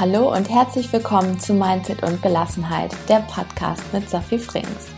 Hallo 0.00 0.34
und 0.34 0.48
herzlich 0.48 0.90
willkommen 0.94 1.38
zu 1.38 1.52
Mindset 1.52 2.02
und 2.02 2.22
Gelassenheit, 2.22 2.90
der 3.06 3.18
Podcast 3.30 3.82
mit 3.92 4.08
Sophie 4.08 4.38
Frings. 4.38 4.88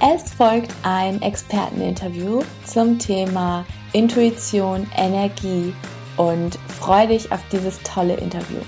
Es 0.00 0.34
folgt 0.34 0.74
ein 0.82 1.22
Experteninterview 1.22 2.42
zum 2.64 2.98
Thema 2.98 3.64
Intuition, 3.92 4.90
Energie 4.96 5.72
und 6.16 6.58
freue 6.80 7.06
dich 7.06 7.30
auf 7.30 7.38
dieses 7.52 7.80
tolle 7.84 8.14
Interview. 8.14 8.58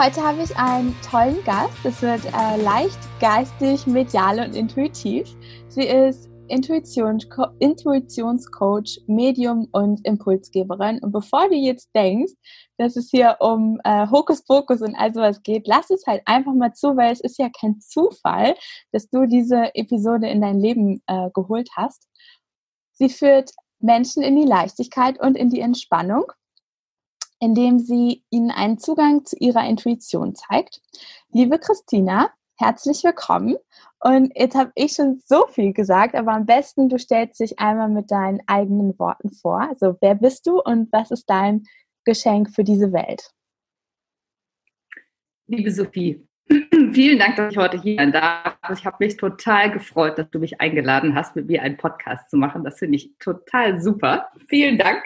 Heute 0.00 0.20
habe 0.20 0.42
ich 0.42 0.56
einen 0.56 0.96
tollen 1.08 1.44
Gast. 1.44 1.76
Es 1.84 2.02
wird 2.02 2.24
äh, 2.24 2.60
leicht 2.60 2.98
geistig, 3.20 3.86
medial 3.86 4.40
und 4.40 4.56
intuitiv. 4.56 5.28
Sie 5.68 5.86
ist 5.86 6.28
Intuition, 6.48 7.18
Intuitionscoach, 7.58 9.02
Medium 9.06 9.68
und 9.72 10.04
Impulsgeberin. 10.06 10.98
Und 11.00 11.12
bevor 11.12 11.48
du 11.48 11.54
jetzt 11.54 11.90
denkst, 11.94 12.32
dass 12.78 12.96
es 12.96 13.10
hier 13.10 13.36
um 13.40 13.80
äh, 13.84 14.06
Hokuspokus 14.10 14.82
und 14.82 14.94
all 14.94 15.12
sowas 15.12 15.42
geht, 15.42 15.66
lass 15.66 15.90
es 15.90 16.06
halt 16.06 16.22
einfach 16.26 16.54
mal 16.54 16.72
zu, 16.72 16.96
weil 16.96 17.12
es 17.12 17.20
ist 17.20 17.38
ja 17.38 17.48
kein 17.48 17.80
Zufall, 17.80 18.54
dass 18.92 19.08
du 19.08 19.26
diese 19.26 19.74
Episode 19.74 20.28
in 20.28 20.40
dein 20.40 20.60
Leben 20.60 21.02
äh, 21.06 21.30
geholt 21.34 21.68
hast. 21.76 22.08
Sie 22.92 23.08
führt 23.08 23.50
Menschen 23.78 24.22
in 24.22 24.36
die 24.36 24.46
Leichtigkeit 24.46 25.20
und 25.20 25.36
in 25.36 25.50
die 25.50 25.60
Entspannung, 25.60 26.32
indem 27.40 27.78
sie 27.78 28.24
ihnen 28.30 28.50
einen 28.50 28.78
Zugang 28.78 29.24
zu 29.24 29.36
ihrer 29.38 29.66
Intuition 29.66 30.34
zeigt. 30.34 30.80
Liebe 31.30 31.58
Christina, 31.58 32.30
herzlich 32.58 33.04
willkommen. 33.04 33.56
Und 34.00 34.32
jetzt 34.34 34.56
habe 34.56 34.72
ich 34.74 34.92
schon 34.92 35.20
so 35.24 35.46
viel 35.48 35.72
gesagt, 35.72 36.14
aber 36.14 36.32
am 36.32 36.46
besten, 36.46 36.88
du 36.88 36.98
stellst 36.98 37.40
dich 37.40 37.58
einmal 37.58 37.88
mit 37.88 38.10
deinen 38.10 38.40
eigenen 38.46 38.98
Worten 38.98 39.30
vor. 39.30 39.60
Also 39.60 39.96
wer 40.00 40.14
bist 40.14 40.46
du 40.46 40.60
und 40.60 40.90
was 40.92 41.10
ist 41.10 41.28
dein 41.28 41.64
Geschenk 42.04 42.50
für 42.50 42.64
diese 42.64 42.92
Welt? 42.92 43.30
Liebe 45.48 45.70
Sophie, 45.70 46.26
vielen 46.92 47.18
Dank, 47.18 47.36
dass 47.36 47.52
ich 47.52 47.58
heute 47.58 47.80
hier 47.80 47.96
sein 47.96 48.12
darf. 48.12 48.56
Ich 48.72 48.86
habe 48.86 48.96
mich 49.00 49.16
total 49.16 49.70
gefreut, 49.70 50.18
dass 50.18 50.30
du 50.30 50.38
mich 50.38 50.60
eingeladen 50.60 51.14
hast, 51.14 51.36
mit 51.36 51.46
mir 51.46 51.62
einen 51.62 51.76
Podcast 51.76 52.30
zu 52.30 52.36
machen. 52.36 52.64
Das 52.64 52.78
finde 52.78 52.96
ich 52.96 53.12
total 53.18 53.80
super. 53.80 54.28
Vielen 54.48 54.78
Dank. 54.78 55.02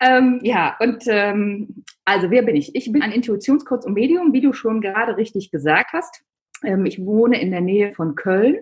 Ähm, 0.00 0.40
ja, 0.42 0.76
und 0.80 1.04
ähm, 1.06 1.84
also 2.04 2.30
wer 2.30 2.42
bin 2.42 2.56
ich? 2.56 2.74
Ich 2.74 2.90
bin 2.90 3.02
ein 3.02 3.12
Intuitionscoach 3.12 3.84
und 3.84 3.94
Medium, 3.94 4.32
wie 4.32 4.40
du 4.40 4.52
schon 4.52 4.80
gerade 4.80 5.16
richtig 5.16 5.50
gesagt 5.50 5.92
hast. 5.92 6.24
Ähm, 6.64 6.86
ich 6.86 7.04
wohne 7.04 7.40
in 7.40 7.50
der 7.50 7.60
Nähe 7.60 7.92
von 7.92 8.14
Köln 8.14 8.56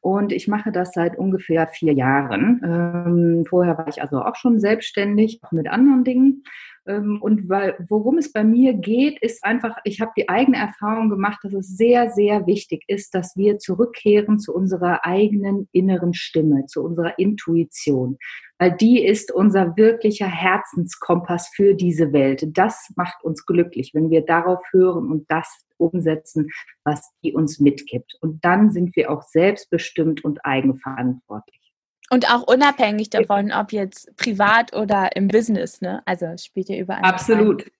und 0.00 0.32
ich 0.32 0.48
mache 0.48 0.72
das 0.72 0.92
seit 0.92 1.18
ungefähr 1.18 1.66
vier 1.66 1.92
Jahren. 1.92 2.62
Ähm, 2.64 3.44
vorher 3.46 3.76
war 3.78 3.88
ich 3.88 4.00
also 4.00 4.22
auch 4.22 4.36
schon 4.36 4.60
selbstständig, 4.60 5.40
auch 5.42 5.52
mit 5.52 5.68
anderen 5.68 6.04
Dingen. 6.04 6.44
Ähm, 6.88 7.20
und 7.20 7.48
weil, 7.48 7.76
worum 7.88 8.16
es 8.16 8.32
bei 8.32 8.42
mir 8.42 8.72
geht, 8.72 9.20
ist 9.20 9.44
einfach, 9.44 9.76
ich 9.84 10.00
habe 10.00 10.12
die 10.16 10.28
eigene 10.28 10.56
Erfahrung 10.56 11.10
gemacht, 11.10 11.38
dass 11.42 11.52
es 11.52 11.76
sehr, 11.76 12.10
sehr 12.10 12.46
wichtig 12.46 12.84
ist, 12.88 13.14
dass 13.14 13.36
wir 13.36 13.58
zurückkehren 13.58 14.38
zu 14.38 14.54
unserer 14.54 15.04
eigenen 15.04 15.68
inneren 15.72 16.14
Stimme, 16.14 16.64
zu 16.66 16.82
unserer 16.82 17.18
Intuition. 17.18 18.16
Weil 18.58 18.72
die 18.72 19.04
ist 19.04 19.30
unser 19.30 19.76
wirklicher 19.76 20.26
Herzenskompass 20.26 21.50
für 21.54 21.74
diese 21.74 22.12
Welt. 22.12 22.48
Das 22.56 22.90
macht 22.96 23.22
uns 23.22 23.44
glücklich, 23.44 23.92
wenn 23.92 24.10
wir 24.10 24.22
darauf 24.22 24.64
hören 24.72 25.12
und 25.12 25.30
das 25.30 25.64
umsetzen, 25.76 26.48
was 26.84 27.12
die 27.22 27.34
uns 27.34 27.60
mitgibt. 27.60 28.16
Und 28.20 28.44
dann 28.44 28.72
sind 28.72 28.96
wir 28.96 29.10
auch 29.10 29.22
selbstbestimmt 29.22 30.24
und 30.24 30.44
eigenverantwortlich. 30.44 31.57
Und 32.10 32.30
auch 32.32 32.42
unabhängig 32.42 33.10
davon, 33.10 33.52
ob 33.52 33.72
jetzt 33.72 34.16
privat 34.16 34.74
oder 34.74 35.14
im 35.14 35.28
Business, 35.28 35.80
ne? 35.80 36.02
Also 36.06 36.26
spielt 36.38 36.68
ja 36.68 36.76
überall. 36.76 37.02
Absolut. 37.02 37.62
Rein. 37.62 37.70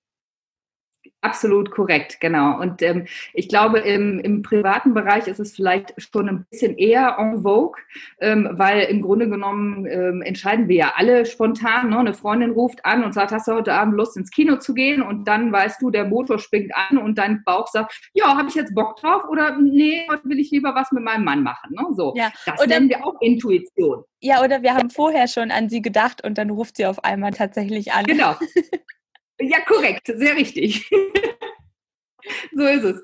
Absolut 1.21 1.73
korrekt, 1.73 2.21
genau. 2.21 2.61
Und 2.61 2.81
ähm, 2.81 3.07
ich 3.35 3.49
glaube, 3.49 3.81
im, 3.81 4.21
im 4.21 4.43
privaten 4.43 4.95
Bereich 4.95 5.27
ist 5.27 5.41
es 5.41 5.57
vielleicht 5.57 5.93
schon 6.01 6.29
ein 6.29 6.47
bisschen 6.49 6.79
eher 6.79 7.17
en 7.19 7.43
vogue, 7.43 7.77
ähm, 8.21 8.49
weil 8.53 8.83
im 8.83 9.03
Grunde 9.03 9.29
genommen 9.29 9.85
ähm, 9.87 10.23
entscheiden 10.23 10.69
wir 10.69 10.77
ja 10.77 10.93
alle 10.95 11.27
spontan. 11.27 11.91
Ne? 11.91 11.99
Eine 11.99 12.15
Freundin 12.15 12.53
ruft 12.53 12.85
an 12.85 13.03
und 13.03 13.15
sagt, 13.15 13.33
hast 13.33 13.49
du 13.49 13.53
heute 13.55 13.73
Abend 13.73 13.97
Lust 13.97 14.17
ins 14.17 14.31
Kino 14.31 14.59
zu 14.59 14.75
gehen? 14.75 15.03
Und 15.03 15.27
dann 15.27 15.51
weißt 15.51 15.83
du, 15.83 15.91
der 15.91 16.05
Motor 16.05 16.39
springt 16.39 16.71
an 16.73 16.99
und 16.99 17.19
dein 17.19 17.43
Bauch 17.43 17.67
sagt, 17.67 18.11
ja, 18.13 18.37
habe 18.37 18.49
ich 18.49 18.55
jetzt 18.55 18.73
Bock 18.77 18.95
drauf? 19.01 19.25
Oder 19.29 19.59
nee, 19.59 20.07
heute 20.09 20.23
will 20.29 20.39
ich 20.39 20.53
lieber 20.53 20.77
was 20.77 20.93
mit 20.93 21.03
meinem 21.03 21.25
Mann 21.25 21.43
machen. 21.43 21.75
Ne? 21.75 21.85
So, 21.97 22.15
ja. 22.17 22.31
das 22.47 22.61
oder, 22.61 22.69
nennen 22.69 22.91
wir 22.91 23.05
auch 23.05 23.21
Intuition. 23.21 24.05
Ja, 24.21 24.41
oder 24.45 24.63
wir 24.63 24.75
haben 24.75 24.91
vorher 24.91 25.27
schon 25.27 25.51
an 25.51 25.69
sie 25.69 25.83
gedacht 25.83 26.25
und 26.25 26.39
dann 26.39 26.51
ruft 26.51 26.77
sie 26.77 26.87
auf 26.87 27.03
einmal 27.03 27.33
tatsächlich 27.33 27.93
an. 27.93 28.05
Genau. 28.05 28.37
Ja, 29.41 29.61
korrekt, 29.61 30.07
sehr 30.07 30.35
richtig. 30.37 30.89
so 32.53 32.67
ist 32.67 32.85
es. 32.85 33.03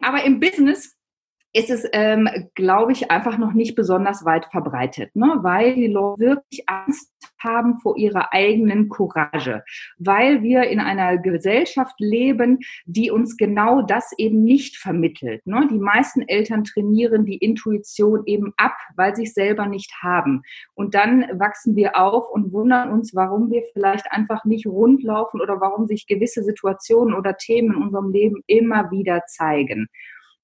Aber 0.00 0.24
im 0.24 0.40
Business 0.40 0.96
ist 1.52 1.70
es, 1.70 1.88
ähm, 1.92 2.28
glaube 2.54 2.92
ich, 2.92 3.10
einfach 3.10 3.36
noch 3.36 3.52
nicht 3.52 3.74
besonders 3.74 4.24
weit 4.24 4.46
verbreitet, 4.46 5.14
ne? 5.16 5.38
weil 5.42 5.74
die 5.74 5.88
Leute 5.88 6.20
wirklich 6.20 6.68
Angst 6.68 7.10
haben 7.38 7.78
vor 7.78 7.96
ihrer 7.96 8.32
eigenen 8.32 8.88
Courage, 8.88 9.64
weil 9.98 10.42
wir 10.42 10.64
in 10.64 10.78
einer 10.78 11.18
Gesellschaft 11.18 11.94
leben, 11.98 12.58
die 12.84 13.10
uns 13.10 13.36
genau 13.36 13.82
das 13.82 14.12
eben 14.16 14.44
nicht 14.44 14.76
vermittelt. 14.76 15.44
Ne? 15.46 15.66
Die 15.70 15.78
meisten 15.78 16.22
Eltern 16.22 16.64
trainieren 16.64 17.24
die 17.24 17.38
Intuition 17.38 18.22
eben 18.26 18.52
ab, 18.56 18.76
weil 18.96 19.16
sie 19.16 19.24
es 19.24 19.34
selber 19.34 19.66
nicht 19.66 19.92
haben. 20.02 20.42
Und 20.74 20.94
dann 20.94 21.22
wachsen 21.38 21.74
wir 21.74 21.98
auf 21.98 22.30
und 22.30 22.52
wundern 22.52 22.90
uns, 22.90 23.14
warum 23.14 23.50
wir 23.50 23.62
vielleicht 23.72 24.12
einfach 24.12 24.44
nicht 24.44 24.66
rundlaufen 24.66 25.40
oder 25.40 25.60
warum 25.60 25.86
sich 25.86 26.06
gewisse 26.06 26.44
Situationen 26.44 27.14
oder 27.14 27.36
Themen 27.36 27.74
in 27.74 27.82
unserem 27.82 28.12
Leben 28.12 28.42
immer 28.46 28.90
wieder 28.90 29.22
zeigen. 29.26 29.88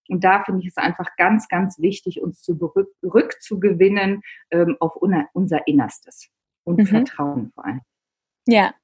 Und 0.08 0.24
da 0.24 0.42
finde 0.42 0.62
ich 0.62 0.68
es 0.68 0.76
einfach 0.76 1.16
ganz, 1.16 1.48
ganz 1.48 1.78
wichtig, 1.78 2.20
uns 2.22 2.42
zurückzugewinnen 2.42 4.22
ähm, 4.50 4.76
auf 4.80 4.96
unser 4.96 5.66
Innerstes 5.66 6.28
und 6.64 6.78
mhm. 6.78 6.86
Vertrauen 6.86 7.52
vor 7.54 7.64
allem. 7.64 7.80
Ja. 8.46 8.74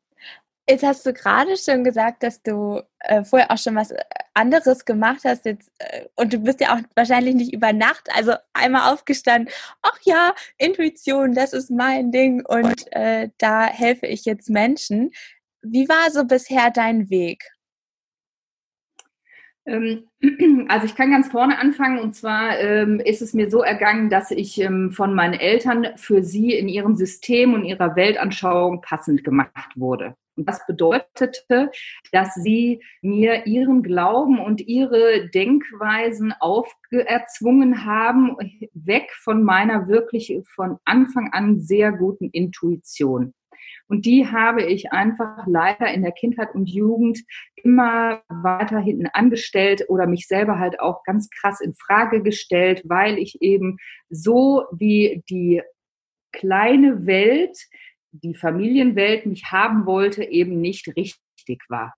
Jetzt 0.69 0.85
hast 0.85 1.05
du 1.05 1.13
gerade 1.13 1.57
schon 1.57 1.83
gesagt, 1.83 2.23
dass 2.23 2.41
du 2.41 2.81
äh, 3.01 3.25
vorher 3.25 3.51
auch 3.51 3.59
schon 3.59 3.75
was 3.75 3.91
äh, 3.91 4.01
anderes 4.33 4.85
gemacht 4.85 5.23
hast 5.25 5.45
jetzt 5.45 5.73
äh, 5.79 6.07
und 6.15 6.33
du 6.33 6.39
bist 6.39 6.61
ja 6.61 6.75
auch 6.75 6.81
wahrscheinlich 6.95 7.35
nicht 7.35 7.53
über 7.53 7.73
Nacht, 7.73 8.09
also 8.15 8.35
einmal 8.53 8.93
aufgestanden, 8.93 9.53
ach 9.83 9.99
ja, 10.03 10.35
Intuition, 10.59 11.35
das 11.35 11.53
ist 11.53 11.71
mein 11.71 12.13
Ding 12.13 12.47
und 12.47 12.93
äh, 12.93 13.31
da 13.39 13.67
helfe 13.67 14.07
ich 14.07 14.25
jetzt 14.25 14.51
Menschen. 14.51 15.11
Wie 15.63 15.89
war 15.89 16.11
so 16.13 16.25
bisher 16.25 16.71
dein 16.71 17.11
Weg? 17.11 17.52
Ähm, 19.65 20.09
also 20.69 20.87
ich 20.87 20.95
kann 20.95 21.11
ganz 21.11 21.29
vorne 21.29 21.59
anfangen 21.59 21.99
und 21.99 22.15
zwar 22.15 22.59
ähm, 22.59 23.01
ist 23.01 23.23
es 23.23 23.35
mir 23.35 23.51
so 23.51 23.63
ergangen, 23.63 24.11
dass 24.11 24.31
ich 24.31 24.61
ähm, 24.61 24.91
von 24.91 25.15
meinen 25.15 25.35
Eltern 25.35 25.89
für 25.97 26.23
sie 26.23 26.53
in 26.53 26.69
ihrem 26.69 26.97
System 26.97 27.55
und 27.55 27.65
ihrer 27.65 27.97
Weltanschauung 27.97 28.81
passend 28.81 29.25
gemacht 29.25 29.73
wurde. 29.77 30.17
Und 30.37 30.49
das 30.49 30.67
bedeutete, 30.67 31.71
dass 32.11 32.35
sie 32.35 32.83
mir 33.03 33.47
ihren 33.47 33.83
Glauben 33.83 34.41
und 34.41 34.63
ihre 34.63 35.29
Denkweisen 35.29 36.33
auferzwungen 36.41 37.85
haben, 37.85 38.37
weg 38.73 39.11
von 39.13 39.43
meiner 39.43 39.89
wirklich 39.89 40.35
von 40.47 40.79
Anfang 40.85 41.33
an 41.33 41.61
sehr 41.61 41.93
guten 41.93 42.31
Intuition. 42.31 43.35
Und 43.89 44.07
die 44.07 44.27
habe 44.27 44.63
ich 44.63 44.93
einfach 44.93 45.47
leider 45.47 45.93
in 45.93 46.03
der 46.03 46.13
Kindheit 46.13 46.55
und 46.55 46.69
Jugend 46.69 47.21
immer 47.57 48.23
weiter 48.29 48.79
hinten 48.79 49.07
angestellt 49.07 49.85
oder 49.89 50.07
mich 50.07 50.27
selber 50.27 50.59
halt 50.59 50.81
auch 50.81 51.05
ganz 51.05 51.29
krass 51.31 51.61
in 51.61 51.75
Frage 51.75 52.23
gestellt, 52.23 52.83
weil 52.87 53.19
ich 53.19 53.43
eben 53.43 53.77
so 54.09 54.65
wie 54.73 55.23
die 55.29 55.63
kleine 56.33 57.07
Welt, 57.07 57.59
die 58.13 58.35
Familienwelt 58.35 59.27
mich 59.27 59.47
haben 59.51 59.87
wollte, 59.87 60.25
eben 60.25 60.61
nicht 60.61 60.89
richtig 60.97 61.63
war. 61.69 61.95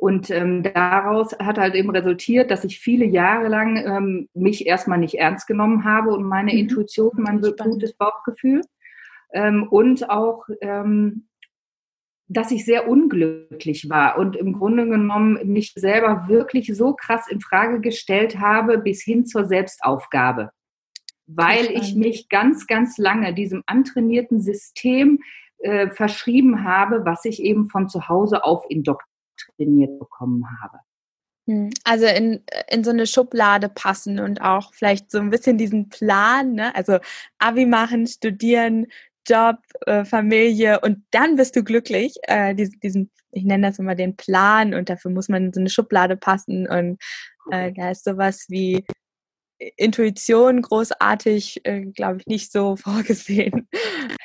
Und 0.00 0.30
ähm, 0.30 0.62
daraus 0.62 1.32
hat 1.40 1.58
halt 1.58 1.74
eben 1.74 1.90
resultiert, 1.90 2.52
dass 2.52 2.62
ich 2.62 2.78
viele 2.78 3.04
Jahre 3.04 3.48
lang 3.48 3.76
ähm, 3.84 4.28
mich 4.32 4.64
erstmal 4.64 4.98
nicht 4.98 5.14
ernst 5.14 5.48
genommen 5.48 5.84
habe 5.84 6.10
und 6.10 6.22
meine 6.22 6.52
mhm. 6.52 6.58
Intuition, 6.58 7.10
mein 7.16 7.40
gutes 7.40 7.94
Bauchgefühl 7.94 8.62
ähm, 9.32 9.66
und 9.68 10.08
auch, 10.10 10.46
ähm, 10.60 11.28
dass 12.28 12.50
ich 12.50 12.64
sehr 12.64 12.88
unglücklich 12.88 13.88
war 13.88 14.18
und 14.18 14.36
im 14.36 14.52
Grunde 14.52 14.86
genommen 14.86 15.38
mich 15.44 15.72
selber 15.74 16.28
wirklich 16.28 16.74
so 16.76 16.94
krass 16.94 17.26
in 17.28 17.40
Frage 17.40 17.80
gestellt 17.80 18.38
habe 18.38 18.78
bis 18.78 19.02
hin 19.02 19.24
zur 19.24 19.46
Selbstaufgabe, 19.46 20.50
weil 21.26 21.70
ich 21.72 21.94
mich 21.94 22.28
ganz, 22.28 22.66
ganz 22.66 22.98
lange 22.98 23.32
diesem 23.32 23.62
antrainierten 23.66 24.40
System 24.42 25.20
äh, 25.58 25.88
verschrieben 25.90 26.64
habe, 26.64 27.04
was 27.04 27.24
ich 27.24 27.42
eben 27.42 27.68
von 27.68 27.88
zu 27.88 28.08
Hause 28.08 28.44
auf 28.44 28.64
indoktriniert 28.68 29.98
bekommen 29.98 30.44
habe. 30.62 30.78
Hm, 31.48 31.70
also 31.84 32.04
in, 32.04 32.44
in 32.68 32.84
so 32.84 32.90
eine 32.90 33.06
Schublade 33.06 33.70
passen 33.70 34.20
und 34.20 34.42
auch 34.42 34.74
vielleicht 34.74 35.10
so 35.10 35.18
ein 35.18 35.30
bisschen 35.30 35.56
diesen 35.56 35.88
Plan, 35.88 36.52
ne? 36.52 36.74
also 36.76 36.98
Abi 37.38 37.64
machen, 37.64 38.06
studieren, 38.06 38.86
Job, 39.28 39.56
äh, 39.86 40.04
Familie 40.04 40.80
und 40.80 41.04
dann 41.10 41.36
bist 41.36 41.56
du 41.56 41.62
glücklich. 41.62 42.14
Äh, 42.22 42.54
diesen, 42.54 42.80
diesen, 42.80 43.10
ich 43.32 43.44
nenne 43.44 43.68
das 43.68 43.78
immer 43.78 43.94
den 43.94 44.16
Plan 44.16 44.74
und 44.74 44.88
dafür 44.88 45.10
muss 45.10 45.28
man 45.28 45.46
in 45.46 45.52
so 45.52 45.60
eine 45.60 45.70
Schublade 45.70 46.16
passen 46.16 46.68
und 46.68 46.98
äh, 47.50 47.72
da 47.72 47.90
ist 47.90 48.04
sowas 48.04 48.46
wie 48.48 48.84
Intuition 49.76 50.62
großartig, 50.62 51.60
äh, 51.64 51.80
glaube 51.86 52.18
ich, 52.18 52.26
nicht 52.26 52.52
so 52.52 52.76
vorgesehen. 52.82 53.68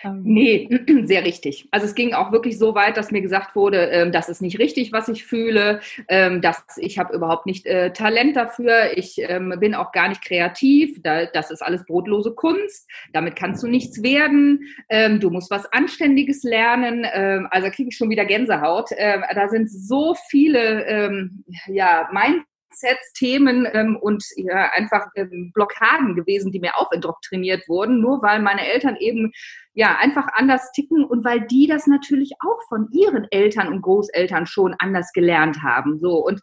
Ähm. 0.03 0.21
Nee, 0.23 0.69
sehr 1.05 1.23
richtig. 1.23 1.67
Also 1.71 1.85
es 1.85 1.95
ging 1.95 2.13
auch 2.13 2.31
wirklich 2.31 2.57
so 2.57 2.75
weit, 2.75 2.97
dass 2.97 3.11
mir 3.11 3.21
gesagt 3.21 3.55
wurde, 3.55 3.89
ähm, 3.89 4.11
das 4.11 4.29
ist 4.29 4.41
nicht 4.41 4.59
richtig, 4.59 4.91
was 4.91 5.07
ich 5.07 5.25
fühle, 5.25 5.79
ähm, 6.07 6.41
dass 6.41 6.63
ich 6.77 6.99
habe 6.99 7.15
überhaupt 7.15 7.45
nicht 7.45 7.65
äh, 7.65 7.91
Talent 7.91 8.35
dafür, 8.35 8.95
ich 8.95 9.17
ähm, 9.19 9.55
bin 9.59 9.75
auch 9.75 9.91
gar 9.91 10.09
nicht 10.09 10.23
kreativ, 10.23 11.01
da, 11.01 11.25
das 11.25 11.51
ist 11.51 11.61
alles 11.61 11.85
brotlose 11.85 12.33
Kunst, 12.33 12.89
damit 13.11 13.35
kannst 13.35 13.63
du 13.63 13.67
nichts 13.67 14.03
werden, 14.03 14.67
ähm, 14.89 15.19
du 15.19 15.29
musst 15.29 15.49
was 15.51 15.71
Anständiges 15.71 16.43
lernen, 16.43 17.05
ähm, 17.11 17.47
also 17.51 17.69
kriege 17.69 17.89
ich 17.89 17.97
schon 17.97 18.09
wieder 18.09 18.25
Gänsehaut. 18.25 18.91
da 18.91 19.47
sind 19.49 19.69
so 19.69 20.15
viele 20.29 21.31
ja, 21.67 22.09
mein 22.11 22.43
Mindsets, 22.73 23.13
Themen 23.13 23.67
ähm, 23.71 23.97
und 23.97 24.23
ja, 24.35 24.71
einfach 24.71 25.07
ähm, 25.15 25.51
Blockaden 25.53 26.15
gewesen, 26.15 26.51
die 26.51 26.59
mir 26.59 26.77
aufindoktriniert 26.77 27.67
wurden, 27.67 28.01
nur 28.01 28.21
weil 28.21 28.41
meine 28.41 28.67
Eltern 28.67 28.95
eben 28.97 29.31
ja 29.73 29.97
einfach 29.99 30.27
anders 30.33 30.71
ticken 30.71 31.03
und 31.03 31.23
weil 31.23 31.41
die 31.41 31.67
das 31.67 31.87
natürlich 31.87 32.33
auch 32.39 32.61
von 32.67 32.89
ihren 32.91 33.27
Eltern 33.31 33.67
und 33.67 33.81
Großeltern 33.81 34.45
schon 34.45 34.75
anders 34.79 35.11
gelernt 35.13 35.63
haben. 35.63 35.99
So 35.99 36.25
und 36.25 36.41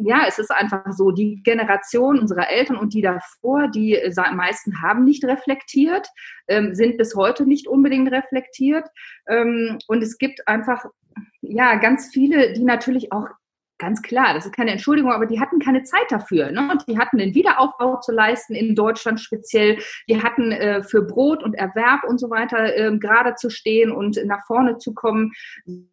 ja, 0.00 0.26
es 0.28 0.38
ist 0.38 0.52
einfach 0.52 0.92
so, 0.92 1.10
die 1.10 1.42
Generation 1.42 2.20
unserer 2.20 2.48
Eltern 2.50 2.76
und 2.76 2.94
die 2.94 3.02
davor, 3.02 3.66
die 3.68 3.96
äh, 3.96 4.32
meisten 4.32 4.80
haben 4.80 5.02
nicht 5.02 5.24
reflektiert, 5.24 6.06
ähm, 6.46 6.72
sind 6.72 6.98
bis 6.98 7.16
heute 7.16 7.46
nicht 7.46 7.66
unbedingt 7.66 8.12
reflektiert. 8.12 8.86
Ähm, 9.26 9.78
und 9.88 10.00
es 10.04 10.16
gibt 10.16 10.46
einfach, 10.46 10.84
ja, 11.40 11.74
ganz 11.76 12.10
viele, 12.12 12.52
die 12.52 12.62
natürlich 12.62 13.10
auch 13.10 13.26
Ganz 13.78 14.02
klar, 14.02 14.34
das 14.34 14.44
ist 14.44 14.56
keine 14.56 14.72
Entschuldigung, 14.72 15.12
aber 15.12 15.26
die 15.26 15.38
hatten 15.38 15.60
keine 15.60 15.84
Zeit 15.84 16.10
dafür. 16.10 16.50
Ne? 16.50 16.68
Und 16.72 16.88
die 16.88 16.98
hatten 16.98 17.18
den 17.18 17.32
Wiederaufbau 17.34 18.00
zu 18.00 18.10
leisten, 18.10 18.54
in 18.54 18.74
Deutschland 18.74 19.20
speziell. 19.20 19.78
Die 20.08 20.20
hatten 20.20 20.50
äh, 20.50 20.82
für 20.82 21.02
Brot 21.02 21.44
und 21.44 21.54
Erwerb 21.54 22.02
und 22.02 22.18
so 22.18 22.28
weiter 22.28 22.76
äh, 22.76 22.98
gerade 22.98 23.36
zu 23.36 23.50
stehen 23.50 23.92
und 23.92 24.18
nach 24.24 24.44
vorne 24.46 24.78
zu 24.78 24.94
kommen. 24.94 25.32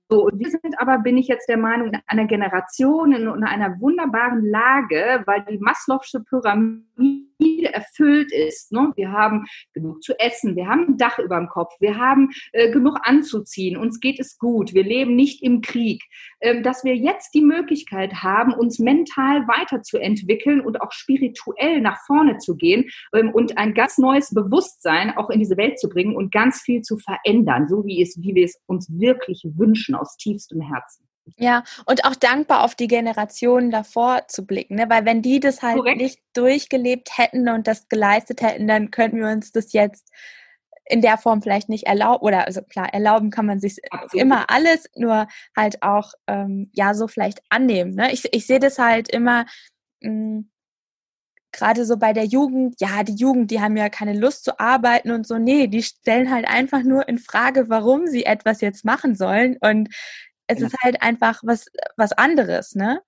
So, 0.10 0.26
und 0.26 0.40
wir 0.40 0.50
sind 0.50 0.80
aber, 0.80 0.98
bin 0.98 1.18
ich 1.18 1.28
jetzt 1.28 1.48
der 1.48 1.58
Meinung, 1.58 1.90
in 1.90 2.00
einer 2.08 2.26
Generation, 2.26 3.14
in, 3.14 3.28
in 3.28 3.44
einer 3.44 3.80
wunderbaren 3.80 4.44
Lage, 4.44 5.22
weil 5.28 5.46
die 5.46 5.60
Maslow'sche 5.60 6.24
Pyramide 6.28 7.25
erfüllt 7.66 8.32
ist. 8.32 8.72
Ne? 8.72 8.92
Wir 8.96 9.12
haben 9.12 9.46
genug 9.74 10.04
zu 10.04 10.18
essen, 10.20 10.56
wir 10.56 10.68
haben 10.68 10.88
ein 10.90 10.98
Dach 10.98 11.20
über 11.20 11.38
dem 11.38 11.48
Kopf, 11.48 11.74
wir 11.80 11.98
haben 11.98 12.30
äh, 12.54 12.72
genug 12.72 12.98
anzuziehen, 13.04 13.78
uns 13.78 14.00
geht 14.00 14.20
es 14.20 14.38
gut, 14.38 14.74
wir 14.74 14.84
leben 14.84 15.16
nicht 15.16 15.44
im 15.44 15.62
Krieg. 15.62 16.04
Ähm, 16.42 16.64
dass 16.64 16.84
wir 16.84 16.96
jetzt 16.96 17.34
die 17.34 17.42
Möglichkeit 17.42 18.24
haben, 18.24 18.54
uns 18.54 18.80
mental 18.80 19.48
weiterzuentwickeln 19.48 20.62
und 20.62 20.82
auch 20.82 20.92
spirituell 20.92 21.82
nach 21.82 21.98
vorne 22.06 22.38
zu 22.38 22.56
gehen 22.56 22.90
ähm, 23.14 23.32
und 23.32 23.58
ein 23.58 23.74
ganz 23.74 23.98
neues 23.98 24.34
Bewusstsein 24.34 25.16
auch 25.18 25.30
in 25.30 25.40
diese 25.40 25.58
Welt 25.58 25.80
zu 25.80 25.90
bringen 25.90 26.16
und 26.16 26.31
ganz 26.31 26.62
viel 26.62 26.81
zu 26.81 26.98
verändern, 26.98 27.68
so 27.68 27.86
wie, 27.86 28.02
es, 28.02 28.18
wie 28.22 28.36
wir 28.36 28.46
es 28.46 28.60
uns 28.66 28.90
wirklich 28.90 29.44
wünschen 29.56 29.96
aus 29.96 30.18
tiefstem 30.18 30.62
Herzen. 30.62 31.06
Ja, 31.38 31.63
und 31.86 32.06
auch 32.06 32.16
dankbar 32.16 32.63
auf 32.63 32.75
die 32.75 32.88
Generationen 32.88 33.72
davor 33.72 34.27
zu 34.27 34.45
blicken, 34.45 34.75
ne? 34.75 34.89
weil 34.89 35.06
wenn 35.06 35.22
die 35.22 35.39
das 35.39 35.63
halt 35.63 35.77
Korrekt. 35.77 35.98
nicht 35.98 36.19
durchgelebt 36.33 37.18
hätten 37.18 37.50
und 37.50 37.68
das 37.68 37.89
geleistet 37.89 38.42
hätten, 38.42 38.68
dann 38.68 38.92
könnten 38.92 39.19
wir 39.19 39.30
uns 39.30 39.51
das 39.51 39.74
jetzt 39.74 40.12
in 40.88 41.01
der 41.01 41.18
Form 41.18 41.42
vielleicht 41.42 41.68
nicht 41.68 41.88
erlauben 41.88 42.24
oder 42.24 42.45
also 42.45 42.62
klar 42.62 42.94
erlauben 42.94 43.31
kann 43.31 43.48
man 43.48 43.60
sich 43.60 43.80
immer 44.13 44.51
alles 44.51 44.88
nur 44.95 45.27
halt 45.57 45.81
auch 45.81 46.13
ähm, 46.27 46.69
ja 46.74 46.94
so 46.94 47.07
vielleicht 47.07 47.42
annehmen 47.50 47.95
ne? 47.95 48.13
ich, 48.13 48.31
ich 48.31 48.45
sehe 48.45 48.60
das 48.60 48.78
halt 48.78 49.10
immer 49.10 49.48
hm, 50.04 50.51
gerade 51.56 51.86
so 51.86 51.98
bei 51.98 52.13
der 52.13 52.25
Jugend, 52.25 52.75
ja, 52.80 53.04
die 53.04 53.16
Jugend, 53.16 53.50
die 53.50 53.62
haben 53.62 53.78
ja 53.78 53.89
keine 53.89 54.13
Lust 54.13 54.44
zu 54.44 54.60
arbeiten 54.60 55.12
und 55.12 55.25
so. 55.25 55.38
Nee, 55.38 55.68
die 55.68 55.83
stellen 55.83 56.31
halt 56.31 56.48
einfach 56.48 56.83
nur 56.83 57.07
in 57.07 57.18
Frage, 57.18 57.69
warum 57.69 58.07
sie 58.07 58.25
etwas 58.25 58.62
jetzt 58.62 58.86
machen 58.86 59.16
sollen. 59.16 59.57
Und 59.62 59.89
es 60.47 60.59
ja. 60.59 60.68
ist 60.68 60.75
halt 60.81 61.01
einfach 61.01 61.42
was, 61.44 61.68
was 61.97 62.12
anderes, 62.13 62.75
ne? 62.75 63.01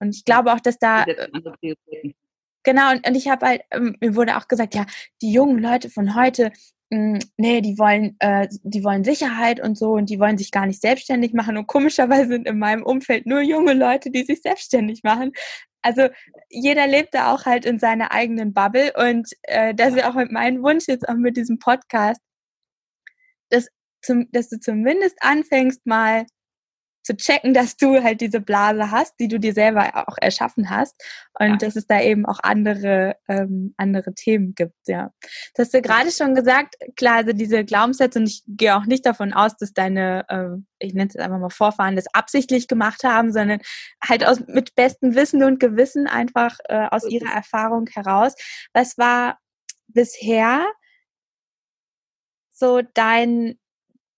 Und 0.00 0.14
ich 0.14 0.24
glaube 0.24 0.52
auch, 0.52 0.60
dass 0.60 0.78
da. 0.78 1.04
Genau, 2.64 2.90
und, 2.90 3.06
und 3.06 3.14
ich 3.14 3.28
habe 3.28 3.46
halt, 3.46 3.62
ähm, 3.70 3.96
mir 4.00 4.14
wurde 4.14 4.36
auch 4.36 4.48
gesagt, 4.48 4.74
ja, 4.74 4.84
die 5.22 5.32
jungen 5.32 5.58
Leute 5.58 5.88
von 5.88 6.14
heute, 6.14 6.52
mh, 6.90 7.14
hm, 7.14 7.18
nee, 7.36 7.60
die 7.60 7.78
wollen, 7.78 8.16
äh, 8.18 8.48
die 8.62 8.84
wollen 8.84 9.04
Sicherheit 9.04 9.60
und 9.60 9.78
so 9.78 9.92
und 9.92 10.10
die 10.10 10.20
wollen 10.20 10.36
sich 10.36 10.50
gar 10.50 10.66
nicht 10.66 10.80
selbstständig 10.80 11.32
machen. 11.32 11.56
Und 11.56 11.66
komischerweise 11.66 12.28
sind 12.28 12.46
in 12.46 12.58
meinem 12.58 12.82
Umfeld 12.82 13.26
nur 13.26 13.40
junge 13.40 13.72
Leute, 13.72 14.10
die 14.10 14.24
sich 14.24 14.42
selbstständig 14.42 15.02
machen 15.02 15.32
also 15.82 16.08
jeder 16.50 16.86
lebt 16.86 17.14
da 17.14 17.32
auch 17.32 17.46
halt 17.46 17.64
in 17.64 17.78
seiner 17.78 18.12
eigenen 18.12 18.52
Bubble 18.52 18.92
und 18.94 19.28
äh, 19.42 19.74
das 19.74 19.94
ist 19.94 20.04
auch 20.04 20.14
mein 20.30 20.62
Wunsch 20.62 20.86
jetzt 20.88 21.08
auch 21.08 21.14
mit 21.14 21.36
diesem 21.36 21.58
Podcast, 21.58 22.20
dass, 23.50 23.68
zum, 24.02 24.30
dass 24.32 24.48
du 24.48 24.60
zumindest 24.60 25.16
anfängst 25.20 25.86
mal 25.86 26.26
zu 27.02 27.16
checken, 27.16 27.54
dass 27.54 27.76
du 27.76 28.02
halt 28.02 28.20
diese 28.20 28.40
Blase 28.40 28.90
hast, 28.90 29.14
die 29.18 29.28
du 29.28 29.38
dir 29.38 29.54
selber 29.54 30.08
auch 30.08 30.16
erschaffen 30.20 30.70
hast 30.70 30.94
und 31.38 31.48
ja. 31.48 31.56
dass 31.56 31.76
es 31.76 31.86
da 31.86 32.00
eben 32.00 32.26
auch 32.26 32.38
andere 32.42 33.16
ähm, 33.28 33.74
andere 33.76 34.14
Themen 34.14 34.54
gibt. 34.54 34.74
Ja, 34.86 35.10
das 35.54 35.66
hast 35.66 35.74
du 35.74 35.82
gerade 35.82 36.10
schon 36.10 36.34
gesagt. 36.34 36.74
Klar, 36.96 37.16
also 37.16 37.32
diese 37.32 37.64
Glaubenssätze 37.64 38.18
und 38.18 38.26
ich 38.26 38.42
gehe 38.46 38.76
auch 38.76 38.84
nicht 38.84 39.06
davon 39.06 39.32
aus, 39.32 39.56
dass 39.56 39.72
deine, 39.72 40.24
äh, 40.28 40.60
ich 40.78 40.94
nenne 40.94 41.08
es 41.08 41.14
jetzt 41.14 41.22
einfach 41.24 41.38
mal 41.38 41.50
Vorfahren, 41.50 41.96
das 41.96 42.12
absichtlich 42.12 42.68
gemacht 42.68 43.04
haben, 43.04 43.32
sondern 43.32 43.60
halt 44.06 44.26
aus 44.26 44.40
mit 44.46 44.74
bestem 44.74 45.14
Wissen 45.14 45.42
und 45.42 45.60
Gewissen 45.60 46.06
einfach 46.06 46.58
äh, 46.64 46.88
aus 46.90 47.08
ihrer 47.08 47.32
Erfahrung 47.32 47.86
heraus. 47.92 48.34
Was 48.72 48.98
war 48.98 49.38
bisher 49.86 50.66
so 52.50 52.82
dein 52.94 53.58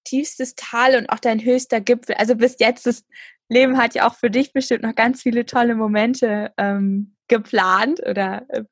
tiefstes 0.04 0.54
Tal 0.54 0.96
und 0.96 1.10
auch 1.10 1.18
dein 1.18 1.44
höchster 1.44 1.80
Gipfel? 1.80 2.16
Also 2.16 2.36
bis 2.36 2.56
jetzt, 2.58 2.86
das 2.86 3.04
Leben 3.48 3.78
hat 3.78 3.94
ja 3.94 4.08
auch 4.08 4.14
für 4.14 4.30
dich 4.30 4.52
bestimmt 4.52 4.82
noch 4.82 4.94
ganz 4.94 5.22
viele 5.22 5.44
tolle 5.44 5.74
Momente 5.74 6.52
ähm, 6.56 7.16
geplant 7.28 8.00
oder 8.08 8.46
äh, 8.48 8.64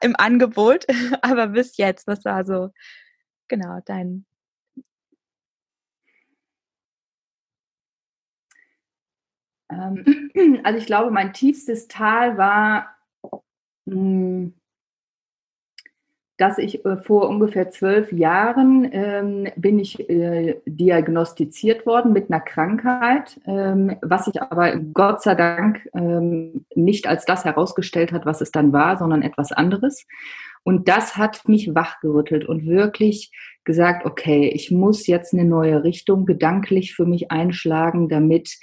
im 0.00 0.14
Angebot. 0.16 0.86
Aber 1.22 1.48
bis 1.48 1.76
jetzt, 1.76 2.06
was 2.06 2.24
war 2.24 2.44
so, 2.44 2.70
genau, 3.48 3.80
dein. 3.86 4.26
Ähm, 9.70 10.30
also 10.64 10.78
ich 10.78 10.86
glaube, 10.86 11.10
mein 11.10 11.32
tiefstes 11.32 11.88
Tal 11.88 12.38
war 12.38 12.96
hm, 13.88 14.54
dass 16.38 16.56
ich 16.56 16.84
äh, 16.84 16.96
vor 16.96 17.28
ungefähr 17.28 17.68
zwölf 17.70 18.12
Jahren 18.12 18.88
ähm, 18.92 19.48
bin 19.56 19.78
ich 19.78 20.08
äh, 20.08 20.60
diagnostiziert 20.64 21.84
worden 21.84 22.12
mit 22.12 22.30
einer 22.30 22.40
Krankheit, 22.40 23.40
ähm, 23.44 23.96
was 24.02 24.26
sich 24.26 24.40
aber 24.40 24.76
Gott 24.76 25.20
sei 25.20 25.34
Dank 25.34 25.86
ähm, 25.94 26.64
nicht 26.74 27.08
als 27.08 27.24
das 27.24 27.44
herausgestellt 27.44 28.12
hat, 28.12 28.24
was 28.24 28.40
es 28.40 28.52
dann 28.52 28.72
war, 28.72 28.96
sondern 28.96 29.22
etwas 29.22 29.50
anderes. 29.50 30.06
Und 30.62 30.88
das 30.88 31.16
hat 31.16 31.48
mich 31.48 31.74
wachgerüttelt 31.74 32.44
und 32.44 32.66
wirklich 32.66 33.32
gesagt, 33.64 34.06
okay, 34.06 34.48
ich 34.48 34.70
muss 34.70 35.06
jetzt 35.06 35.34
eine 35.34 35.44
neue 35.44 35.82
Richtung 35.82 36.24
gedanklich 36.24 36.94
für 36.94 37.04
mich 37.04 37.30
einschlagen, 37.30 38.08
damit 38.08 38.58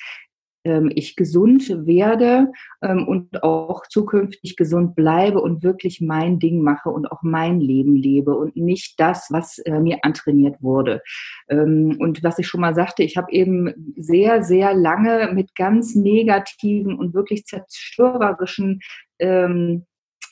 ich 0.93 1.15
gesund 1.15 1.69
werde 1.85 2.51
ähm, 2.81 3.07
und 3.07 3.43
auch 3.43 3.83
zukünftig 3.87 4.55
gesund 4.55 4.95
bleibe 4.95 5.39
und 5.41 5.63
wirklich 5.63 6.01
mein 6.01 6.39
Ding 6.39 6.61
mache 6.61 6.89
und 6.89 7.11
auch 7.11 7.21
mein 7.21 7.59
Leben 7.59 7.95
lebe 7.95 8.35
und 8.35 8.55
nicht 8.55 8.99
das, 8.99 9.27
was 9.29 9.59
äh, 9.59 9.79
mir 9.79 9.99
antrainiert 10.01 10.61
wurde. 10.61 11.01
Ähm, 11.49 11.97
und 11.99 12.23
was 12.23 12.39
ich 12.39 12.47
schon 12.47 12.61
mal 12.61 12.75
sagte, 12.75 13.03
ich 13.03 13.17
habe 13.17 13.31
eben 13.31 13.93
sehr, 13.95 14.43
sehr 14.43 14.73
lange 14.73 15.31
mit 15.33 15.55
ganz 15.55 15.95
negativen 15.95 16.95
und 16.95 17.13
wirklich 17.13 17.45
zerstörerischen 17.45 18.81
ähm, 19.19 19.85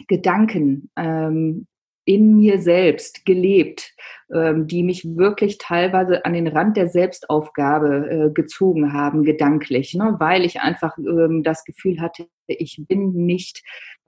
Gedanken 0.07 0.89
ähm, 0.95 1.67
in 2.05 2.37
mir 2.37 2.59
selbst 2.59 3.25
gelebt, 3.25 3.93
ähm, 4.33 4.67
die 4.67 4.83
mich 4.83 5.05
wirklich 5.17 5.57
teilweise 5.57 6.25
an 6.25 6.33
den 6.33 6.47
Rand 6.47 6.77
der 6.77 6.87
Selbstaufgabe 6.87 8.09
äh, 8.09 8.33
gezogen 8.33 8.93
haben, 8.93 9.23
gedanklich, 9.23 9.93
ne? 9.93 10.15
weil 10.19 10.43
ich 10.43 10.61
einfach 10.61 10.97
ähm, 10.97 11.43
das 11.43 11.63
Gefühl 11.63 12.01
hatte, 12.01 12.27
ich 12.47 12.83
bin 12.87 13.13
nicht 13.25 13.63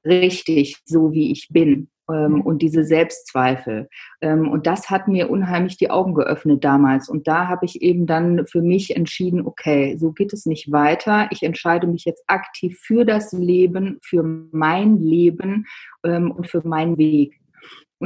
richtig 0.05 0.77
so, 0.85 1.11
wie 1.11 1.31
ich 1.31 1.49
bin. 1.49 1.89
Ähm, 2.07 2.33
mhm. 2.33 2.41
und 2.41 2.61
diese 2.61 2.83
Selbstzweifel. 2.83 3.89
Ähm, 4.21 4.47
und 4.47 4.67
das 4.67 4.91
hat 4.91 5.07
mir 5.07 5.31
unheimlich 5.31 5.77
die 5.77 5.89
Augen 5.89 6.13
geöffnet 6.13 6.63
damals. 6.63 7.09
Und 7.09 7.27
da 7.27 7.47
habe 7.47 7.65
ich 7.65 7.81
eben 7.81 8.05
dann 8.05 8.45
für 8.45 8.61
mich 8.61 8.95
entschieden, 8.95 9.43
okay, 9.43 9.97
so 9.97 10.11
geht 10.11 10.31
es 10.31 10.45
nicht 10.45 10.71
weiter. 10.71 11.27
Ich 11.31 11.41
entscheide 11.41 11.87
mich 11.87 12.05
jetzt 12.05 12.23
aktiv 12.27 12.77
für 12.79 13.05
das 13.05 13.31
Leben, 13.31 13.97
für 14.03 14.21
mein 14.21 14.99
Leben 14.99 15.65
ähm, 16.03 16.29
und 16.29 16.45
für 16.45 16.61
meinen 16.67 16.99
Weg. 16.99 17.39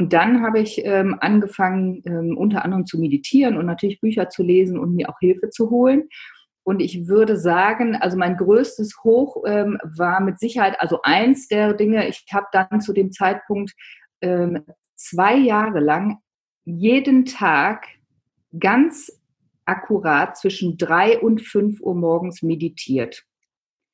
Und 0.00 0.14
dann 0.14 0.40
habe 0.40 0.60
ich 0.60 0.82
ähm, 0.86 1.18
angefangen, 1.20 2.02
ähm, 2.06 2.34
unter 2.38 2.64
anderem 2.64 2.86
zu 2.86 2.98
meditieren 2.98 3.58
und 3.58 3.66
natürlich 3.66 4.00
Bücher 4.00 4.30
zu 4.30 4.42
lesen 4.42 4.78
und 4.78 4.94
mir 4.94 5.10
auch 5.10 5.18
Hilfe 5.20 5.50
zu 5.50 5.68
holen. 5.68 6.08
Und 6.62 6.80
ich 6.80 7.06
würde 7.06 7.36
sagen, 7.36 7.96
also 7.96 8.16
mein 8.16 8.38
größtes 8.38 8.94
Hoch 9.04 9.44
ähm, 9.46 9.76
war 9.84 10.22
mit 10.22 10.38
Sicherheit, 10.38 10.80
also 10.80 11.02
eins 11.02 11.48
der 11.48 11.74
Dinge, 11.74 12.08
ich 12.08 12.24
habe 12.32 12.46
dann 12.50 12.80
zu 12.80 12.94
dem 12.94 13.12
Zeitpunkt 13.12 13.74
ähm, 14.22 14.64
zwei 14.96 15.36
Jahre 15.36 15.80
lang 15.80 16.16
jeden 16.64 17.26
Tag 17.26 17.84
ganz 18.58 19.12
akkurat 19.66 20.34
zwischen 20.38 20.78
drei 20.78 21.18
und 21.18 21.42
fünf 21.42 21.78
Uhr 21.82 21.94
morgens 21.94 22.40
meditiert. 22.40 23.26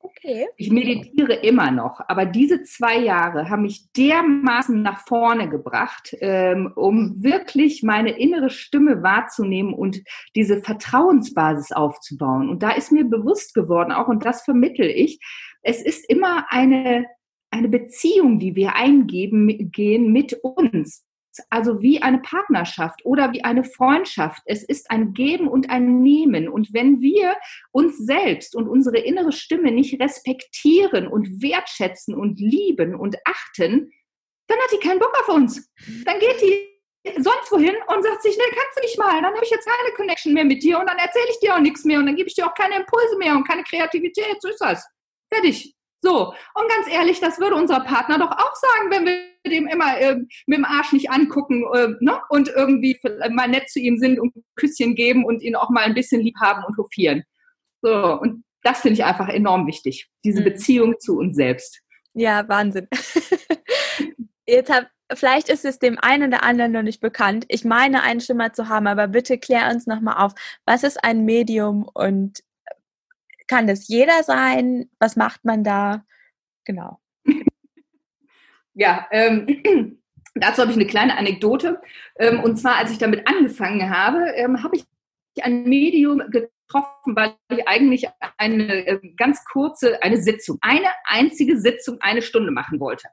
Okay. 0.07 0.47
Ich 0.57 0.71
meditiere 0.71 1.35
immer 1.35 1.71
noch, 1.71 2.01
aber 2.07 2.27
diese 2.27 2.63
zwei 2.63 2.99
Jahre 2.99 3.49
haben 3.49 3.63
mich 3.63 3.91
dermaßen 3.97 4.81
nach 4.83 5.07
vorne 5.07 5.49
gebracht, 5.49 6.15
ähm, 6.21 6.73
um 6.77 7.23
wirklich 7.23 7.83
meine 7.83 8.19
innere 8.19 8.51
Stimme 8.51 9.03
wahrzunehmen 9.03 9.75
und 9.75 10.03
diese 10.35 10.63
Vertrauensbasis 10.63 11.73
aufzubauen. 11.73 12.49
Und 12.49 12.63
da 12.63 12.71
ist 12.71 12.93
mir 12.93 13.05
bewusst 13.05 13.55
geworden, 13.55 13.93
auch 13.93 14.09
und 14.09 14.25
das 14.25 14.43
vermittel 14.43 14.87
ich, 14.87 15.21
es 15.63 15.83
ist 15.83 16.09
immer 16.09 16.47
eine, 16.51 17.07
eine 17.51 17.69
Beziehung, 17.69 18.39
die 18.39 18.55
wir 18.55 18.77
eingeben 18.77 19.71
gehen 19.73 20.13
mit 20.13 20.35
uns 20.43 21.06
also 21.51 21.83
wie 21.83 22.03
eine 22.03 22.19
Partnerschaft 22.19 23.05
oder 23.05 23.33
wie 23.33 23.45
eine 23.45 23.65
Freundschaft. 23.65 24.43
Es 24.47 24.63
ist 24.63 24.91
ein 24.91 25.13
Geben 25.13 25.49
und 25.49 25.71
ein 25.71 26.01
Nehmen. 26.01 26.49
Und 26.49 26.73
wenn 26.73 27.01
wir 27.01 27.37
uns 27.73 27.99
selbst 27.99 28.55
und 28.55 28.69
unsere 28.69 28.99
innere 28.99 29.33
Stimme 29.33 29.73
nicht 29.73 30.01
respektieren 30.01 31.07
und 31.07 31.43
wertschätzen 31.43 32.15
und 32.15 32.41
lieben 32.41 32.95
und 32.95 33.17
achten, 33.25 33.91
dann 34.49 34.59
hat 34.59 34.73
die 34.73 34.87
keinen 34.87 35.01
Bock 35.01 35.17
auf 35.21 35.35
uns. 35.35 35.71
Dann 36.05 36.19
geht 36.19 36.41
die 36.41 36.77
sonst 37.19 37.51
wohin 37.53 37.75
und 37.87 38.03
sagt 38.03 38.23
sich, 38.23 38.37
nee, 38.37 38.43
kannst 38.51 38.77
du 38.77 38.81
nicht 38.81 38.99
mal, 38.99 39.23
dann 39.23 39.33
habe 39.33 39.45
ich 39.45 39.51
jetzt 39.51 39.67
keine 39.67 39.95
Connection 39.95 40.33
mehr 40.33 40.45
mit 40.45 40.63
dir 40.63 40.79
und 40.79 40.89
dann 40.89 40.99
erzähle 40.99 41.27
ich 41.31 41.39
dir 41.39 41.55
auch 41.55 41.61
nichts 41.61 41.85
mehr 41.85 41.99
und 41.99 42.07
dann 42.07 42.17
gebe 42.17 42.29
ich 42.29 42.35
dir 42.35 42.47
auch 42.47 42.55
keine 42.55 42.77
Impulse 42.77 43.17
mehr 43.19 43.35
und 43.35 43.47
keine 43.47 43.63
Kreativität. 43.63 44.41
So 44.41 44.49
ist 44.49 44.61
das. 44.61 44.85
Fertig. 45.33 45.75
So, 46.03 46.33
und 46.55 46.69
ganz 46.69 46.89
ehrlich, 46.89 47.21
das 47.21 47.41
würde 47.41 47.57
unser 47.57 47.81
Partner 47.81 48.19
doch 48.19 48.31
auch 48.31 48.55
sagen, 48.55 48.91
wenn 48.91 49.07
wir 49.07 49.36
dem 49.51 49.67
immer 49.67 49.99
äh, 49.99 50.17
mit 50.47 50.59
dem 50.59 50.65
Arsch 50.65 50.93
nicht 50.93 51.11
angucken 51.11 51.65
äh, 51.75 51.89
ne? 52.01 52.21
und 52.29 52.49
irgendwie 52.49 52.99
mal 53.31 53.49
nett 53.49 53.69
zu 53.69 53.81
ihm 53.81 53.99
sind 53.99 54.19
und 54.19 54.33
Küsschen 54.55 54.95
geben 54.95 55.25
und 55.25 55.43
ihn 55.43 55.57
auch 55.57 55.71
mal 55.71 55.85
ein 55.85 55.95
bisschen 55.95 56.21
lieb 56.21 56.37
haben 56.41 56.65
und 56.65 56.77
hofieren. 56.77 57.25
So, 57.83 58.21
und 58.21 58.45
das 58.63 58.81
finde 58.81 58.95
ich 58.95 59.05
einfach 59.05 59.29
enorm 59.29 59.67
wichtig, 59.67 60.09
diese 60.25 60.41
mhm. 60.41 60.45
Beziehung 60.45 60.95
zu 60.99 61.19
uns 61.19 61.37
selbst. 61.37 61.81
Ja, 62.15 62.49
Wahnsinn. 62.49 62.89
Jetzt 64.47 64.73
hab, 64.73 64.89
vielleicht 65.13 65.49
ist 65.49 65.65
es 65.65 65.79
dem 65.79 65.99
einen 66.01 66.33
oder 66.33 66.43
anderen 66.43 66.73
noch 66.73 66.83
nicht 66.83 67.01
bekannt. 67.01 67.45
Ich 67.49 67.65
meine, 67.65 68.03
einen 68.03 68.21
Schimmer 68.21 68.53
zu 68.53 68.69
haben, 68.69 68.87
aber 68.87 69.09
bitte 69.09 69.39
klär 69.39 69.71
uns 69.71 69.87
nochmal 69.87 70.25
auf. 70.25 70.33
Was 70.65 70.83
ist 70.83 71.03
ein 71.05 71.25
Medium 71.25 71.89
und 71.93 72.43
kann 73.47 73.67
das 73.67 73.89
jeder 73.89 74.23
sein? 74.23 74.91
Was 74.99 75.17
macht 75.17 75.45
man 75.45 75.63
da? 75.63 76.05
Genau. 76.65 76.99
Ja, 78.77 79.07
ähm, 79.11 79.99
dazu 80.35 80.61
habe 80.61 80.71
ich 80.71 80.77
eine 80.77 80.87
kleine 80.87 81.17
Anekdote. 81.17 81.81
Ähm, 82.19 82.41
und 82.41 82.57
zwar, 82.57 82.77
als 82.77 82.93
ich 82.93 82.99
damit 82.99 83.27
angefangen 83.27 83.91
habe, 83.91 84.33
ähm, 84.37 84.63
habe 84.63 84.77
ich 84.77 84.85
ein 85.43 85.65
Medium 85.65 86.23
getroffen, 86.31 87.17
weil 87.17 87.35
ich 87.51 87.67
eigentlich 87.67 88.07
eine 88.37 88.87
äh, 88.87 89.01
ganz 89.17 89.45
kurze, 89.45 90.03
eine 90.03 90.21
Sitzung, 90.21 90.59
eine 90.61 90.89
einzige 91.05 91.59
Sitzung, 91.59 91.99
eine 92.01 92.23
Stunde 92.23 92.51
machen 92.51 92.79
wollte. 92.79 93.09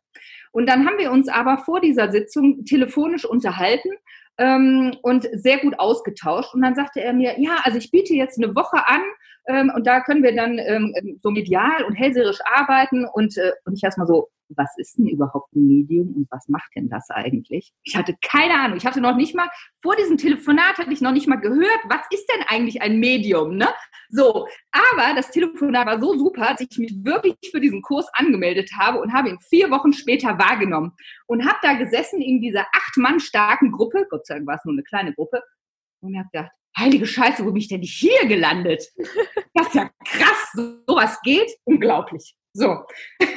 Und 0.52 0.68
dann 0.68 0.86
haben 0.86 0.98
wir 0.98 1.12
uns 1.12 1.30
aber 1.30 1.58
vor 1.58 1.80
dieser 1.80 2.12
Sitzung 2.12 2.66
telefonisch 2.66 3.26
unterhalten 3.26 3.90
ähm, 4.38 4.98
und 5.02 5.28
sehr 5.32 5.60
gut 5.60 5.80
ausgetauscht. 5.80 6.54
Und 6.54 6.62
dann 6.62 6.76
sagte 6.76 7.02
er 7.02 7.14
mir, 7.14 7.40
ja, 7.40 7.58
also 7.64 7.78
ich 7.78 7.90
biete 7.90 8.14
jetzt 8.14 8.38
eine 8.38 8.54
Woche 8.54 8.86
an 8.86 9.02
ähm, 9.48 9.72
und 9.76 9.86
da 9.86 10.02
können 10.02 10.24
wir 10.24 10.36
dann 10.36 10.58
ähm, 10.60 10.94
so 11.22 11.30
medial 11.30 11.84
und 11.84 11.96
hellseherisch 11.96 12.40
arbeiten. 12.46 13.06
Und, 13.06 13.38
äh, 13.38 13.52
und 13.66 13.76
ich 13.76 13.84
erstmal 13.84 14.08
so, 14.08 14.30
was 14.50 14.78
ist 14.78 14.98
denn 14.98 15.08
überhaupt 15.08 15.54
ein 15.56 15.68
Medium 15.68 16.16
und 16.16 16.28
was 16.30 16.48
macht 16.48 16.70
denn 16.76 16.90
das 16.90 17.10
eigentlich? 17.10 17.74
Ich 17.84 17.96
hatte 17.96 18.16
keine 18.22 18.60
Ahnung. 18.60 18.78
Ich 18.78 18.86
hatte 18.86 19.02
noch 19.02 19.16
nicht 19.16 19.36
mal, 19.36 19.50
vor 19.82 19.96
diesem 19.96 20.18
Telefonat 20.18 20.78
hatte 20.78 20.94
ich 20.94 21.02
noch 21.02 21.12
nicht 21.12 21.28
mal 21.28 21.38
gehört, 21.38 21.80
was 21.90 22.02
ist 22.12 22.28
denn 22.34 22.46
eigentlich 22.48 22.82
ein 22.82 23.00
Medium, 23.00 23.58
ne? 23.58 23.68
So. 24.10 24.48
Aber 24.72 25.16
das 25.16 25.32
Telefonat 25.32 25.88
war 25.88 26.00
so 26.00 26.18
super, 26.18 26.52
dass 26.52 26.62
ich 26.62 26.78
mich 26.78 26.94
wirklich 27.04 27.36
für 27.52 27.60
diesen 27.60 27.82
Kurs 27.82 28.08
angemeldet 28.14 28.72
habe 28.78 29.00
und 29.00 29.14
habe 29.14 29.30
ihn 29.30 29.40
vier 29.40 29.72
Wochen 29.72 29.92
später 29.92 30.38
wahrgenommen 30.38 30.94
und 31.28 31.46
habe 31.46 31.58
da 31.62 31.74
gesessen 31.74 32.22
in 32.22 32.42
dieser 32.42 32.66
acht 32.74 32.98
Mann 32.98 33.20
starken 33.20 33.72
Gruppe. 33.72 34.06
Gott 34.10 34.26
sei 34.26 34.36
Dank 34.36 34.48
war 34.48 34.56
es 34.56 34.66
nur 34.66 34.74
eine 34.74 34.84
kleine 34.84 35.14
Gruppe 35.14 35.42
und 36.02 36.18
habe 36.18 36.30
gedacht, 36.32 36.52
heilige 36.78 37.06
Scheiße, 37.06 37.46
wo 37.46 37.52
bin 37.52 37.62
ich 37.62 37.68
denn 37.68 37.82
hier 37.82 38.26
gelandet? 38.28 38.90
Das 39.54 39.68
ist 39.68 39.76
ja 39.76 39.90
krass, 40.06 40.52
sowas 40.88 41.20
geht, 41.24 41.52
unglaublich. 41.64 42.36
So. 42.54 42.78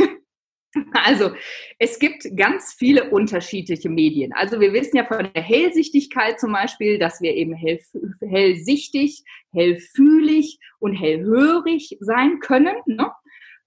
Also, 0.93 1.31
es 1.79 1.99
gibt 1.99 2.27
ganz 2.37 2.75
viele 2.75 3.11
unterschiedliche 3.11 3.89
Medien. 3.89 4.35
Also, 4.35 4.61
wir 4.61 4.75
wissen 4.75 4.99
ja 4.99 5.07
von 5.07 5.31
der 5.35 5.43
Hellsichtigkeit 5.43 6.39
zum 6.39 6.53
Beispiel, 6.53 6.99
dass 6.99 7.23
wir 7.23 7.35
eben 7.35 7.55
hell, 7.55 7.81
hellsichtig, 8.21 9.23
hellfühlig 9.53 10.59
und 10.79 10.93
hellhörig 10.93 11.97
sein 12.01 12.41
können. 12.41 12.77
Ne? 12.85 13.11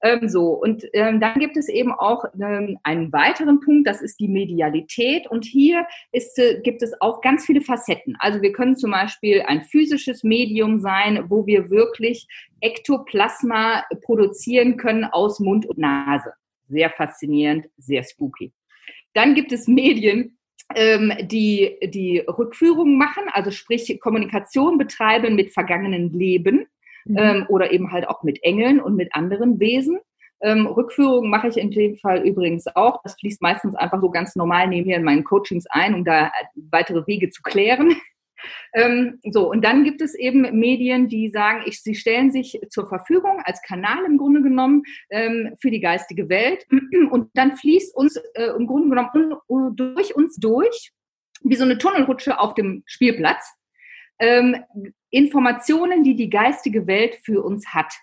Ähm, 0.02 0.30
so, 0.30 0.52
und 0.54 0.86
ähm, 0.94 1.20
dann 1.20 1.40
gibt 1.40 1.58
es 1.58 1.68
eben 1.68 1.92
auch 1.92 2.24
ähm, 2.40 2.80
einen 2.84 3.12
weiteren 3.12 3.60
Punkt, 3.60 3.88
das 3.88 4.02
ist 4.02 4.20
die 4.20 4.28
Medialität. 4.28 5.28
Und 5.28 5.46
hier 5.46 5.86
ist, 6.12 6.40
äh, 6.40 6.62
gibt 6.62 6.82
es 6.82 7.00
auch 7.02 7.22
ganz 7.22 7.46
viele 7.46 7.62
Facetten. 7.62 8.16
Also 8.20 8.42
wir 8.42 8.52
können 8.54 8.78
zum 8.78 8.92
Beispiel 8.92 9.44
ein 9.46 9.64
physisches 9.64 10.24
Medium 10.24 10.80
sein, 10.80 11.26
wo 11.30 11.46
wir 11.46 11.70
wirklich 11.70 12.28
Ektoplasma 12.62 13.84
produzieren 14.02 14.78
können 14.78 15.04
aus 15.04 15.40
Mund 15.40 15.66
und 15.66 15.78
Nase 15.78 16.34
sehr 16.70 16.90
faszinierend, 16.90 17.68
sehr 17.78 18.04
spooky. 18.04 18.54
Dann 19.14 19.34
gibt 19.34 19.52
es 19.52 19.68
Medien, 19.68 20.38
ähm, 20.76 21.12
die 21.22 21.78
die 21.84 22.20
Rückführungen 22.20 22.98
machen, 22.98 23.24
also 23.32 23.52
sprich 23.52 24.00
Kommunikation 24.00 24.78
betreiben 24.78 25.36
mit 25.36 25.52
vergangenen 25.52 26.14
Leben 26.14 26.68
mhm. 27.06 27.18
ähm, 27.18 27.46
oder 27.50 27.72
eben 27.72 27.92
halt 27.92 28.08
auch 28.08 28.24
mit 28.24 28.44
Engeln 28.44 28.80
und 28.80 28.96
mit 28.96 29.14
anderen 29.14 29.60
Wesen. 29.60 30.00
Ähm, 30.42 30.68
Rückführungen 30.68 31.30
mache 31.30 31.50
ich 31.50 31.58
in 31.58 31.72
dem 31.72 31.98
Fall 31.98 32.26
übrigens 32.26 32.68
auch. 32.76 33.02
Das 33.04 33.16
fließt 33.20 33.42
meistens 33.42 33.76
einfach 33.76 34.00
so 34.00 34.10
ganz 34.10 34.36
normal 34.36 34.68
nebenher 34.68 34.98
in 34.98 35.04
meinen 35.04 35.24
Coachings 35.24 35.66
ein, 35.70 35.94
um 35.94 36.06
da 36.06 36.32
weitere 36.72 37.06
Wege 37.08 37.30
zu 37.30 37.42
klären. 37.42 37.96
Ähm, 38.74 39.20
so, 39.30 39.50
und 39.50 39.66
dann 39.66 39.84
gibt 39.84 40.02
es 40.02 40.16
eben 40.16 40.42
Medien, 40.58 41.10
die 41.10 41.30
sagen, 41.30 41.64
ich, 41.66 41.82
sie 41.82 41.96
stellen 41.96 42.32
sich 42.32 42.60
zur 42.70 42.88
Verfügung 42.88 43.42
als 43.44 43.62
Kanal 43.62 44.06
im 44.06 44.18
Grunde 44.18 44.42
genommen 44.42 44.84
ähm, 45.10 45.56
für 45.60 45.72
die 45.72 45.82
geistige 45.82 46.30
Welt. 46.30 46.66
Und 47.12 47.32
dann 47.34 47.58
fließt 47.58 47.96
uns 47.96 48.16
äh, 48.36 48.52
im 48.58 48.68
Grunde 48.68 48.90
genommen 48.90 49.36
un, 49.48 49.76
durch 49.76 50.16
uns 50.16 50.38
durch, 50.38 50.94
wie 51.42 51.56
so 51.56 51.64
eine 51.64 51.78
Tunnelrutsche 51.78 52.40
auf 52.40 52.54
dem 52.54 52.84
Spielplatz, 52.86 53.54
ähm, 54.20 54.58
Informationen, 55.12 56.04
die 56.04 56.16
die 56.16 56.30
geistige 56.30 56.88
Welt 56.88 57.16
für 57.24 57.44
uns 57.44 57.74
hat. 57.74 57.94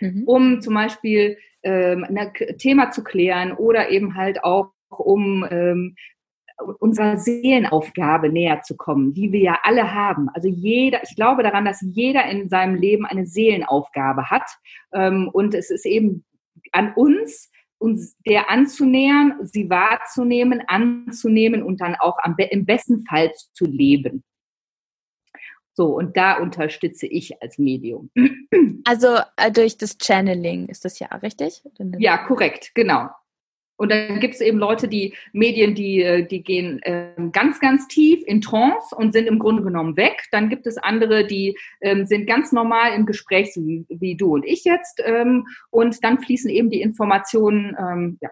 Mhm. 0.00 0.24
Um 0.26 0.60
zum 0.60 0.74
Beispiel 0.74 1.38
ähm, 1.62 2.04
ein 2.04 2.32
Thema 2.58 2.90
zu 2.90 3.04
klären 3.04 3.52
oder 3.52 3.90
eben 3.90 4.16
halt 4.16 4.42
auch 4.44 4.72
um 4.88 5.46
ähm, 5.50 5.94
unserer 6.78 7.16
Seelenaufgabe 7.16 8.28
näher 8.28 8.62
zu 8.62 8.76
kommen, 8.76 9.14
die 9.14 9.32
wir 9.32 9.40
ja 9.40 9.58
alle 9.62 9.94
haben. 9.94 10.28
Also 10.34 10.48
jeder, 10.48 11.02
ich 11.02 11.16
glaube 11.16 11.42
daran, 11.42 11.64
dass 11.64 11.80
jeder 11.80 12.24
in 12.26 12.48
seinem 12.48 12.74
Leben 12.74 13.06
eine 13.06 13.26
Seelenaufgabe 13.26 14.30
hat. 14.30 14.48
Ähm, 14.92 15.28
und 15.32 15.54
es 15.54 15.70
ist 15.70 15.86
eben 15.86 16.24
an 16.72 16.92
uns, 16.94 17.50
uns 17.78 18.16
der 18.26 18.50
anzunähern, 18.50 19.34
sie 19.42 19.68
wahrzunehmen, 19.68 20.62
anzunehmen 20.66 21.62
und 21.62 21.80
dann 21.80 21.96
auch 21.96 22.18
am, 22.22 22.36
im 22.38 22.64
besten 22.64 23.04
Fall 23.06 23.32
zu 23.52 23.66
leben. 23.66 24.22
So, 25.74 25.86
und 25.86 26.16
da 26.16 26.38
unterstütze 26.38 27.06
ich 27.06 27.42
als 27.42 27.58
Medium. 27.58 28.10
Also 28.84 29.18
äh, 29.36 29.52
durch 29.52 29.78
das 29.78 29.96
Channeling 30.02 30.68
ist 30.68 30.84
das 30.84 30.98
ja 30.98 31.06
richtig? 31.16 31.62
Ja, 31.98 32.18
korrekt, 32.18 32.72
genau. 32.74 33.08
Und 33.76 33.90
dann 33.90 34.20
gibt 34.20 34.34
es 34.34 34.40
eben 34.40 34.58
Leute, 34.58 34.86
die 34.86 35.14
Medien, 35.32 35.74
die, 35.74 36.02
äh, 36.02 36.24
die 36.26 36.42
gehen 36.42 36.80
ähm, 36.84 37.32
ganz, 37.32 37.58
ganz 37.58 37.88
tief 37.88 38.22
in 38.26 38.40
Trance 38.40 38.94
und 38.94 39.12
sind 39.12 39.26
im 39.26 39.38
Grunde 39.38 39.62
genommen 39.62 39.96
weg. 39.96 40.24
Dann 40.30 40.48
gibt 40.48 40.66
es 40.66 40.78
andere, 40.78 41.26
die 41.26 41.58
ähm, 41.80 42.06
sind 42.06 42.26
ganz 42.26 42.52
normal 42.52 42.92
im 42.94 43.06
Gespräch, 43.06 43.52
so 43.54 43.60
wie, 43.66 43.84
wie 43.88 44.16
du 44.16 44.34
und 44.34 44.44
ich 44.44 44.64
jetzt. 44.64 45.02
Ähm, 45.04 45.46
und 45.70 46.04
dann 46.04 46.20
fließen 46.20 46.50
eben 46.50 46.70
die 46.70 46.80
Informationen, 46.80 47.76
ähm, 47.78 48.18
ja, 48.20 48.30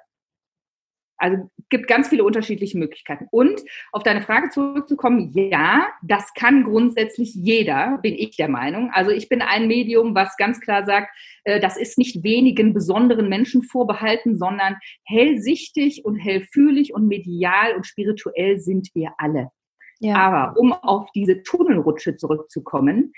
Also 1.20 1.50
gibt 1.68 1.86
ganz 1.86 2.08
viele 2.08 2.24
unterschiedliche 2.24 2.78
Möglichkeiten. 2.78 3.26
Und 3.30 3.60
auf 3.92 4.02
deine 4.02 4.22
Frage 4.22 4.48
zurückzukommen, 4.48 5.30
ja, 5.34 5.86
das 6.02 6.32
kann 6.34 6.64
grundsätzlich 6.64 7.34
jeder, 7.34 7.98
bin 8.02 8.14
ich 8.14 8.36
der 8.36 8.48
Meinung. 8.48 8.90
Also 8.92 9.10
ich 9.10 9.28
bin 9.28 9.42
ein 9.42 9.68
Medium, 9.68 10.14
was 10.14 10.36
ganz 10.38 10.60
klar 10.60 10.84
sagt, 10.84 11.10
äh, 11.44 11.60
das 11.60 11.76
ist 11.76 11.98
nicht 11.98 12.22
wenigen 12.22 12.72
besonderen 12.72 13.28
Menschen 13.28 13.62
vorbehalten, 13.62 14.38
sondern 14.38 14.76
hellsichtig 15.04 16.04
und 16.04 16.16
hellfühlig 16.16 16.94
und 16.94 17.06
medial 17.06 17.76
und 17.76 17.86
spirituell 17.86 18.58
sind 18.58 18.88
wir 18.94 19.12
alle. 19.18 19.50
Ja. 19.98 20.16
Aber 20.16 20.58
um 20.58 20.72
auf 20.72 21.10
diese 21.12 21.42
Tunnelrutsche 21.42 22.16
zurückzukommen, 22.16 23.12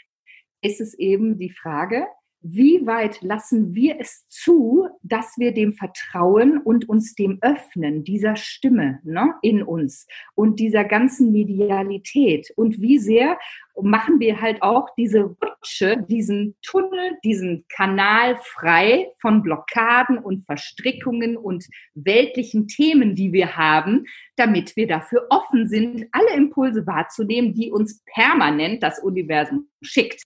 ist 0.60 0.80
es 0.80 0.94
eben 0.94 1.38
die 1.38 1.50
Frage, 1.50 2.06
wie 2.42 2.86
weit 2.86 3.22
lassen 3.22 3.74
wir 3.74 4.00
es 4.00 4.26
zu, 4.28 4.88
dass 5.02 5.34
wir 5.38 5.52
dem 5.52 5.74
vertrauen 5.74 6.58
und 6.58 6.88
uns 6.88 7.14
dem 7.14 7.38
öffnen, 7.40 8.04
dieser 8.04 8.36
Stimme 8.36 9.00
ne, 9.04 9.34
in 9.42 9.62
uns 9.62 10.06
und 10.34 10.58
dieser 10.58 10.84
ganzen 10.84 11.30
Medialität? 11.32 12.52
Und 12.56 12.80
wie 12.80 12.98
sehr 12.98 13.38
machen 13.80 14.20
wir 14.20 14.40
halt 14.40 14.62
auch 14.62 14.88
diese 14.96 15.22
Rutsche, 15.22 16.04
diesen 16.08 16.56
Tunnel, 16.62 17.18
diesen 17.24 17.64
Kanal 17.68 18.36
frei 18.42 19.08
von 19.20 19.42
Blockaden 19.42 20.18
und 20.18 20.44
Verstrickungen 20.44 21.36
und 21.36 21.66
weltlichen 21.94 22.66
Themen, 22.66 23.14
die 23.14 23.32
wir 23.32 23.56
haben, 23.56 24.04
damit 24.36 24.76
wir 24.76 24.86
dafür 24.86 25.26
offen 25.30 25.68
sind, 25.68 26.06
alle 26.12 26.34
Impulse 26.34 26.86
wahrzunehmen, 26.86 27.54
die 27.54 27.70
uns 27.70 28.02
permanent 28.04 28.82
das 28.82 28.98
Universum 28.98 29.68
schickt. 29.80 30.22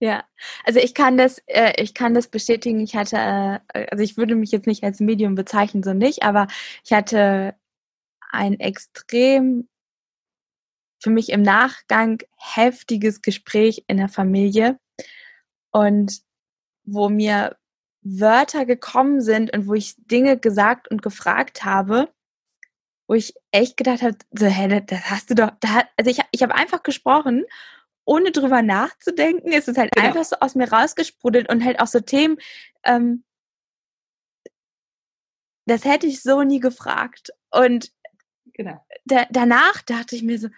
Ja, 0.00 0.24
also 0.64 0.78
ich 0.78 0.92
kann 0.94 1.16
das, 1.16 1.38
äh, 1.46 1.72
ich 1.82 1.94
kann 1.94 2.12
das 2.12 2.28
bestätigen. 2.28 2.80
Ich 2.80 2.94
hatte, 2.96 3.16
äh, 3.72 3.86
also 3.90 4.04
ich 4.04 4.16
würde 4.18 4.34
mich 4.34 4.50
jetzt 4.52 4.66
nicht 4.66 4.84
als 4.84 5.00
Medium 5.00 5.34
bezeichnen, 5.34 5.82
so 5.82 5.94
nicht, 5.94 6.22
aber 6.22 6.48
ich 6.84 6.92
hatte 6.92 7.54
ein 8.30 8.60
extrem 8.60 9.68
für 11.02 11.10
mich 11.10 11.30
im 11.30 11.42
Nachgang 11.42 12.18
heftiges 12.36 13.22
Gespräch 13.22 13.84
in 13.86 13.98
der 13.98 14.08
Familie 14.08 14.78
und 15.70 16.20
wo 16.84 17.08
mir 17.08 17.56
Wörter 18.02 18.66
gekommen 18.66 19.20
sind 19.20 19.52
und 19.54 19.66
wo 19.66 19.74
ich 19.74 19.94
Dinge 19.98 20.38
gesagt 20.38 20.88
und 20.90 21.02
gefragt 21.02 21.64
habe, 21.64 22.08
wo 23.08 23.14
ich 23.14 23.34
echt 23.50 23.76
gedacht 23.76 24.02
habe, 24.02 24.16
so, 24.32 24.46
hä, 24.46 24.82
das 24.86 25.10
hast 25.10 25.30
du 25.30 25.34
doch, 25.34 25.50
da, 25.60 25.84
also 25.96 26.10
ich, 26.10 26.20
ich 26.32 26.42
habe 26.42 26.54
einfach 26.54 26.82
gesprochen 26.82 27.44
ohne 28.06 28.30
drüber 28.30 28.62
nachzudenken, 28.62 29.52
ist 29.52 29.68
es 29.68 29.76
halt 29.76 29.92
genau. 29.92 30.06
einfach 30.06 30.24
so 30.24 30.36
aus 30.40 30.54
mir 30.54 30.72
rausgesprudelt 30.72 31.50
und 31.50 31.64
halt 31.64 31.80
auch 31.80 31.86
so 31.88 32.00
Themen, 32.00 32.38
ähm, 32.84 33.24
das 35.66 35.84
hätte 35.84 36.06
ich 36.06 36.22
so 36.22 36.42
nie 36.42 36.60
gefragt. 36.60 37.30
Und 37.50 37.92
genau. 38.54 38.84
da, 39.04 39.26
danach 39.30 39.82
dachte 39.82 40.16
ich 40.16 40.22
mir 40.22 40.38
so, 40.38 40.48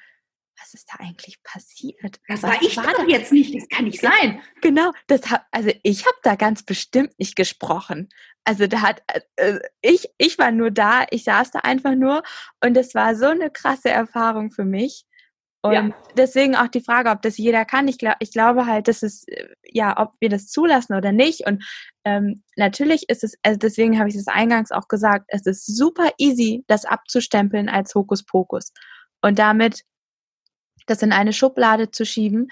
was 0.60 0.74
ist 0.74 0.88
da 0.92 0.98
eigentlich 0.98 1.42
passiert? 1.42 2.20
Das 2.28 2.42
was 2.42 2.50
war 2.50 2.62
ich 2.62 2.76
war 2.76 2.92
doch 2.92 3.04
da? 3.04 3.06
jetzt 3.06 3.32
nicht, 3.32 3.54
das 3.54 3.68
kann 3.68 3.84
nicht 3.84 4.00
sein. 4.00 4.42
Genau, 4.60 4.92
das 5.06 5.30
hab, 5.30 5.46
also 5.50 5.70
ich 5.82 6.04
habe 6.04 6.16
da 6.22 6.34
ganz 6.34 6.62
bestimmt 6.64 7.18
nicht 7.18 7.36
gesprochen. 7.36 8.08
Also 8.44 8.66
da 8.66 8.80
hat 8.82 9.02
äh, 9.36 9.60
ich 9.80 10.08
ich 10.18 10.38
war 10.38 10.50
nur 10.50 10.70
da, 10.70 11.06
ich 11.10 11.24
saß 11.24 11.52
da 11.52 11.60
einfach 11.60 11.94
nur 11.94 12.22
und 12.62 12.76
es 12.76 12.94
war 12.94 13.14
so 13.14 13.26
eine 13.26 13.50
krasse 13.50 13.90
Erfahrung 13.90 14.50
für 14.50 14.64
mich. 14.64 15.06
Und 15.60 15.72
ja. 15.72 15.90
deswegen 16.16 16.54
auch 16.54 16.68
die 16.68 16.80
Frage, 16.80 17.10
ob 17.10 17.22
das 17.22 17.36
jeder 17.36 17.64
kann. 17.64 17.88
Ich, 17.88 17.98
glaub, 17.98 18.14
ich 18.20 18.32
glaube 18.32 18.66
halt, 18.66 18.86
dass 18.86 19.02
es, 19.02 19.26
äh, 19.26 19.48
ja, 19.64 19.98
ob 19.98 20.12
wir 20.20 20.28
das 20.28 20.46
zulassen 20.48 20.94
oder 20.94 21.10
nicht. 21.10 21.46
Und 21.46 21.64
ähm, 22.04 22.42
natürlich 22.56 23.08
ist 23.08 23.24
es, 23.24 23.34
also 23.42 23.58
deswegen 23.58 23.98
habe 23.98 24.08
ich 24.08 24.14
es 24.14 24.28
eingangs 24.28 24.70
auch 24.70 24.86
gesagt, 24.86 25.24
es 25.28 25.46
ist 25.46 25.66
super 25.66 26.10
easy, 26.18 26.64
das 26.68 26.84
abzustempeln 26.84 27.68
als 27.68 27.94
Hokuspokus. 27.94 28.72
Und 29.20 29.40
damit 29.40 29.82
das 30.88 31.02
in 31.02 31.12
eine 31.12 31.32
Schublade 31.32 31.90
zu 31.90 32.04
schieben. 32.04 32.48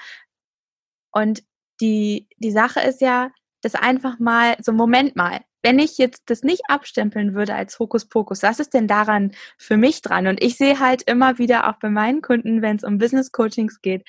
Und 1.10 1.42
die, 1.80 2.28
die 2.36 2.50
Sache 2.50 2.80
ist 2.80 3.00
ja, 3.00 3.30
das 3.66 3.74
einfach 3.74 4.18
mal, 4.18 4.56
so 4.62 4.72
Moment 4.72 5.16
mal, 5.16 5.40
wenn 5.62 5.80
ich 5.80 5.98
jetzt 5.98 6.22
das 6.26 6.42
nicht 6.42 6.62
abstempeln 6.68 7.34
würde 7.34 7.54
als 7.54 7.78
Hokuspokus, 7.78 8.42
was 8.42 8.60
ist 8.60 8.74
denn 8.74 8.86
daran 8.86 9.32
für 9.58 9.76
mich 9.76 10.02
dran? 10.02 10.28
Und 10.28 10.40
ich 10.42 10.56
sehe 10.56 10.78
halt 10.78 11.02
immer 11.02 11.38
wieder 11.38 11.68
auch 11.68 11.78
bei 11.80 11.90
meinen 11.90 12.22
Kunden, 12.22 12.62
wenn 12.62 12.76
es 12.76 12.84
um 12.84 12.98
Business 12.98 13.32
Coachings 13.32 13.80
geht, 13.80 14.06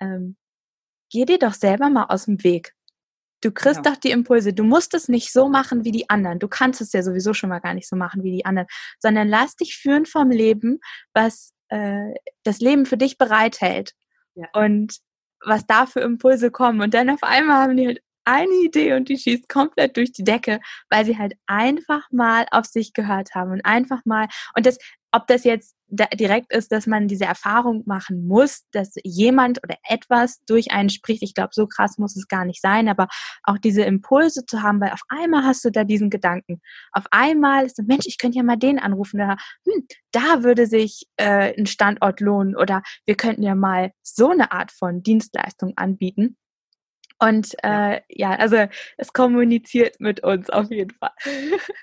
ähm, 0.00 0.36
geh 1.10 1.24
dir 1.24 1.38
doch 1.38 1.54
selber 1.54 1.90
mal 1.90 2.04
aus 2.04 2.26
dem 2.26 2.44
Weg. 2.44 2.74
Du 3.40 3.50
kriegst 3.50 3.84
ja. 3.84 3.90
doch 3.90 3.96
die 3.96 4.12
Impulse. 4.12 4.54
Du 4.54 4.62
musst 4.62 4.94
es 4.94 5.08
nicht 5.08 5.32
so 5.32 5.48
machen 5.48 5.84
wie 5.84 5.92
die 5.92 6.08
anderen. 6.08 6.38
Du 6.38 6.48
kannst 6.48 6.80
es 6.80 6.92
ja 6.92 7.02
sowieso 7.02 7.34
schon 7.34 7.50
mal 7.50 7.58
gar 7.58 7.74
nicht 7.74 7.88
so 7.88 7.96
machen 7.96 8.22
wie 8.22 8.30
die 8.30 8.46
anderen, 8.46 8.68
sondern 9.00 9.28
lass 9.28 9.56
dich 9.56 9.76
führen 9.76 10.06
vom 10.06 10.30
Leben, 10.30 10.78
was 11.12 11.52
äh, 11.68 12.14
das 12.44 12.60
Leben 12.60 12.86
für 12.86 12.96
dich 12.96 13.18
bereithält. 13.18 13.92
Ja. 14.34 14.46
Und 14.52 14.98
was 15.44 15.66
da 15.66 15.86
für 15.86 16.00
Impulse 16.00 16.50
kommen. 16.50 16.80
Und 16.80 16.94
dann 16.94 17.10
auf 17.10 17.22
einmal 17.22 17.62
haben 17.62 17.76
die 17.76 17.86
halt 17.86 18.00
eine 18.24 18.54
Idee 18.64 18.94
und 18.94 19.08
die 19.08 19.18
schießt 19.18 19.48
komplett 19.48 19.96
durch 19.96 20.12
die 20.12 20.24
Decke, 20.24 20.60
weil 20.90 21.04
sie 21.04 21.18
halt 21.18 21.34
einfach 21.46 22.02
mal 22.10 22.46
auf 22.50 22.66
sich 22.66 22.92
gehört 22.92 23.34
haben 23.34 23.52
und 23.52 23.64
einfach 23.64 24.00
mal, 24.04 24.28
und 24.56 24.66
das, 24.66 24.78
ob 25.12 25.26
das 25.26 25.44
jetzt 25.44 25.76
direkt 26.14 26.52
ist, 26.52 26.72
dass 26.72 26.86
man 26.86 27.08
diese 27.08 27.24
Erfahrung 27.24 27.82
machen 27.86 28.26
muss, 28.26 28.64
dass 28.72 28.94
jemand 29.04 29.62
oder 29.62 29.76
etwas 29.88 30.40
durch 30.46 30.72
einen 30.72 30.88
spricht. 30.88 31.22
Ich 31.22 31.34
glaube, 31.34 31.50
so 31.52 31.66
krass 31.66 31.98
muss 31.98 32.16
es 32.16 32.26
gar 32.26 32.44
nicht 32.44 32.60
sein, 32.60 32.88
aber 32.88 33.08
auch 33.44 33.58
diese 33.58 33.82
Impulse 33.82 34.44
zu 34.46 34.62
haben, 34.62 34.80
weil 34.80 34.90
auf 34.90 35.02
einmal 35.08 35.44
hast 35.44 35.64
du 35.64 35.70
da 35.70 35.84
diesen 35.84 36.10
Gedanken. 36.10 36.60
Auf 36.92 37.04
einmal 37.10 37.66
ist 37.66 37.76
so, 37.76 37.82
Mensch, 37.84 38.06
ich 38.06 38.18
könnte 38.18 38.38
ja 38.38 38.42
mal 38.42 38.56
den 38.56 38.78
anrufen, 38.78 39.18
da, 39.18 39.36
hm, 39.66 39.86
da 40.10 40.42
würde 40.42 40.66
sich 40.66 41.06
äh, 41.16 41.54
ein 41.56 41.66
Standort 41.66 42.20
lohnen 42.20 42.56
oder 42.56 42.82
wir 43.06 43.16
könnten 43.16 43.42
ja 43.42 43.54
mal 43.54 43.92
so 44.02 44.30
eine 44.30 44.52
Art 44.52 44.72
von 44.72 45.02
Dienstleistung 45.02 45.74
anbieten. 45.76 46.36
Und 47.20 47.54
äh, 47.62 47.68
ja. 47.68 48.00
ja, 48.08 48.30
also 48.32 48.66
es 48.96 49.12
kommuniziert 49.12 50.00
mit 50.00 50.22
uns 50.24 50.50
auf 50.50 50.70
jeden 50.70 50.90
Fall. 50.90 51.12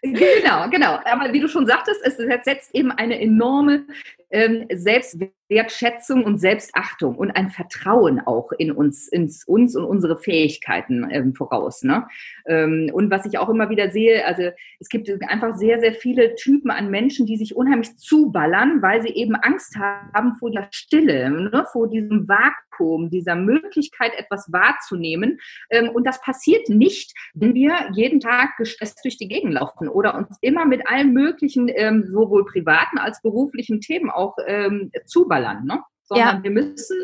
Genau, 0.02 0.68
genau. 0.72 1.00
Aber 1.06 1.32
wie 1.34 1.40
du 1.40 1.48
schon 1.48 1.66
sagtest, 1.66 2.02
es 2.04 2.18
setzt 2.18 2.76
eben 2.76 2.92
eine 2.92 3.20
enorme 3.20 3.86
ähm, 4.32 4.66
Selbstwertschätzung 4.74 6.24
und 6.24 6.40
Selbstachtung 6.40 7.16
und 7.16 7.32
ein 7.32 7.50
Vertrauen 7.50 8.20
auch 8.20 8.52
in 8.52 8.72
uns, 8.72 9.08
in 9.08 9.32
uns 9.46 9.76
und 9.76 9.84
unsere 9.84 10.18
Fähigkeiten 10.18 11.08
ähm, 11.12 11.36
voraus. 11.36 11.84
Ne? 11.84 12.08
Ähm, 12.48 12.90
und 12.94 13.12
was 13.12 13.26
ich 13.26 13.38
auch 13.38 13.50
immer 13.50 13.70
wieder 13.70 13.90
sehe, 13.92 14.26
also 14.26 14.44
es 14.80 14.90
gibt 14.90 15.10
einfach 15.28 15.56
sehr, 15.56 15.80
sehr 15.80 15.94
viele 15.94 16.36
Typen 16.36 16.72
an 16.72 16.90
Menschen, 16.90 17.26
die 17.26 17.38
sich 17.38 17.56
unheimlich 17.56 17.98
zuballern, 17.98 18.82
weil 18.82 19.02
sie 19.02 19.10
eben 19.10 19.36
Angst 19.36 19.76
haben 19.78 20.36
vor 20.36 20.52
der 20.52 20.68
Stille, 20.72 21.30
ne? 21.30 21.66
vor 21.72 21.90
diesem 21.90 22.28
Vakuum, 22.28 23.10
dieser 23.10 23.36
Möglichkeit, 23.36 24.14
etwas 24.18 24.52
wahrzunehmen. 24.52 25.40
Ähm, 25.70 25.90
und 25.90 26.08
das 26.08 26.22
passiert 26.22 26.70
nicht, 26.70 27.14
wenn 27.34 27.54
wir 27.54 27.76
jeden 27.94 28.20
Tag 28.20 28.58
gestresst 28.58 29.00
durch 29.04 29.18
die 29.18 29.28
Gegend 29.28 29.54
laufen 29.54 29.88
oder 29.88 30.16
uns 30.16 30.38
immer 30.42 30.66
mit 30.66 30.88
allen 30.88 31.14
möglichen, 31.14 31.70
ähm, 31.74 32.06
sowohl 32.08 32.46
privaten 32.46 32.98
als 32.98 33.22
beruflichen 33.22 33.82
Themen 33.82 34.10
auch 34.22 34.36
ähm, 34.46 34.92
zuballern, 35.06 35.66
ne? 35.66 35.84
sondern 36.04 36.38
ja. 36.38 36.44
wir 36.44 36.52
müssen 36.52 37.04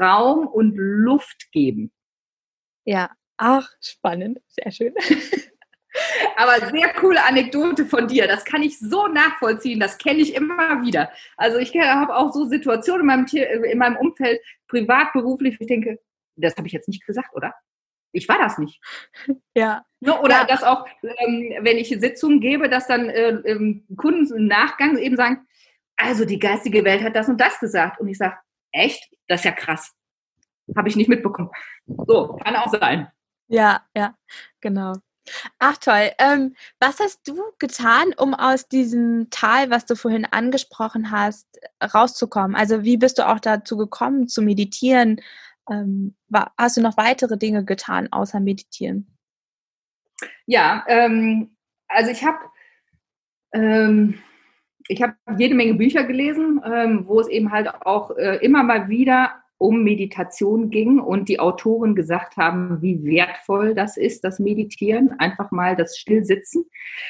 Raum 0.00 0.46
und 0.46 0.74
Luft 0.76 1.50
geben. 1.52 1.92
Ja, 2.84 3.10
ach, 3.36 3.68
spannend, 3.80 4.40
sehr 4.48 4.70
schön. 4.70 4.94
Aber 6.36 6.70
sehr 6.70 6.92
coole 6.94 7.22
Anekdote 7.22 7.84
von 7.84 8.08
dir. 8.08 8.26
Das 8.26 8.44
kann 8.44 8.62
ich 8.62 8.78
so 8.78 9.08
nachvollziehen. 9.08 9.78
Das 9.78 9.98
kenne 9.98 10.20
ich 10.20 10.34
immer 10.34 10.82
wieder. 10.82 11.10
Also 11.36 11.58
ich 11.58 11.74
habe 11.76 12.16
auch 12.16 12.32
so 12.32 12.46
Situationen 12.46 13.02
in 13.02 13.06
meinem, 13.06 13.26
Tier, 13.26 13.64
in 13.64 13.78
meinem 13.78 13.96
Umfeld, 13.96 14.40
privat, 14.68 15.12
beruflich, 15.12 15.56
ich 15.60 15.66
denke, 15.66 16.00
das 16.36 16.56
habe 16.56 16.66
ich 16.66 16.72
jetzt 16.72 16.88
nicht 16.88 17.04
gesagt, 17.06 17.34
oder? 17.34 17.54
Ich 18.12 18.28
war 18.28 18.38
das 18.38 18.58
nicht. 18.58 18.80
Ja. 19.54 19.84
Ne, 20.00 20.18
oder 20.18 20.38
ja. 20.38 20.44
dass 20.44 20.64
auch, 20.64 20.86
ähm, 21.02 21.54
wenn 21.60 21.76
ich 21.76 21.88
Sitzungen 21.88 22.40
gebe, 22.40 22.68
dass 22.68 22.88
dann 22.88 23.08
äh, 23.08 23.28
ähm, 23.44 23.86
Kunden 23.96 24.34
im 24.34 24.46
Nachgang 24.46 24.96
eben 24.96 25.16
sagen, 25.16 25.46
also 25.96 26.24
die 26.24 26.38
geistige 26.38 26.84
Welt 26.84 27.02
hat 27.02 27.16
das 27.16 27.28
und 27.28 27.40
das 27.40 27.58
gesagt. 27.58 28.00
Und 28.00 28.08
ich 28.08 28.18
sage, 28.18 28.36
echt? 28.72 29.14
Das 29.28 29.40
ist 29.40 29.44
ja 29.44 29.52
krass. 29.52 29.92
Habe 30.76 30.88
ich 30.88 30.96
nicht 30.96 31.08
mitbekommen. 31.08 31.50
So, 31.86 32.36
kann 32.42 32.56
auch 32.56 32.70
sein. 32.70 33.10
Ja, 33.48 33.82
ja, 33.94 34.16
genau. 34.60 34.94
Ach 35.58 35.76
toll. 35.76 36.10
Ähm, 36.18 36.54
was 36.80 36.98
hast 36.98 37.28
du 37.28 37.40
getan, 37.58 38.12
um 38.16 38.34
aus 38.34 38.68
diesem 38.68 39.28
Tal, 39.30 39.70
was 39.70 39.86
du 39.86 39.94
vorhin 39.94 40.24
angesprochen 40.24 41.10
hast, 41.10 41.46
rauszukommen? 41.82 42.56
Also 42.56 42.82
wie 42.82 42.96
bist 42.96 43.18
du 43.18 43.28
auch 43.28 43.38
dazu 43.38 43.76
gekommen, 43.76 44.28
zu 44.28 44.42
meditieren? 44.42 45.20
Ähm, 45.70 46.16
war, 46.28 46.52
hast 46.58 46.76
du 46.76 46.80
noch 46.80 46.96
weitere 46.96 47.36
Dinge 47.38 47.64
getan, 47.64 48.12
außer 48.12 48.40
meditieren? 48.40 49.16
Ja, 50.46 50.84
ähm, 50.88 51.56
also 51.88 52.10
ich 52.10 52.24
habe 52.24 52.38
ähm, 53.52 54.22
ich 54.88 55.02
habe 55.02 55.14
jede 55.38 55.54
Menge 55.54 55.74
Bücher 55.74 56.04
gelesen, 56.04 56.60
ähm, 56.64 57.04
wo 57.06 57.20
es 57.20 57.28
eben 57.28 57.52
halt 57.52 57.68
auch 57.68 58.16
äh, 58.16 58.36
immer 58.36 58.62
mal 58.62 58.88
wieder 58.88 59.42
um 59.62 59.84
Meditation 59.84 60.70
ging 60.70 60.98
und 60.98 61.28
die 61.28 61.38
Autoren 61.38 61.94
gesagt 61.94 62.36
haben, 62.36 62.82
wie 62.82 63.04
wertvoll 63.04 63.74
das 63.74 63.96
ist, 63.96 64.24
das 64.24 64.40
Meditieren, 64.40 65.12
einfach 65.20 65.52
mal 65.52 65.76
das 65.76 65.96
Stillsitzen. 65.96 66.64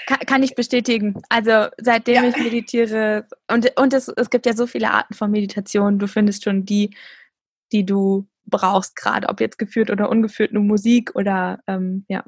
Kann, 0.06 0.18
kann 0.26 0.42
ich 0.42 0.54
bestätigen. 0.54 1.22
Also 1.30 1.68
seitdem 1.78 2.24
ja. 2.24 2.28
ich 2.28 2.36
meditiere 2.36 3.26
und, 3.50 3.72
und 3.80 3.94
es, 3.94 4.08
es 4.08 4.28
gibt 4.28 4.44
ja 4.44 4.52
so 4.52 4.66
viele 4.66 4.90
Arten 4.90 5.14
von 5.14 5.30
Meditation, 5.30 5.98
du 5.98 6.06
findest 6.06 6.44
schon 6.44 6.66
die, 6.66 6.90
die 7.72 7.86
du 7.86 8.26
brauchst 8.44 8.96
gerade, 8.96 9.30
ob 9.30 9.40
jetzt 9.40 9.58
geführt 9.58 9.90
oder 9.90 10.10
ungeführt, 10.10 10.52
nur 10.52 10.62
Musik 10.62 11.14
oder 11.14 11.60
ähm, 11.66 12.04
ja. 12.08 12.22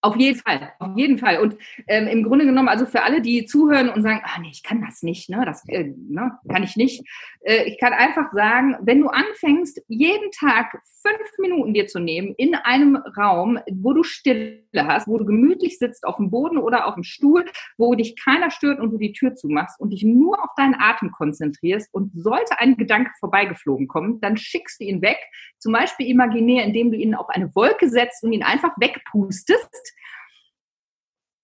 Auf 0.00 0.16
jeden 0.16 0.38
Fall, 0.38 0.72
auf 0.78 0.96
jeden 0.96 1.18
Fall. 1.18 1.40
Und 1.40 1.56
ähm, 1.88 2.06
im 2.06 2.22
Grunde 2.22 2.44
genommen, 2.44 2.68
also 2.68 2.86
für 2.86 3.02
alle, 3.02 3.20
die 3.20 3.46
zuhören 3.46 3.88
und 3.88 4.02
sagen, 4.02 4.20
ah 4.22 4.40
nee, 4.40 4.50
ich 4.52 4.62
kann 4.62 4.80
das 4.80 5.02
nicht, 5.02 5.28
ne, 5.28 5.42
das 5.44 5.68
äh, 5.68 5.92
ne, 6.08 6.38
kann 6.48 6.62
ich 6.62 6.76
nicht. 6.76 7.04
Äh, 7.40 7.64
ich 7.64 7.80
kann 7.80 7.92
einfach 7.92 8.30
sagen, 8.30 8.76
wenn 8.80 9.00
du 9.00 9.08
anfängst, 9.08 9.82
jeden 9.88 10.30
Tag 10.30 10.80
fünf 11.02 11.38
Minuten 11.38 11.74
dir 11.74 11.88
zu 11.88 11.98
nehmen 11.98 12.32
in 12.36 12.54
einem 12.54 12.94
Raum, 13.16 13.58
wo 13.72 13.92
du 13.92 14.04
Stille 14.04 14.62
hast, 14.76 15.08
wo 15.08 15.18
du 15.18 15.24
gemütlich 15.24 15.78
sitzt 15.78 16.06
auf 16.06 16.16
dem 16.16 16.30
Boden 16.30 16.58
oder 16.58 16.86
auf 16.86 16.94
dem 16.94 17.02
Stuhl, 17.02 17.44
wo 17.76 17.96
dich 17.96 18.14
keiner 18.14 18.52
stört 18.52 18.78
und 18.78 18.92
du 18.92 18.98
die 18.98 19.12
Tür 19.12 19.34
zumachst 19.34 19.80
und 19.80 19.90
dich 19.90 20.04
nur 20.04 20.40
auf 20.44 20.50
deinen 20.56 20.76
Atem 20.78 21.10
konzentrierst 21.10 21.92
und 21.92 22.12
sollte 22.14 22.60
ein 22.60 22.76
Gedanke 22.76 23.10
vorbeigeflogen 23.18 23.88
kommen, 23.88 24.20
dann 24.20 24.36
schickst 24.36 24.80
du 24.80 24.84
ihn 24.84 25.02
weg, 25.02 25.18
zum 25.58 25.72
Beispiel 25.72 26.06
imaginär, 26.06 26.64
indem 26.64 26.92
du 26.92 26.96
ihn 26.96 27.16
auf 27.16 27.28
eine 27.30 27.52
Wolke 27.56 27.88
setzt 27.88 28.22
und 28.22 28.32
ihn 28.32 28.44
einfach 28.44 28.70
wegpustest 28.78 29.87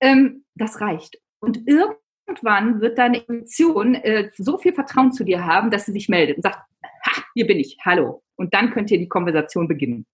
ähm, 0.00 0.44
das 0.54 0.80
reicht. 0.80 1.18
Und 1.40 1.66
irgendwann 1.66 2.80
wird 2.80 2.98
deine 2.98 3.18
Intuition 3.18 3.94
äh, 3.94 4.30
so 4.36 4.58
viel 4.58 4.72
Vertrauen 4.72 5.12
zu 5.12 5.24
dir 5.24 5.44
haben, 5.44 5.70
dass 5.70 5.86
sie 5.86 5.92
sich 5.92 6.08
meldet 6.08 6.36
und 6.36 6.42
sagt, 6.42 6.58
ha, 6.82 7.22
hier 7.34 7.46
bin 7.46 7.58
ich, 7.58 7.76
hallo. 7.84 8.22
Und 8.36 8.54
dann 8.54 8.70
könnt 8.70 8.90
ihr 8.90 8.98
die 8.98 9.08
Konversation 9.08 9.68
beginnen. 9.68 10.06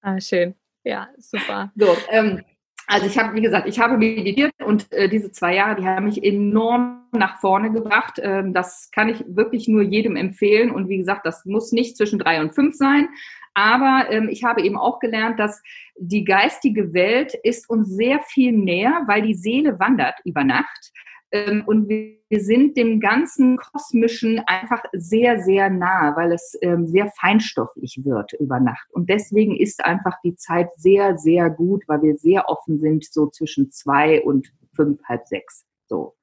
Ah, 0.00 0.20
schön. 0.20 0.54
Ja, 0.84 1.08
super. 1.18 1.72
So, 1.76 1.96
ähm, 2.10 2.42
also 2.86 3.06
ich 3.06 3.16
habe, 3.16 3.34
wie 3.34 3.40
gesagt, 3.40 3.68
ich 3.68 3.78
habe 3.78 3.96
meditiert 3.96 4.52
und 4.64 4.90
äh, 4.92 5.08
diese 5.08 5.30
zwei 5.30 5.54
Jahre, 5.54 5.80
die 5.80 5.86
haben 5.86 6.06
mich 6.06 6.22
enorm 6.22 7.06
nach 7.12 7.40
vorne 7.40 7.70
gebracht. 7.70 8.18
Ähm, 8.20 8.52
das 8.52 8.90
kann 8.90 9.08
ich 9.08 9.24
wirklich 9.28 9.68
nur 9.68 9.82
jedem 9.82 10.16
empfehlen. 10.16 10.70
Und 10.70 10.88
wie 10.88 10.98
gesagt, 10.98 11.24
das 11.24 11.44
muss 11.44 11.72
nicht 11.72 11.96
zwischen 11.96 12.18
drei 12.18 12.40
und 12.40 12.54
fünf 12.54 12.74
sein. 12.74 13.08
Aber 13.54 14.06
ähm, 14.10 14.28
ich 14.30 14.44
habe 14.44 14.62
eben 14.62 14.76
auch 14.76 14.98
gelernt, 14.98 15.38
dass 15.38 15.62
die 15.96 16.24
geistige 16.24 16.92
Welt 16.92 17.34
ist 17.42 17.68
uns 17.68 17.88
sehr 17.88 18.20
viel 18.20 18.52
näher, 18.52 19.02
weil 19.06 19.22
die 19.22 19.34
Seele 19.34 19.78
wandert 19.78 20.18
über 20.24 20.44
Nacht. 20.44 20.92
Ähm, 21.32 21.62
und 21.66 21.88
wir 21.88 22.40
sind 22.40 22.76
dem 22.76 23.00
ganzen 23.00 23.56
Kosmischen 23.56 24.40
einfach 24.46 24.82
sehr, 24.92 25.40
sehr 25.40 25.70
nah, 25.70 26.14
weil 26.16 26.32
es 26.32 26.56
ähm, 26.60 26.86
sehr 26.86 27.10
feinstofflich 27.20 28.00
wird 28.04 28.34
über 28.34 28.60
Nacht. 28.60 28.88
Und 28.92 29.08
deswegen 29.08 29.56
ist 29.56 29.84
einfach 29.84 30.18
die 30.22 30.34
Zeit 30.34 30.68
sehr, 30.76 31.18
sehr 31.18 31.48
gut, 31.50 31.84
weil 31.88 32.02
wir 32.02 32.16
sehr 32.16 32.48
offen 32.48 32.78
sind, 32.80 33.04
so 33.04 33.28
zwischen 33.28 33.70
zwei 33.70 34.22
und 34.22 34.52
fünf, 34.74 35.02
halb 35.04 35.26
sechs. 35.26 35.64
So 35.86 36.14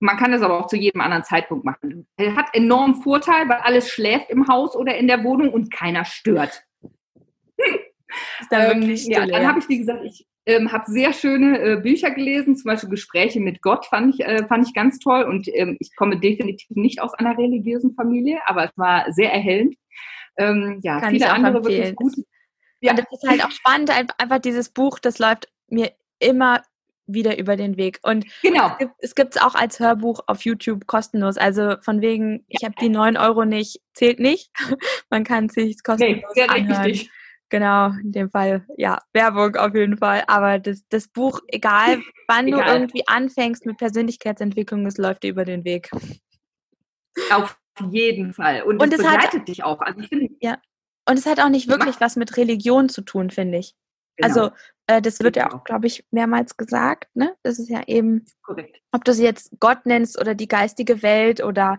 man 0.00 0.16
kann 0.16 0.32
das 0.32 0.42
aber 0.42 0.58
auch 0.58 0.66
zu 0.66 0.76
jedem 0.76 1.00
anderen 1.00 1.24
Zeitpunkt 1.24 1.64
machen. 1.64 2.06
Er 2.16 2.36
hat 2.36 2.54
enormen 2.54 3.02
Vorteil, 3.02 3.48
weil 3.48 3.58
alles 3.58 3.88
schläft 3.88 4.30
im 4.30 4.48
Haus 4.48 4.74
oder 4.74 4.96
in 4.96 5.06
der 5.06 5.24
Wohnung 5.24 5.52
und 5.52 5.70
keiner 5.72 6.04
stört. 6.04 6.64
Ist 8.40 8.50
da 8.50 8.72
ähm, 8.72 8.80
wirklich 8.80 9.06
ja, 9.06 9.26
dann 9.26 9.46
habe 9.46 9.60
ich, 9.60 9.68
wie 9.68 9.78
gesagt, 9.78 10.04
ich 10.04 10.26
ähm, 10.46 10.72
habe 10.72 10.90
sehr 10.90 11.12
schöne 11.12 11.58
äh, 11.58 11.76
Bücher 11.76 12.10
gelesen, 12.10 12.56
zum 12.56 12.70
Beispiel 12.70 12.88
Gespräche 12.88 13.40
mit 13.40 13.62
Gott 13.62 13.86
fand 13.86 14.14
ich, 14.14 14.26
äh, 14.26 14.46
fand 14.46 14.66
ich 14.66 14.74
ganz 14.74 14.98
toll 14.98 15.22
und 15.22 15.46
ähm, 15.48 15.76
ich 15.80 15.94
komme 15.94 16.18
definitiv 16.18 16.70
nicht 16.70 17.00
aus 17.00 17.14
einer 17.14 17.38
religiösen 17.38 17.94
Familie, 17.94 18.38
aber 18.46 18.64
es 18.64 18.76
war 18.76 19.12
sehr 19.12 19.32
erhellend. 19.32 19.76
Ähm, 20.36 20.80
ja, 20.82 21.00
Kann 21.00 21.12
viele 21.12 21.30
andere 21.30 21.58
empfehlen. 21.58 21.78
wirklich 21.90 21.96
gut. 21.96 22.24
Ja. 22.80 22.92
Und 22.92 23.00
das 23.00 23.06
ist 23.12 23.28
halt 23.28 23.44
auch 23.44 23.50
spannend, 23.50 23.90
einfach 23.90 24.38
dieses 24.38 24.70
Buch, 24.70 24.98
das 24.98 25.18
läuft 25.18 25.48
mir 25.68 25.92
immer 26.18 26.62
wieder 27.14 27.38
über 27.38 27.56
den 27.56 27.76
Weg. 27.76 27.98
Und 28.02 28.26
genau. 28.42 28.76
es 28.98 29.14
gibt 29.14 29.36
es 29.36 29.42
auch 29.42 29.54
als 29.54 29.80
Hörbuch 29.80 30.20
auf 30.26 30.42
YouTube 30.44 30.86
kostenlos. 30.86 31.36
Also 31.36 31.76
von 31.82 32.00
wegen, 32.00 32.44
ich 32.48 32.64
habe 32.64 32.74
die 32.80 32.88
9 32.88 33.16
Euro 33.16 33.44
nicht, 33.44 33.80
zählt 33.94 34.20
nicht. 34.20 34.50
Man 35.10 35.24
kann 35.24 35.46
es 35.46 35.54
sich 35.54 35.82
kostenlos 35.82 36.22
nee, 36.34 36.42
anhören. 36.42 36.82
Richtig. 36.82 37.10
Genau, 37.50 37.88
in 37.88 38.12
dem 38.12 38.30
Fall, 38.30 38.64
ja, 38.76 38.98
Werbung 39.12 39.56
auf 39.56 39.74
jeden 39.74 39.98
Fall. 39.98 40.22
Aber 40.28 40.60
das, 40.60 40.84
das 40.88 41.08
Buch, 41.08 41.40
egal 41.48 42.00
wann 42.28 42.46
egal. 42.46 42.64
du 42.64 42.72
irgendwie 42.72 43.08
anfängst 43.08 43.66
mit 43.66 43.76
Persönlichkeitsentwicklung, 43.76 44.86
es 44.86 44.98
läuft 44.98 45.24
dir 45.24 45.30
über 45.30 45.44
den 45.44 45.64
Weg. 45.64 45.90
Auf 47.30 47.58
jeden 47.90 48.32
Fall. 48.32 48.62
Und, 48.62 48.80
und 48.80 48.92
es 48.92 48.98
begleitet 48.98 49.40
hat, 49.40 49.48
dich 49.48 49.64
auch. 49.64 49.80
Also 49.80 50.00
ich 50.00 50.30
ja. 50.40 50.58
Und 51.08 51.18
es 51.18 51.26
hat 51.26 51.40
auch 51.40 51.48
nicht 51.48 51.68
wirklich 51.68 52.00
was 52.00 52.14
mit 52.14 52.36
Religion 52.36 52.88
zu 52.88 53.02
tun, 53.02 53.30
finde 53.30 53.58
ich. 53.58 53.74
Genau. 54.16 54.28
Also 54.28 54.50
äh, 54.86 55.00
das 55.00 55.20
wird 55.20 55.36
ja 55.36 55.52
auch, 55.52 55.64
glaube 55.64 55.86
ich, 55.86 56.04
mehrmals 56.10 56.56
gesagt. 56.56 57.08
Ne? 57.14 57.34
Das 57.42 57.58
ist 57.58 57.68
ja 57.68 57.82
eben, 57.86 58.24
Korrekt. 58.42 58.80
ob 58.92 59.04
du 59.04 59.12
sie 59.12 59.24
jetzt 59.24 59.52
Gott 59.60 59.86
nennst 59.86 60.20
oder 60.20 60.34
die 60.34 60.48
geistige 60.48 61.02
Welt 61.02 61.42
oder 61.42 61.78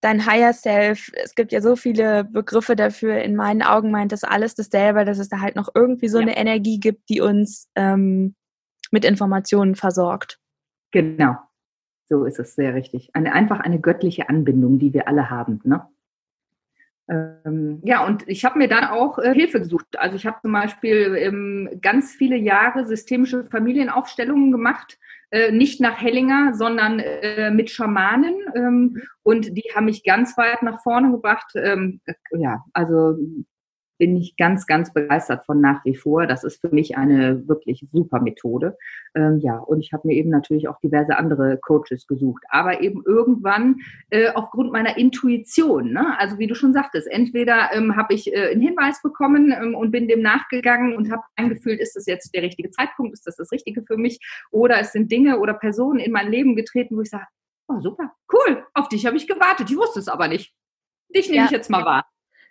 dein 0.00 0.26
Higher 0.26 0.52
Self. 0.52 1.10
Es 1.14 1.34
gibt 1.34 1.52
ja 1.52 1.62
so 1.62 1.76
viele 1.76 2.24
Begriffe 2.24 2.76
dafür. 2.76 3.22
In 3.22 3.34
meinen 3.34 3.62
Augen 3.62 3.90
meint 3.90 4.12
das 4.12 4.24
alles 4.24 4.54
dasselbe, 4.54 5.04
dass 5.06 5.18
es 5.18 5.30
da 5.30 5.40
halt 5.40 5.56
noch 5.56 5.70
irgendwie 5.74 6.08
so 6.08 6.18
ja. 6.18 6.22
eine 6.22 6.36
Energie 6.36 6.78
gibt, 6.78 7.08
die 7.08 7.22
uns 7.22 7.70
ähm, 7.74 8.34
mit 8.90 9.04
Informationen 9.04 9.74
versorgt. 9.74 10.38
Genau. 10.90 11.36
So 12.06 12.26
ist 12.26 12.38
es 12.38 12.54
sehr 12.54 12.74
richtig. 12.74 13.10
Eine, 13.14 13.32
einfach 13.32 13.60
eine 13.60 13.80
göttliche 13.80 14.28
Anbindung, 14.28 14.78
die 14.78 14.92
wir 14.92 15.08
alle 15.08 15.30
haben. 15.30 15.60
Ne? 15.64 15.82
Ähm, 17.08 17.80
ja, 17.84 18.06
und 18.06 18.26
ich 18.28 18.44
habe 18.44 18.58
mir 18.58 18.68
dann 18.68 18.84
auch 18.84 19.18
äh, 19.18 19.34
Hilfe 19.34 19.60
gesucht. 19.60 19.98
Also 19.98 20.16
ich 20.16 20.26
habe 20.26 20.38
zum 20.40 20.52
Beispiel 20.52 21.16
ähm, 21.18 21.68
ganz 21.82 22.12
viele 22.12 22.36
Jahre 22.36 22.86
systemische 22.86 23.44
Familienaufstellungen 23.44 24.50
gemacht, 24.50 24.98
äh, 25.30 25.52
nicht 25.52 25.80
nach 25.80 26.00
Hellinger, 26.00 26.54
sondern 26.54 27.00
äh, 27.00 27.50
mit 27.50 27.70
Schamanen. 27.70 28.34
Ähm, 28.54 29.02
und 29.22 29.56
die 29.56 29.64
haben 29.74 29.84
mich 29.84 30.02
ganz 30.02 30.36
weit 30.38 30.62
nach 30.62 30.82
vorne 30.82 31.10
gebracht. 31.10 31.52
Ähm, 31.56 32.00
ja, 32.32 32.64
also 32.72 33.18
bin 34.04 34.18
ich 34.18 34.36
ganz, 34.36 34.66
ganz 34.66 34.92
begeistert 34.92 35.46
von 35.46 35.62
nach 35.62 35.82
wie 35.86 35.96
vor. 35.96 36.26
Das 36.26 36.44
ist 36.44 36.60
für 36.60 36.68
mich 36.68 36.98
eine 36.98 37.48
wirklich 37.48 37.86
super 37.90 38.20
Methode. 38.20 38.76
Ähm, 39.14 39.38
ja, 39.38 39.56
und 39.56 39.80
ich 39.80 39.94
habe 39.94 40.06
mir 40.06 40.14
eben 40.14 40.28
natürlich 40.28 40.68
auch 40.68 40.78
diverse 40.78 41.16
andere 41.16 41.56
Coaches 41.56 42.06
gesucht. 42.06 42.44
Aber 42.50 42.82
eben 42.82 43.02
irgendwann 43.06 43.76
äh, 44.10 44.28
aufgrund 44.34 44.72
meiner 44.72 44.98
Intuition, 44.98 45.94
ne? 45.94 46.18
also 46.18 46.38
wie 46.38 46.46
du 46.46 46.54
schon 46.54 46.74
sagtest, 46.74 47.08
entweder 47.10 47.72
ähm, 47.72 47.96
habe 47.96 48.12
ich 48.12 48.30
äh, 48.30 48.50
einen 48.50 48.60
Hinweis 48.60 49.00
bekommen 49.00 49.54
ähm, 49.58 49.74
und 49.74 49.90
bin 49.90 50.06
dem 50.06 50.20
nachgegangen 50.20 50.94
und 50.94 51.10
habe 51.10 51.22
eingefühlt, 51.36 51.80
ist 51.80 51.96
das 51.96 52.04
jetzt 52.04 52.34
der 52.34 52.42
richtige 52.42 52.68
Zeitpunkt, 52.68 53.14
ist 53.14 53.26
das 53.26 53.36
das 53.36 53.50
Richtige 53.52 53.84
für 53.86 53.96
mich? 53.96 54.18
Oder 54.50 54.80
es 54.80 54.92
sind 54.92 55.10
Dinge 55.10 55.38
oder 55.38 55.54
Personen 55.54 55.98
in 55.98 56.12
mein 56.12 56.30
Leben 56.30 56.56
getreten, 56.56 56.98
wo 56.98 57.00
ich 57.00 57.08
sage, 57.08 57.24
oh 57.68 57.80
super, 57.80 58.12
cool, 58.30 58.66
auf 58.74 58.90
dich 58.90 59.06
habe 59.06 59.16
ich 59.16 59.26
gewartet, 59.26 59.70
ich 59.70 59.78
wusste 59.78 59.98
es 59.98 60.08
aber 60.08 60.28
nicht. 60.28 60.52
Dich 61.08 61.28
nehme 61.28 61.38
ja. 61.38 61.44
ich 61.46 61.52
jetzt 61.52 61.70
mal 61.70 61.86
wahr 61.86 62.04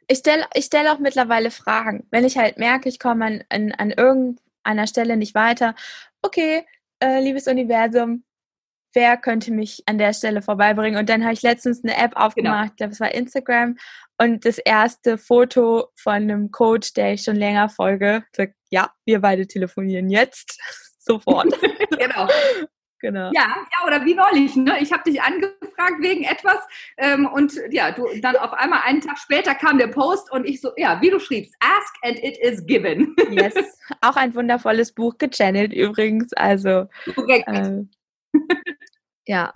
ich 0.07 0.19
stelle 0.19 0.45
ich 0.53 0.65
stell 0.65 0.87
auch 0.87 0.99
mittlerweile 0.99 1.51
Fragen. 1.51 2.05
Wenn 2.11 2.25
ich 2.25 2.37
halt 2.37 2.57
merke, 2.57 2.89
ich 2.89 2.99
komme 2.99 3.25
an, 3.25 3.43
an, 3.49 3.71
an 3.73 3.91
irgendeiner 3.91 4.87
Stelle 4.87 5.17
nicht 5.17 5.35
weiter, 5.35 5.75
okay, 6.21 6.65
äh, 6.99 7.21
liebes 7.21 7.47
Universum, 7.47 8.23
wer 8.93 9.17
könnte 9.17 9.51
mich 9.51 9.83
an 9.87 9.97
der 9.97 10.13
Stelle 10.13 10.41
vorbeibringen? 10.41 10.99
Und 10.99 11.09
dann 11.09 11.23
habe 11.23 11.33
ich 11.33 11.41
letztens 11.41 11.83
eine 11.83 11.97
App 11.97 12.15
aufgemacht, 12.15 12.77
genau. 12.77 12.89
das 12.89 12.99
war 12.99 13.13
Instagram, 13.13 13.75
und 14.19 14.45
das 14.45 14.57
erste 14.57 15.17
Foto 15.17 15.87
von 15.95 16.13
einem 16.13 16.51
Coach, 16.51 16.93
der 16.93 17.13
ich 17.13 17.23
schon 17.23 17.35
länger 17.35 17.69
folge, 17.69 18.23
sagt, 18.35 18.53
ja, 18.69 18.91
wir 19.05 19.21
beide 19.21 19.47
telefonieren 19.47 20.09
jetzt. 20.09 20.59
Sofort. 20.99 21.53
genau. 21.97 22.27
Genau. 23.03 23.31
Ja, 23.33 23.53
ja, 23.57 23.85
oder 23.85 24.05
wie 24.05 24.15
neulich, 24.15 24.55
ne? 24.55 24.77
Ich 24.79 24.93
habe 24.93 25.03
dich 25.03 25.21
angefragt 25.21 25.97
wegen 25.99 26.23
etwas 26.23 26.57
ähm, 26.95 27.25
und 27.25 27.53
ja, 27.69 27.91
du 27.91 28.07
dann 28.21 28.37
auf 28.37 28.53
einmal 28.53 28.79
einen 28.85 29.01
Tag 29.01 29.19
später 29.19 29.53
kam 29.55 29.77
der 29.77 29.87
Post 29.87 30.31
und 30.31 30.45
ich 30.45 30.61
so, 30.61 30.71
ja, 30.77 31.01
wie 31.01 31.09
du 31.09 31.19
schriebst, 31.19 31.53
ask 31.59 31.93
and 32.03 32.17
it 32.23 32.37
is 32.37 32.65
given. 32.65 33.13
Yes, 33.29 33.55
auch 33.99 34.15
ein 34.15 34.33
wundervolles 34.33 34.93
Buch 34.93 35.17
gechannelt 35.17 35.73
übrigens, 35.73 36.31
also. 36.33 36.85
Korrekt. 37.13 37.47
Äh, 37.49 37.81
ja. 39.27 39.51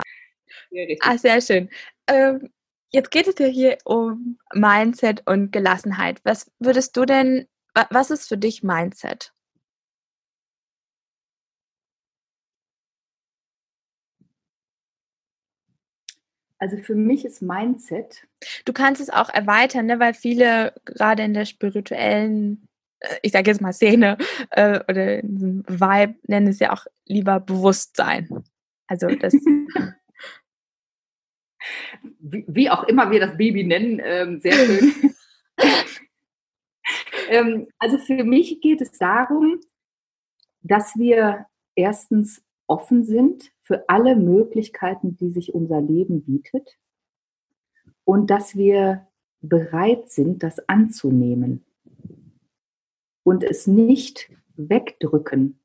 Sehr 0.70 0.98
ah, 1.00 1.18
sehr 1.18 1.40
schön. 1.40 1.70
Ähm, 2.08 2.50
jetzt 2.90 3.12
geht 3.12 3.28
es 3.28 3.36
ja 3.40 3.46
hier 3.46 3.78
um 3.86 4.38
Mindset 4.54 5.24
und 5.26 5.54
Gelassenheit. 5.54 6.20
Was 6.26 6.52
würdest 6.60 6.98
du 6.98 7.06
denn, 7.06 7.48
was 7.92 8.12
ist 8.12 8.28
für 8.28 8.38
dich 8.38 8.62
Mindset? 8.62 9.32
Also 16.60 16.78
für 16.78 16.96
mich 16.96 17.24
ist 17.24 17.42
Mindset. 17.42 18.28
Du 18.66 18.74
kannst 18.74 19.00
es 19.02 19.10
auch 19.10 19.30
erweitern, 19.30 19.86
ne? 19.86 20.00
weil 20.00 20.14
viele 20.14 20.74
gerade 20.86 21.24
in 21.24 21.34
der 21.34 21.46
spirituellen, 21.46 22.68
äh, 23.00 23.16
ich 23.22 23.32
sage 23.32 23.52
jetzt 23.52 23.62
mal 23.62 23.74
Szene 23.74 24.18
äh, 24.52 24.80
oder 24.88 25.22
Vibe 25.22 26.16
nennen 26.24 26.48
es 26.48 26.60
ja 26.60 26.74
auch 26.74 26.86
lieber 27.06 27.40
Bewusstsein. 27.40 28.44
Also 28.88 29.08
das. 29.08 29.34
wie, 32.20 32.46
wie, 32.48 32.70
auch 32.70 32.84
immer 32.86 33.12
wir 33.12 33.20
das 33.20 33.38
Baby 33.38 33.64
nennen, 33.64 34.02
ähm, 34.04 34.40
sehr 34.40 34.54
schön. 34.54 35.14
ähm, 37.30 37.68
also 37.78 38.00
für 38.00 38.24
mich 38.24 38.62
geht 38.62 38.82
es 38.82 38.92
darum, 38.94 39.60
dass 40.62 40.96
wir 40.96 41.46
erstens 41.76 42.42
offen 42.68 43.04
sind 43.06 43.52
für 43.68 43.90
alle 43.90 44.16
Möglichkeiten, 44.16 45.18
die 45.18 45.30
sich 45.30 45.54
unser 45.54 45.82
Leben 45.82 46.24
bietet 46.24 46.80
und 48.06 48.30
dass 48.30 48.56
wir 48.56 49.06
bereit 49.42 50.10
sind, 50.10 50.42
das 50.42 50.70
anzunehmen 50.70 51.66
und 53.24 53.44
es 53.44 53.68
nicht 53.68 54.32
wegdrücken 54.56 55.60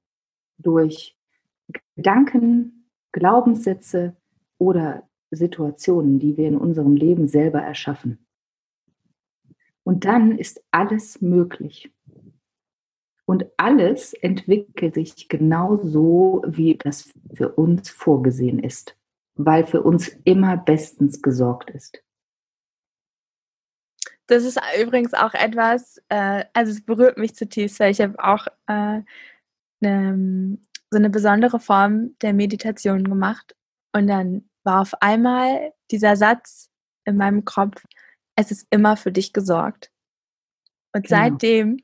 durch 0.59 1.17
Gedanken, 1.95 2.88
Glaubenssätze 3.12 4.17
oder 4.59 5.09
Situationen, 5.31 6.19
die 6.19 6.37
wir 6.37 6.49
in 6.49 6.57
unserem 6.57 6.97
Leben 6.97 7.29
selber 7.29 7.61
erschaffen. 7.61 8.27
Und 9.85 10.05
dann 10.05 10.37
ist 10.37 10.61
alles 10.73 11.21
möglich. 11.21 11.93
Und 13.24 13.46
alles 13.56 14.14
entwickelt 14.14 14.94
sich 14.94 15.28
genau 15.28 15.76
so, 15.76 16.42
wie 16.46 16.76
das 16.76 17.12
für 17.35 17.52
uns 17.52 17.88
vorgesehen 17.90 18.58
ist, 18.58 18.96
weil 19.35 19.64
für 19.64 19.82
uns 19.82 20.08
immer 20.24 20.56
bestens 20.56 21.22
gesorgt 21.22 21.70
ist. 21.70 22.02
Das 24.26 24.44
ist 24.44 24.61
übrigens 24.80 25.14
auch 25.14 25.35
etwas, 25.35 26.00
äh, 26.08 26.44
also 26.52 26.72
es 26.72 26.85
berührt 26.85 27.18
mich 27.18 27.35
zutiefst, 27.35 27.80
weil 27.80 27.90
ich 27.90 28.00
habe 28.00 28.18
auch 28.18 28.46
äh, 28.66 29.00
ne, 29.80 30.58
so 30.90 30.98
eine 30.98 31.11
besondere 31.11 31.61
Form 31.61 32.16
der 32.22 32.32
Meditation 32.32 33.04
gemacht 33.04 33.54
und 33.94 34.06
dann 34.06 34.48
war 34.64 34.80
auf 34.80 34.94
einmal 35.00 35.72
dieser 35.90 36.16
Satz 36.16 36.70
in 37.04 37.16
meinem 37.16 37.44
Kopf, 37.44 37.85
es 38.37 38.50
ist 38.50 38.66
immer 38.70 38.96
für 38.96 39.12
dich 39.12 39.32
gesorgt. 39.32 39.90
Und 40.94 41.06
genau. 41.06 41.22
seitdem, 41.22 41.78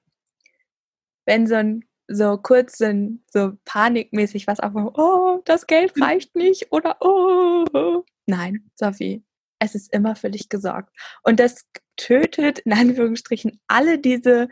wenn 1.29 1.47
so 1.47 1.57
ein 1.57 1.85
so 2.09 2.39
kurz 2.39 2.79
sind, 2.79 3.23
so 3.31 3.53
panikmäßig 3.67 4.47
was 4.47 4.61
auch, 4.61 4.73
oh, 4.75 5.43
das 5.45 5.67
Geld 5.67 5.93
reicht 6.01 6.35
nicht 6.35 6.73
oder 6.73 6.97
oh. 7.01 8.03
Nein, 8.25 8.71
Sophie, 8.75 9.23
es 9.59 9.75
ist 9.75 9.93
immer 9.93 10.17
für 10.17 10.31
dich 10.31 10.49
gesorgt. 10.49 10.91
Und 11.23 11.39
das 11.39 11.67
tötet 11.97 12.61
in 12.61 12.73
Anführungsstrichen 12.73 13.61
alle 13.67 13.99
diese, 13.99 14.49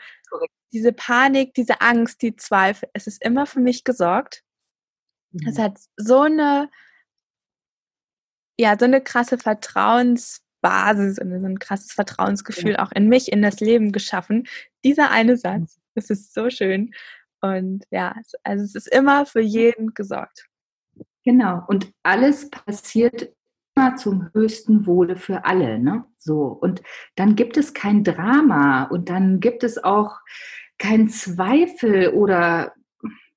diese 0.73 0.93
Panik, 0.93 1.55
diese 1.55 1.81
Angst, 1.81 2.21
die 2.21 2.37
Zweifel. 2.37 2.91
Es 2.93 3.07
ist 3.07 3.25
immer 3.25 3.47
für 3.47 3.61
mich 3.61 3.85
gesorgt. 3.85 4.43
Mhm. 5.33 5.49
Es 5.49 5.59
hat 5.59 5.79
so 5.97 6.21
eine, 6.21 6.69
ja, 8.59 8.77
so 8.79 8.85
eine 8.85 9.01
krasse 9.01 9.39
Vertrauensbasis 9.39 11.19
und 11.21 11.41
so 11.41 11.47
ein 11.47 11.59
krasses 11.59 11.93
Vertrauensgefühl 11.93 12.73
ja. 12.73 12.85
auch 12.85 12.93
in 12.93 13.09
mich, 13.09 13.33
in 13.33 13.41
das 13.41 13.61
Leben 13.61 13.93
geschaffen. 13.93 14.47
Dieser 14.85 15.11
eine 15.11 15.39
Satz, 15.39 15.81
das 15.97 16.11
ist 16.11 16.33
so 16.35 16.51
schön. 16.51 16.93
Und 17.41 17.85
ja, 17.91 18.15
also 18.45 18.65
es 18.65 18.75
ist 18.75 18.89
immer 18.89 19.27
für 19.27 19.41
jeden 19.41 19.95
gesorgt. 19.95 20.47
Genau. 21.25 21.63
Und 21.67 21.93
alles 22.03 22.51
passiert 22.51 23.33
immer 23.75 23.97
zum 23.97 24.31
höchsten 24.33 24.87
Wohle 24.87 25.17
für 25.17 25.45
alle, 25.45 25.79
ne? 25.79 26.05
So. 26.19 26.45
Und 26.45 26.83
dann 27.17 27.37
gibt 27.37 27.57
es 27.57 27.75
kein 27.75 28.05
Drama 28.05 28.85
und 28.85 29.09
dann 29.09 29.41
gibt 29.41 29.65
es 29.65 29.83
auch 29.83 30.19
keinen 30.79 31.09
Zweifel 31.09 32.09
oder 32.09 32.75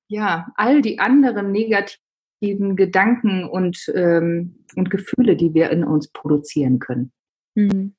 ja, 0.08 0.52
all 0.56 0.82
die 0.82 0.98
anderen 0.98 1.52
negativen 1.52 2.76
Gedanken 2.76 3.44
und, 3.44 3.90
ähm, 3.94 4.64
und 4.76 4.90
Gefühle, 4.90 5.36
die 5.36 5.54
wir 5.54 5.70
in 5.70 5.84
uns 5.84 6.08
produzieren 6.08 6.78
können. 6.78 7.12
Mhm. 7.54 7.94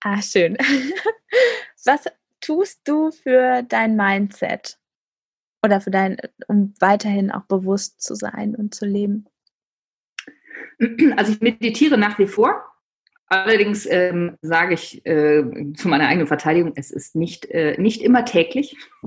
Ah, 0.00 0.20
schön. 0.20 0.56
Was 1.84 2.04
tust 2.44 2.80
du 2.84 3.10
für 3.10 3.62
dein 3.62 3.96
Mindset? 3.96 4.78
Oder 5.64 5.80
für 5.80 5.90
dein, 5.90 6.18
um 6.46 6.74
weiterhin 6.78 7.30
auch 7.30 7.44
bewusst 7.44 8.02
zu 8.02 8.14
sein 8.14 8.54
und 8.54 8.74
zu 8.74 8.84
leben? 8.84 9.26
Also 11.16 11.32
ich 11.32 11.40
meditiere 11.40 11.96
nach 11.96 12.18
wie 12.18 12.26
vor. 12.26 12.62
Allerdings 13.28 13.86
ähm, 13.86 14.36
sage 14.42 14.74
ich 14.74 15.04
äh, 15.06 15.42
zu 15.74 15.88
meiner 15.88 16.06
eigenen 16.06 16.26
Verteidigung, 16.26 16.72
es 16.76 16.90
ist 16.90 17.16
nicht, 17.16 17.46
äh, 17.46 17.80
nicht 17.80 18.02
immer 18.02 18.26
täglich. 18.26 18.76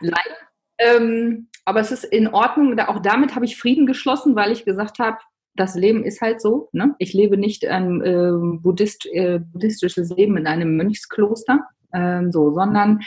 Leider. 0.00 0.36
Ähm, 0.78 1.48
aber 1.64 1.80
es 1.80 1.90
ist 1.90 2.04
in 2.04 2.28
Ordnung. 2.28 2.78
Auch 2.80 3.00
damit 3.00 3.34
habe 3.34 3.46
ich 3.46 3.56
Frieden 3.56 3.86
geschlossen, 3.86 4.36
weil 4.36 4.52
ich 4.52 4.66
gesagt 4.66 4.98
habe, 4.98 5.16
das 5.56 5.74
Leben 5.74 6.04
ist 6.04 6.20
halt 6.20 6.42
so. 6.42 6.68
Ne? 6.72 6.94
Ich 6.98 7.14
lebe 7.14 7.38
nicht 7.38 7.66
ein 7.66 8.02
äh, 8.02 8.32
Buddhist, 8.60 9.08
buddhistisches 9.52 10.10
Leben 10.10 10.36
in 10.36 10.46
einem 10.46 10.76
Mönchskloster, 10.76 11.66
ähm, 11.92 12.32
so, 12.32 12.52
sondern 12.52 13.00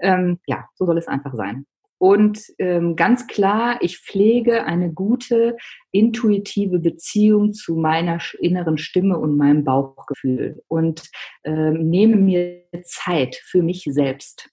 ähm, 0.00 0.38
ja, 0.46 0.66
so 0.74 0.86
soll 0.86 0.98
es 0.98 1.08
einfach 1.08 1.34
sein. 1.34 1.66
Und 1.98 2.52
ähm, 2.58 2.96
ganz 2.96 3.26
klar, 3.28 3.78
ich 3.80 3.98
pflege 3.98 4.64
eine 4.64 4.92
gute, 4.92 5.56
intuitive 5.90 6.78
Beziehung 6.78 7.52
zu 7.54 7.76
meiner 7.76 8.18
inneren 8.40 8.76
Stimme 8.76 9.18
und 9.18 9.36
meinem 9.36 9.64
Bauchgefühl 9.64 10.62
und 10.68 11.08
ähm, 11.44 11.88
nehme 11.88 12.16
mir 12.16 12.64
Zeit 12.82 13.36
für 13.36 13.62
mich 13.62 13.86
selbst, 13.88 14.50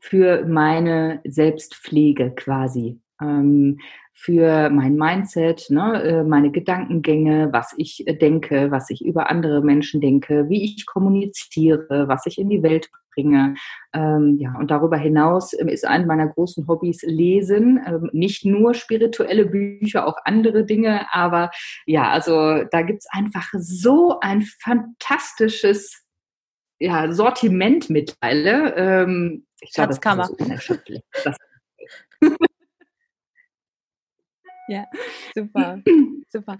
für 0.00 0.44
meine 0.46 1.20
Selbstpflege 1.24 2.34
quasi. 2.34 3.00
Ähm, 3.20 3.78
für 4.22 4.70
mein 4.70 4.94
Mindset, 4.94 5.66
ne, 5.70 6.00
äh, 6.02 6.22
meine 6.22 6.52
Gedankengänge, 6.52 7.48
was 7.52 7.74
ich 7.76 8.06
äh, 8.06 8.14
denke, 8.14 8.70
was 8.70 8.88
ich 8.88 9.04
über 9.04 9.28
andere 9.28 9.62
Menschen 9.62 10.00
denke, 10.00 10.48
wie 10.48 10.62
ich 10.62 10.86
kommuniziere, 10.86 12.04
was 12.06 12.24
ich 12.26 12.38
in 12.38 12.48
die 12.48 12.62
Welt 12.62 12.88
bringe. 13.14 13.56
Ähm, 13.92 14.36
ja, 14.38 14.54
und 14.56 14.70
darüber 14.70 14.96
hinaus 14.96 15.58
ähm, 15.58 15.66
ist 15.66 15.84
ein 15.84 16.06
meiner 16.06 16.28
großen 16.28 16.68
Hobbys 16.68 17.02
Lesen. 17.02 17.80
Ähm, 17.84 18.10
nicht 18.12 18.44
nur 18.44 18.74
spirituelle 18.74 19.46
Bücher, 19.46 20.06
auch 20.06 20.16
andere 20.24 20.64
Dinge. 20.64 21.12
Aber 21.12 21.50
ja, 21.84 22.10
also 22.10 22.62
da 22.70 22.82
gibt's 22.82 23.08
einfach 23.10 23.48
so 23.58 24.20
ein 24.20 24.42
fantastisches 24.42 26.00
ja, 26.78 27.12
Sortiment 27.12 27.90
mittlerweile. 27.90 28.74
Ähm, 28.76 29.46
ich 29.60 29.72
glaube, 29.72 29.96
das 30.00 30.30
ist 30.30 30.40
unerschöpflich. 30.40 31.02
Ja, 34.72 34.86
super, 35.34 35.82
super. 36.28 36.58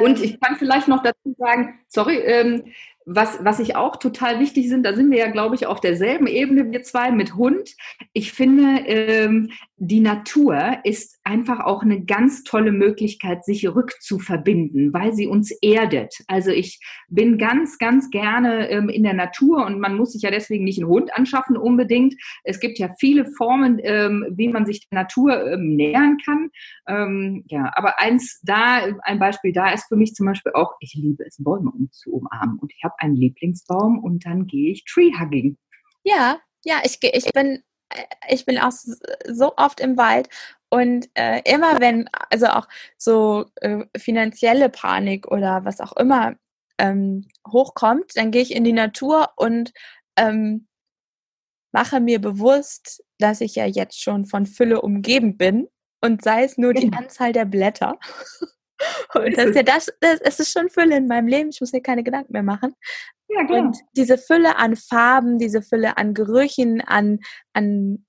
Und 0.00 0.18
ähm, 0.18 0.24
ich 0.24 0.40
kann 0.40 0.56
vielleicht 0.56 0.88
noch 0.88 1.02
dazu 1.02 1.34
sagen, 1.38 1.80
sorry, 1.88 2.16
ähm, 2.18 2.64
was, 3.06 3.44
was 3.44 3.60
ich 3.60 3.76
auch 3.76 3.96
total 3.96 4.40
wichtig 4.40 4.68
sind, 4.68 4.84
da 4.84 4.94
sind 4.94 5.10
wir 5.10 5.18
ja, 5.18 5.30
glaube 5.30 5.54
ich, 5.54 5.66
auf 5.66 5.80
derselben 5.80 6.26
Ebene, 6.26 6.70
wir 6.70 6.82
zwei 6.82 7.10
mit 7.10 7.34
Hund. 7.34 7.74
Ich 8.12 8.32
finde, 8.32 8.80
ähm, 8.86 9.50
die 9.76 10.00
Natur 10.00 10.78
ist 10.84 11.18
einfach 11.24 11.60
auch 11.60 11.82
eine 11.82 12.04
ganz 12.04 12.44
tolle 12.44 12.72
Möglichkeit, 12.72 13.44
sich 13.44 13.68
rückzuverbinden, 13.68 14.92
weil 14.94 15.12
sie 15.12 15.26
uns 15.26 15.50
erdet. 15.62 16.14
Also 16.28 16.50
ich 16.50 16.80
bin 17.08 17.38
ganz, 17.38 17.78
ganz 17.78 18.08
gerne 18.10 18.70
ähm, 18.70 18.88
in 18.88 19.02
der 19.02 19.14
Natur 19.14 19.66
und 19.66 19.80
man 19.80 19.96
muss 19.96 20.12
sich 20.12 20.22
ja 20.22 20.30
deswegen 20.30 20.64
nicht 20.64 20.78
einen 20.78 20.88
Hund 20.88 21.14
anschaffen 21.14 21.56
unbedingt. 21.56 22.14
Es 22.44 22.60
gibt 22.60 22.78
ja 22.78 22.88
viele 22.98 23.26
Formen, 23.36 23.78
ähm, 23.82 24.24
wie 24.30 24.48
man 24.48 24.64
sich 24.64 24.88
der 24.88 25.00
Natur 25.00 25.52
ähm, 25.52 25.76
nähern 25.76 26.16
kann. 26.24 26.50
Ähm, 26.88 27.44
ja, 27.48 27.70
aber 27.74 28.00
eins 28.00 28.40
da, 28.42 28.86
ein 29.02 29.18
Beispiel 29.18 29.52
da 29.52 29.70
ist 29.72 29.88
für 29.88 29.96
mich 29.96 30.14
zum 30.14 30.26
Beispiel 30.26 30.52
auch, 30.52 30.72
ich 30.80 30.94
liebe 30.94 31.24
es, 31.26 31.42
Bäume 31.42 31.70
um 31.70 31.88
zu 31.90 32.12
umarmen 32.12 32.58
und 32.58 32.72
ich 32.72 32.84
habe 32.84 32.93
einen 32.98 33.16
Lieblingsbaum 33.16 33.98
und 34.02 34.24
dann 34.26 34.46
gehe 34.46 34.72
ich 34.72 34.84
Tree-Hugging. 34.84 35.56
Ja, 36.02 36.38
ja, 36.64 36.80
ich, 36.84 36.98
ich 37.02 37.32
bin 37.32 37.62
äh, 37.90 38.04
ich 38.28 38.44
bin 38.44 38.58
auch 38.58 38.72
so 38.72 39.56
oft 39.56 39.80
im 39.80 39.96
Wald 39.96 40.28
und 40.70 41.08
äh, 41.14 41.40
immer 41.44 41.80
wenn, 41.80 42.08
also 42.30 42.46
auch 42.46 42.68
so 42.98 43.46
äh, 43.56 43.84
finanzielle 43.96 44.68
Panik 44.68 45.28
oder 45.28 45.64
was 45.64 45.80
auch 45.80 45.96
immer 45.96 46.34
ähm, 46.78 47.28
hochkommt, 47.46 48.16
dann 48.16 48.30
gehe 48.30 48.42
ich 48.42 48.54
in 48.54 48.64
die 48.64 48.72
Natur 48.72 49.30
und 49.36 49.72
ähm, 50.16 50.66
mache 51.72 52.00
mir 52.00 52.20
bewusst, 52.20 53.04
dass 53.18 53.40
ich 53.40 53.54
ja 53.54 53.66
jetzt 53.66 54.02
schon 54.02 54.26
von 54.26 54.46
Fülle 54.46 54.80
umgeben 54.80 55.36
bin 55.36 55.68
und 56.00 56.22
sei 56.22 56.44
es 56.44 56.58
nur 56.58 56.74
die 56.74 56.90
genau. 56.90 56.98
Anzahl 56.98 57.32
der 57.32 57.44
Blätter. 57.44 57.98
Und 59.14 59.36
das 59.36 59.46
ist 59.46 59.56
ja 59.56 59.62
das, 59.62 59.92
das, 60.00 60.20
es 60.20 60.40
ist 60.40 60.52
schon 60.52 60.68
Fülle 60.68 60.96
in 60.96 61.06
meinem 61.06 61.28
Leben. 61.28 61.50
Ich 61.50 61.60
muss 61.60 61.72
mir 61.72 61.82
keine 61.82 62.02
Gedanken 62.02 62.32
mehr 62.32 62.42
machen. 62.42 62.74
Ja, 63.28 63.44
klar. 63.44 63.60
Und 63.60 63.78
diese 63.96 64.18
Fülle 64.18 64.56
an 64.56 64.76
Farben, 64.76 65.38
diese 65.38 65.62
Fülle 65.62 65.96
an 65.96 66.14
Gerüchen, 66.14 66.80
an, 66.80 67.20
an 67.52 68.04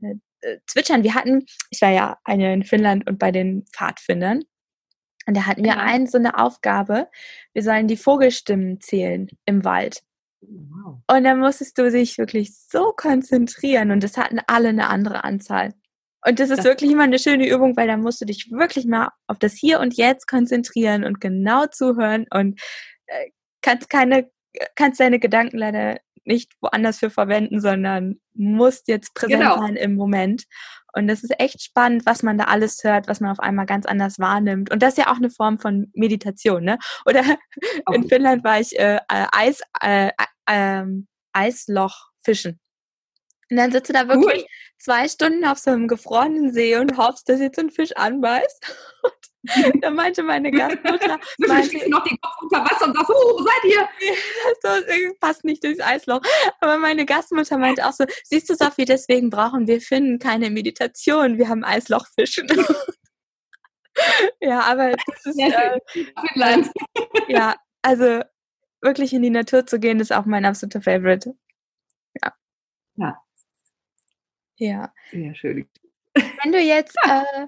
äh, 0.00 0.14
äh, 0.40 0.58
Zwitschern. 0.66 1.02
Wir 1.02 1.14
hatten, 1.14 1.46
ich 1.70 1.80
war 1.80 1.90
ja 1.90 2.18
eine 2.24 2.52
in 2.52 2.64
Finnland 2.64 3.08
und 3.08 3.18
bei 3.18 3.32
den 3.32 3.64
Pfadfindern. 3.72 4.42
Und 5.26 5.36
da 5.36 5.46
hatten 5.46 5.64
wir 5.64 5.72
ja. 5.72 5.78
einen 5.78 6.06
so 6.06 6.18
eine 6.18 6.38
Aufgabe. 6.38 7.08
Wir 7.52 7.62
sollen 7.62 7.88
die 7.88 7.96
Vogelstimmen 7.96 8.80
zählen 8.80 9.28
im 9.46 9.64
Wald. 9.64 10.02
Wow. 10.42 10.98
Und 11.10 11.24
dann 11.24 11.38
musstest 11.38 11.78
du 11.78 11.90
dich 11.90 12.18
wirklich 12.18 12.54
so 12.54 12.92
konzentrieren 12.92 13.90
und 13.90 14.04
es 14.04 14.18
hatten 14.18 14.40
alle 14.46 14.68
eine 14.68 14.88
andere 14.88 15.24
Anzahl. 15.24 15.72
Und 16.26 16.40
das 16.40 16.50
ist 16.50 16.58
das 16.58 16.64
wirklich 16.64 16.90
immer 16.90 17.04
eine 17.04 17.18
schöne 17.18 17.48
Übung, 17.48 17.76
weil 17.76 17.86
da 17.86 17.96
musst 17.96 18.20
du 18.20 18.24
dich 18.24 18.50
wirklich 18.50 18.86
mal 18.86 19.10
auf 19.26 19.38
das 19.38 19.54
Hier 19.54 19.80
und 19.80 19.94
Jetzt 19.94 20.26
konzentrieren 20.26 21.04
und 21.04 21.20
genau 21.20 21.66
zuhören 21.66 22.26
und 22.30 22.60
äh, 23.06 23.30
kannst 23.60 23.90
keine, 23.90 24.30
kannst 24.74 25.00
deine 25.00 25.18
Gedanken 25.18 25.58
leider 25.58 25.98
nicht 26.24 26.52
woanders 26.60 26.98
für 26.98 27.10
verwenden, 27.10 27.60
sondern 27.60 28.20
musst 28.34 28.88
jetzt 28.88 29.14
präsent 29.14 29.42
genau. 29.42 29.58
sein 29.58 29.76
im 29.76 29.94
Moment. 29.94 30.44
Und 30.94 31.08
das 31.08 31.22
ist 31.22 31.38
echt 31.38 31.62
spannend, 31.62 32.06
was 32.06 32.22
man 32.22 32.38
da 32.38 32.44
alles 32.44 32.82
hört, 32.84 33.08
was 33.08 33.20
man 33.20 33.30
auf 33.30 33.40
einmal 33.40 33.66
ganz 33.66 33.84
anders 33.84 34.18
wahrnimmt. 34.18 34.70
Und 34.70 34.82
das 34.82 34.90
ist 34.90 34.98
ja 34.98 35.12
auch 35.12 35.16
eine 35.16 35.30
Form 35.30 35.58
von 35.58 35.90
Meditation, 35.92 36.64
ne? 36.64 36.78
Oder 37.06 37.22
in 37.92 38.08
Finnland 38.08 38.44
war 38.44 38.60
ich 38.60 38.78
äh, 38.78 38.96
äh 38.96 39.26
Eis, 39.32 39.60
äh, 39.82 40.10
äh, 40.46 40.84
Eisloch 41.32 42.10
fischen. 42.22 42.60
Und 43.50 43.56
dann 43.56 43.72
sitzt 43.72 43.88
du 43.88 43.92
da 43.92 44.08
wirklich 44.08 44.42
cool. 44.42 44.48
zwei 44.78 45.08
Stunden 45.08 45.44
auf 45.44 45.58
so 45.58 45.70
einem 45.70 45.88
gefrorenen 45.88 46.52
See 46.52 46.76
und 46.76 46.96
hoffst, 46.96 47.28
dass 47.28 47.40
jetzt 47.40 47.58
ein 47.58 47.70
Fisch 47.70 47.92
anbeißt. 47.96 48.74
Und 49.66 49.84
da 49.84 49.90
meinte 49.90 50.22
meine 50.22 50.50
Gastmutter, 50.52 51.18
meinte, 51.38 51.90
noch 51.90 52.02
den 52.04 52.18
Kopf 52.20 52.34
unter 52.40 52.64
Wasser 52.64 52.86
und 52.86 52.96
sagst, 52.96 53.10
oh, 53.10 53.38
wo 53.38 53.42
seid 53.42 53.64
ihr? 53.64 53.88
das 54.62 54.84
passt 55.20 55.44
nicht 55.44 55.62
durchs 55.62 55.80
Eisloch. 55.80 56.22
Aber 56.60 56.78
meine 56.78 57.04
Gastmutter 57.04 57.58
meinte 57.58 57.86
auch 57.86 57.92
so, 57.92 58.04
siehst 58.24 58.48
du, 58.48 58.54
Sophie, 58.54 58.86
deswegen 58.86 59.30
brauchen 59.30 59.66
wir 59.66 59.80
Finnen 59.80 60.18
keine 60.18 60.50
Meditation. 60.50 61.36
Wir 61.36 61.48
haben 61.48 61.64
Eislochfischen. 61.64 62.48
ja, 64.40 64.60
aber 64.60 64.92
das 64.92 65.26
ist, 65.26 65.38
ja, 65.38 65.74
äh, 65.74 66.64
ja, 67.28 67.54
also 67.82 68.22
wirklich 68.80 69.12
in 69.12 69.22
die 69.22 69.30
Natur 69.30 69.66
zu 69.66 69.78
gehen, 69.78 70.00
ist 70.00 70.12
auch 70.12 70.24
mein 70.24 70.44
absoluter 70.44 70.80
Favorite. 70.80 71.34
Ja. 72.22 72.32
Ja, 72.96 73.23
ja. 74.56 74.92
Sehr 75.10 75.34
schön. 75.34 75.68
Wenn 76.14 76.52
du 76.52 76.60
jetzt, 76.60 76.96
äh, 77.06 77.46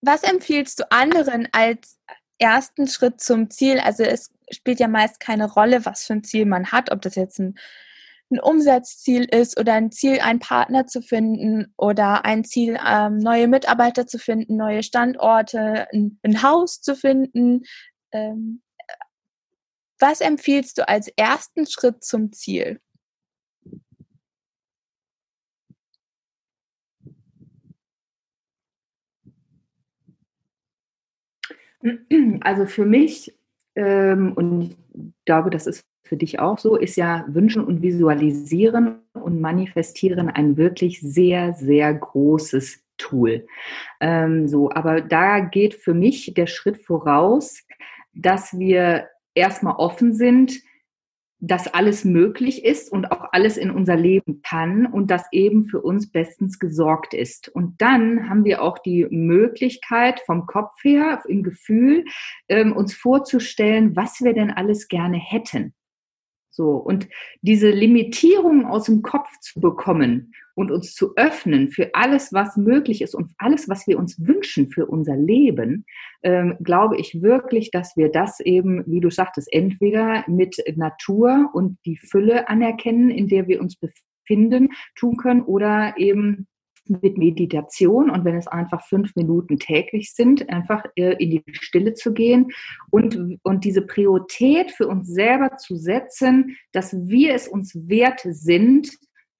was 0.00 0.22
empfiehlst 0.22 0.80
du 0.80 0.90
anderen 0.90 1.48
als 1.52 1.98
ersten 2.38 2.86
Schritt 2.86 3.20
zum 3.20 3.50
Ziel? 3.50 3.80
Also 3.80 4.04
es 4.04 4.32
spielt 4.50 4.80
ja 4.80 4.88
meist 4.88 5.20
keine 5.20 5.50
Rolle, 5.50 5.84
was 5.84 6.04
für 6.04 6.14
ein 6.14 6.24
Ziel 6.24 6.46
man 6.46 6.70
hat, 6.72 6.90
ob 6.92 7.02
das 7.02 7.14
jetzt 7.14 7.38
ein, 7.38 7.58
ein 8.30 8.40
Umsatzziel 8.40 9.24
ist 9.24 9.58
oder 9.58 9.74
ein 9.74 9.90
Ziel, 9.90 10.20
einen 10.20 10.38
Partner 10.38 10.86
zu 10.86 11.00
finden 11.00 11.72
oder 11.76 12.24
ein 12.24 12.44
Ziel, 12.44 12.78
ähm, 12.86 13.18
neue 13.18 13.48
Mitarbeiter 13.48 14.06
zu 14.06 14.18
finden, 14.18 14.56
neue 14.56 14.82
Standorte, 14.82 15.88
ein, 15.92 16.18
ein 16.22 16.42
Haus 16.42 16.80
zu 16.80 16.94
finden. 16.94 17.62
Ähm, 18.12 18.62
was 19.98 20.20
empfiehlst 20.20 20.78
du 20.78 20.88
als 20.88 21.08
ersten 21.08 21.66
Schritt 21.66 22.04
zum 22.04 22.32
Ziel? 22.32 22.80
Also 32.40 32.66
für 32.66 32.84
mich, 32.84 33.34
ähm, 33.74 34.32
und 34.34 34.76
ich 34.94 35.24
glaube, 35.24 35.50
das 35.50 35.66
ist 35.66 35.84
für 36.04 36.16
dich 36.16 36.40
auch 36.40 36.58
so, 36.58 36.76
ist 36.76 36.96
ja 36.96 37.24
Wünschen 37.28 37.64
und 37.64 37.82
Visualisieren 37.82 39.00
und 39.12 39.40
Manifestieren 39.40 40.30
ein 40.30 40.56
wirklich 40.56 41.00
sehr, 41.00 41.52
sehr 41.54 41.92
großes 41.92 42.82
Tool. 42.96 43.46
Ähm, 44.00 44.48
so, 44.48 44.70
aber 44.70 45.00
da 45.00 45.40
geht 45.40 45.74
für 45.74 45.94
mich 45.94 46.32
der 46.34 46.46
Schritt 46.46 46.78
voraus, 46.78 47.62
dass 48.14 48.58
wir 48.58 49.08
erstmal 49.34 49.76
offen 49.76 50.14
sind, 50.14 50.60
dass 51.40 51.72
alles 51.72 52.04
möglich 52.04 52.64
ist 52.64 52.90
und 52.90 53.12
auch 53.12 53.32
alles 53.32 53.56
in 53.56 53.70
unser 53.70 53.96
Leben 53.96 54.42
kann 54.42 54.86
und 54.86 55.10
dass 55.10 55.24
eben 55.32 55.64
für 55.64 55.80
uns 55.80 56.10
bestens 56.10 56.58
gesorgt 56.58 57.14
ist. 57.14 57.48
Und 57.48 57.80
dann 57.80 58.28
haben 58.28 58.44
wir 58.44 58.62
auch 58.62 58.78
die 58.78 59.06
Möglichkeit 59.10 60.20
vom 60.26 60.46
Kopf 60.46 60.82
her, 60.82 61.22
im 61.28 61.42
Gefühl, 61.42 62.04
ähm, 62.48 62.72
uns 62.72 62.94
vorzustellen, 62.94 63.94
was 63.94 64.20
wir 64.20 64.34
denn 64.34 64.50
alles 64.50 64.88
gerne 64.88 65.18
hätten. 65.18 65.74
So. 66.58 66.72
Und 66.72 67.08
diese 67.40 67.70
Limitierung 67.70 68.66
aus 68.66 68.86
dem 68.86 69.02
Kopf 69.02 69.28
zu 69.38 69.60
bekommen 69.60 70.32
und 70.56 70.72
uns 70.72 70.92
zu 70.92 71.14
öffnen 71.14 71.68
für 71.68 71.94
alles, 71.94 72.32
was 72.32 72.56
möglich 72.56 73.00
ist 73.00 73.14
und 73.14 73.30
alles, 73.38 73.68
was 73.68 73.86
wir 73.86 73.96
uns 73.96 74.18
wünschen 74.26 74.68
für 74.68 74.86
unser 74.86 75.16
Leben, 75.16 75.86
ähm, 76.24 76.56
glaube 76.60 76.96
ich 76.96 77.22
wirklich, 77.22 77.70
dass 77.70 77.96
wir 77.96 78.10
das 78.10 78.40
eben, 78.40 78.82
wie 78.88 78.98
du 78.98 79.08
sagtest, 79.08 79.46
entweder 79.52 80.24
mit 80.26 80.56
Natur 80.74 81.48
und 81.52 81.78
die 81.86 81.96
Fülle 81.96 82.48
anerkennen, 82.48 83.10
in 83.10 83.28
der 83.28 83.46
wir 83.46 83.60
uns 83.60 83.76
befinden, 83.76 84.70
tun 84.96 85.16
können 85.16 85.42
oder 85.42 85.94
eben 85.96 86.48
mit 86.88 87.18
Meditation 87.18 88.10
und 88.10 88.24
wenn 88.24 88.36
es 88.36 88.46
einfach 88.46 88.86
fünf 88.86 89.14
Minuten 89.16 89.58
täglich 89.58 90.14
sind, 90.14 90.48
einfach 90.50 90.84
äh, 90.96 91.14
in 91.22 91.30
die 91.30 91.44
Stille 91.52 91.94
zu 91.94 92.12
gehen 92.12 92.50
und, 92.90 93.38
und 93.42 93.64
diese 93.64 93.82
Priorität 93.82 94.70
für 94.70 94.88
uns 94.88 95.08
selber 95.08 95.56
zu 95.56 95.76
setzen, 95.76 96.56
dass 96.72 96.94
wir 96.94 97.34
es 97.34 97.48
uns 97.48 97.74
wert 97.88 98.20
sind, 98.24 98.90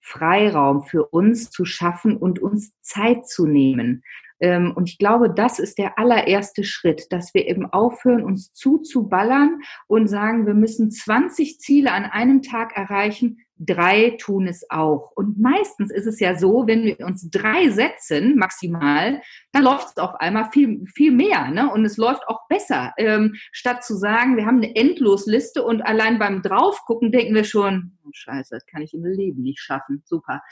Freiraum 0.01 0.83
für 0.83 1.07
uns 1.07 1.51
zu 1.51 1.65
schaffen 1.65 2.17
und 2.17 2.39
uns 2.39 2.73
Zeit 2.81 3.27
zu 3.27 3.47
nehmen. 3.47 4.03
Ähm, 4.41 4.73
und 4.75 4.89
ich 4.89 4.99
glaube, 4.99 5.31
das 5.31 5.59
ist 5.59 5.79
der 5.79 5.99
allererste 5.99 6.65
Schritt, 6.65 7.07
dass 7.11 7.35
wir 7.35 7.47
eben 7.47 7.67
aufhören, 7.67 8.25
uns 8.25 8.53
zuzuballern 8.53 9.61
und 9.87 10.07
sagen, 10.07 10.47
wir 10.47 10.55
müssen 10.55 10.91
20 10.91 11.59
Ziele 11.59 11.93
an 11.93 12.05
einem 12.05 12.43
Tag 12.43 12.77
erreichen 12.77 13.41
drei 13.59 14.17
tun 14.21 14.47
es 14.47 14.65
auch. 14.71 15.13
Und 15.15 15.39
meistens 15.39 15.91
ist 15.91 16.07
es 16.07 16.21
ja 16.21 16.37
so, 16.37 16.67
wenn 16.67 16.85
wir 16.85 17.01
uns 17.01 17.29
drei 17.31 17.69
setzen, 17.71 18.37
maximal, 18.37 19.21
dann 19.53 19.63
läuft 19.63 19.89
es 19.89 19.97
auf 19.97 20.15
einmal 20.17 20.51
viel, 20.53 20.85
viel 20.95 21.13
mehr. 21.13 21.51
Ne? 21.51 21.71
Und 21.71 21.85
es 21.85 21.97
läuft 21.97 22.27
auch 22.29 22.47
besser. 22.49 22.93
Ähm, 22.99 23.35
statt 23.53 23.85
zu 23.85 23.97
sagen, 23.97 24.37
wir 24.37 24.47
haben 24.47 24.59
eine 24.59 24.75
Endlosliste 24.75 25.63
und 25.63 25.83
allein 25.83 26.19
beim 26.19 26.43
Draufgucken 26.43 27.11
denken 27.13 27.35
wir 27.35 27.45
schon, 27.45 27.99
oh, 28.05 28.11
scheiße, 28.13 28.55
das 28.55 28.67
kann 28.67 28.83
ich 28.83 28.95
im 28.95 29.05
Leben 29.05 29.43
nicht 29.43 29.61
schaffen. 29.61 30.03
Super. 30.05 30.43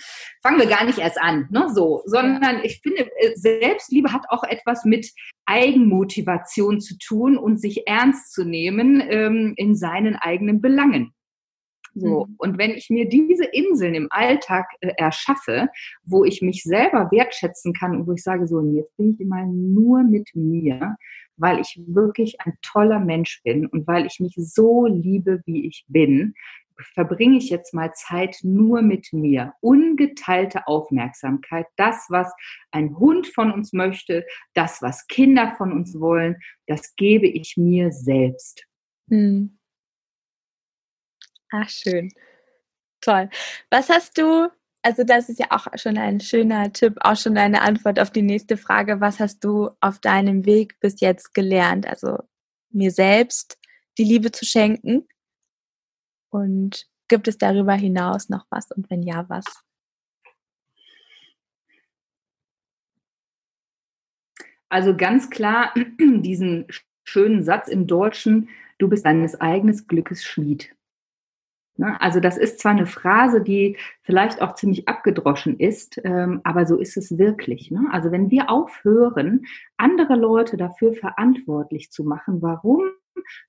Fangen 0.42 0.58
wir 0.58 0.66
gar 0.66 0.84
nicht 0.84 0.98
erst 0.98 1.20
an. 1.20 1.48
Ne? 1.50 1.68
So, 1.74 2.02
sondern 2.06 2.62
ich 2.64 2.80
finde, 2.82 3.08
äh, 3.18 3.34
Selbstliebe 3.36 4.12
hat 4.12 4.26
auch 4.28 4.44
etwas 4.44 4.84
mit 4.84 5.10
Eigenmotivation 5.46 6.80
zu 6.80 6.98
tun 6.98 7.38
und 7.38 7.60
sich 7.60 7.86
ernst 7.86 8.32
zu 8.32 8.44
nehmen 8.44 9.02
ähm, 9.08 9.54
in 9.56 9.76
seinen 9.76 10.16
eigenen 10.16 10.60
Belangen. 10.60 11.12
So. 11.98 12.26
Mhm. 12.26 12.34
Und 12.38 12.58
wenn 12.58 12.72
ich 12.72 12.90
mir 12.90 13.08
diese 13.08 13.44
Inseln 13.44 13.94
im 13.94 14.08
Alltag 14.10 14.66
äh, 14.80 14.92
erschaffe, 14.96 15.68
wo 16.04 16.24
ich 16.24 16.42
mich 16.42 16.62
selber 16.62 17.10
wertschätzen 17.10 17.72
kann 17.72 17.96
und 17.96 18.06
wo 18.06 18.12
ich 18.12 18.22
sage, 18.22 18.46
so, 18.46 18.60
jetzt 18.60 18.96
bin 18.96 19.16
ich 19.18 19.26
mal 19.26 19.46
nur 19.46 20.02
mit 20.02 20.30
mir, 20.34 20.96
weil 21.36 21.60
ich 21.60 21.80
wirklich 21.86 22.40
ein 22.42 22.54
toller 22.62 23.00
Mensch 23.00 23.42
bin 23.42 23.66
und 23.66 23.86
weil 23.86 24.06
ich 24.06 24.20
mich 24.20 24.34
so 24.36 24.86
liebe, 24.86 25.42
wie 25.46 25.66
ich 25.66 25.84
bin, 25.88 26.34
verbringe 26.94 27.38
ich 27.38 27.48
jetzt 27.48 27.72
mal 27.72 27.92
Zeit 27.94 28.38
nur 28.42 28.82
mit 28.82 29.12
mir. 29.12 29.54
Ungeteilte 29.60 30.66
Aufmerksamkeit, 30.66 31.66
das, 31.76 32.06
was 32.10 32.32
ein 32.70 32.98
Hund 32.98 33.26
von 33.28 33.50
uns 33.50 33.72
möchte, 33.72 34.26
das, 34.54 34.82
was 34.82 35.06
Kinder 35.06 35.54
von 35.56 35.72
uns 35.72 35.98
wollen, 35.98 36.36
das 36.66 36.94
gebe 36.96 37.26
ich 37.26 37.56
mir 37.56 37.92
selbst. 37.92 38.66
Mhm. 39.06 39.58
Ach, 41.52 41.68
schön. 41.68 42.12
Toll. 43.00 43.28
Was 43.70 43.88
hast 43.88 44.18
du, 44.18 44.50
also 44.82 45.04
das 45.04 45.28
ist 45.28 45.38
ja 45.38 45.46
auch 45.50 45.66
schon 45.76 45.98
ein 45.98 46.20
schöner 46.20 46.72
Tipp, 46.72 46.96
auch 47.00 47.16
schon 47.16 47.36
eine 47.38 47.62
Antwort 47.62 48.00
auf 48.00 48.10
die 48.10 48.22
nächste 48.22 48.56
Frage. 48.56 49.00
Was 49.00 49.20
hast 49.20 49.44
du 49.44 49.70
auf 49.80 50.00
deinem 50.00 50.44
Weg 50.46 50.78
bis 50.80 51.00
jetzt 51.00 51.34
gelernt? 51.34 51.86
Also 51.86 52.18
mir 52.70 52.90
selbst 52.90 53.58
die 53.98 54.04
Liebe 54.04 54.32
zu 54.32 54.44
schenken. 54.44 55.06
Und 56.30 56.86
gibt 57.08 57.28
es 57.28 57.38
darüber 57.38 57.74
hinaus 57.74 58.28
noch 58.28 58.46
was? 58.50 58.70
Und 58.72 58.90
wenn 58.90 59.02
ja, 59.02 59.28
was? 59.28 59.44
Also 64.68 64.96
ganz 64.96 65.30
klar 65.30 65.72
diesen 65.98 66.66
schönen 67.04 67.42
Satz 67.42 67.68
im 67.68 67.86
Deutschen, 67.86 68.48
du 68.78 68.88
bist 68.88 69.06
deines 69.06 69.40
eigenen 69.40 69.76
Glückes 69.86 70.24
Schmied. 70.24 70.75
Ne? 71.78 72.00
Also 72.00 72.20
das 72.20 72.36
ist 72.36 72.60
zwar 72.60 72.72
eine 72.72 72.86
Phrase, 72.86 73.40
die 73.40 73.76
vielleicht 74.02 74.42
auch 74.42 74.54
ziemlich 74.54 74.88
abgedroschen 74.88 75.58
ist, 75.58 76.00
ähm, 76.04 76.40
aber 76.44 76.66
so 76.66 76.76
ist 76.76 76.96
es 76.96 77.18
wirklich. 77.18 77.70
Ne? 77.70 77.88
Also 77.92 78.12
wenn 78.12 78.30
wir 78.30 78.50
aufhören, 78.50 79.46
andere 79.76 80.16
Leute 80.16 80.56
dafür 80.56 80.92
verantwortlich 80.94 81.90
zu 81.90 82.04
machen, 82.04 82.42
warum 82.42 82.82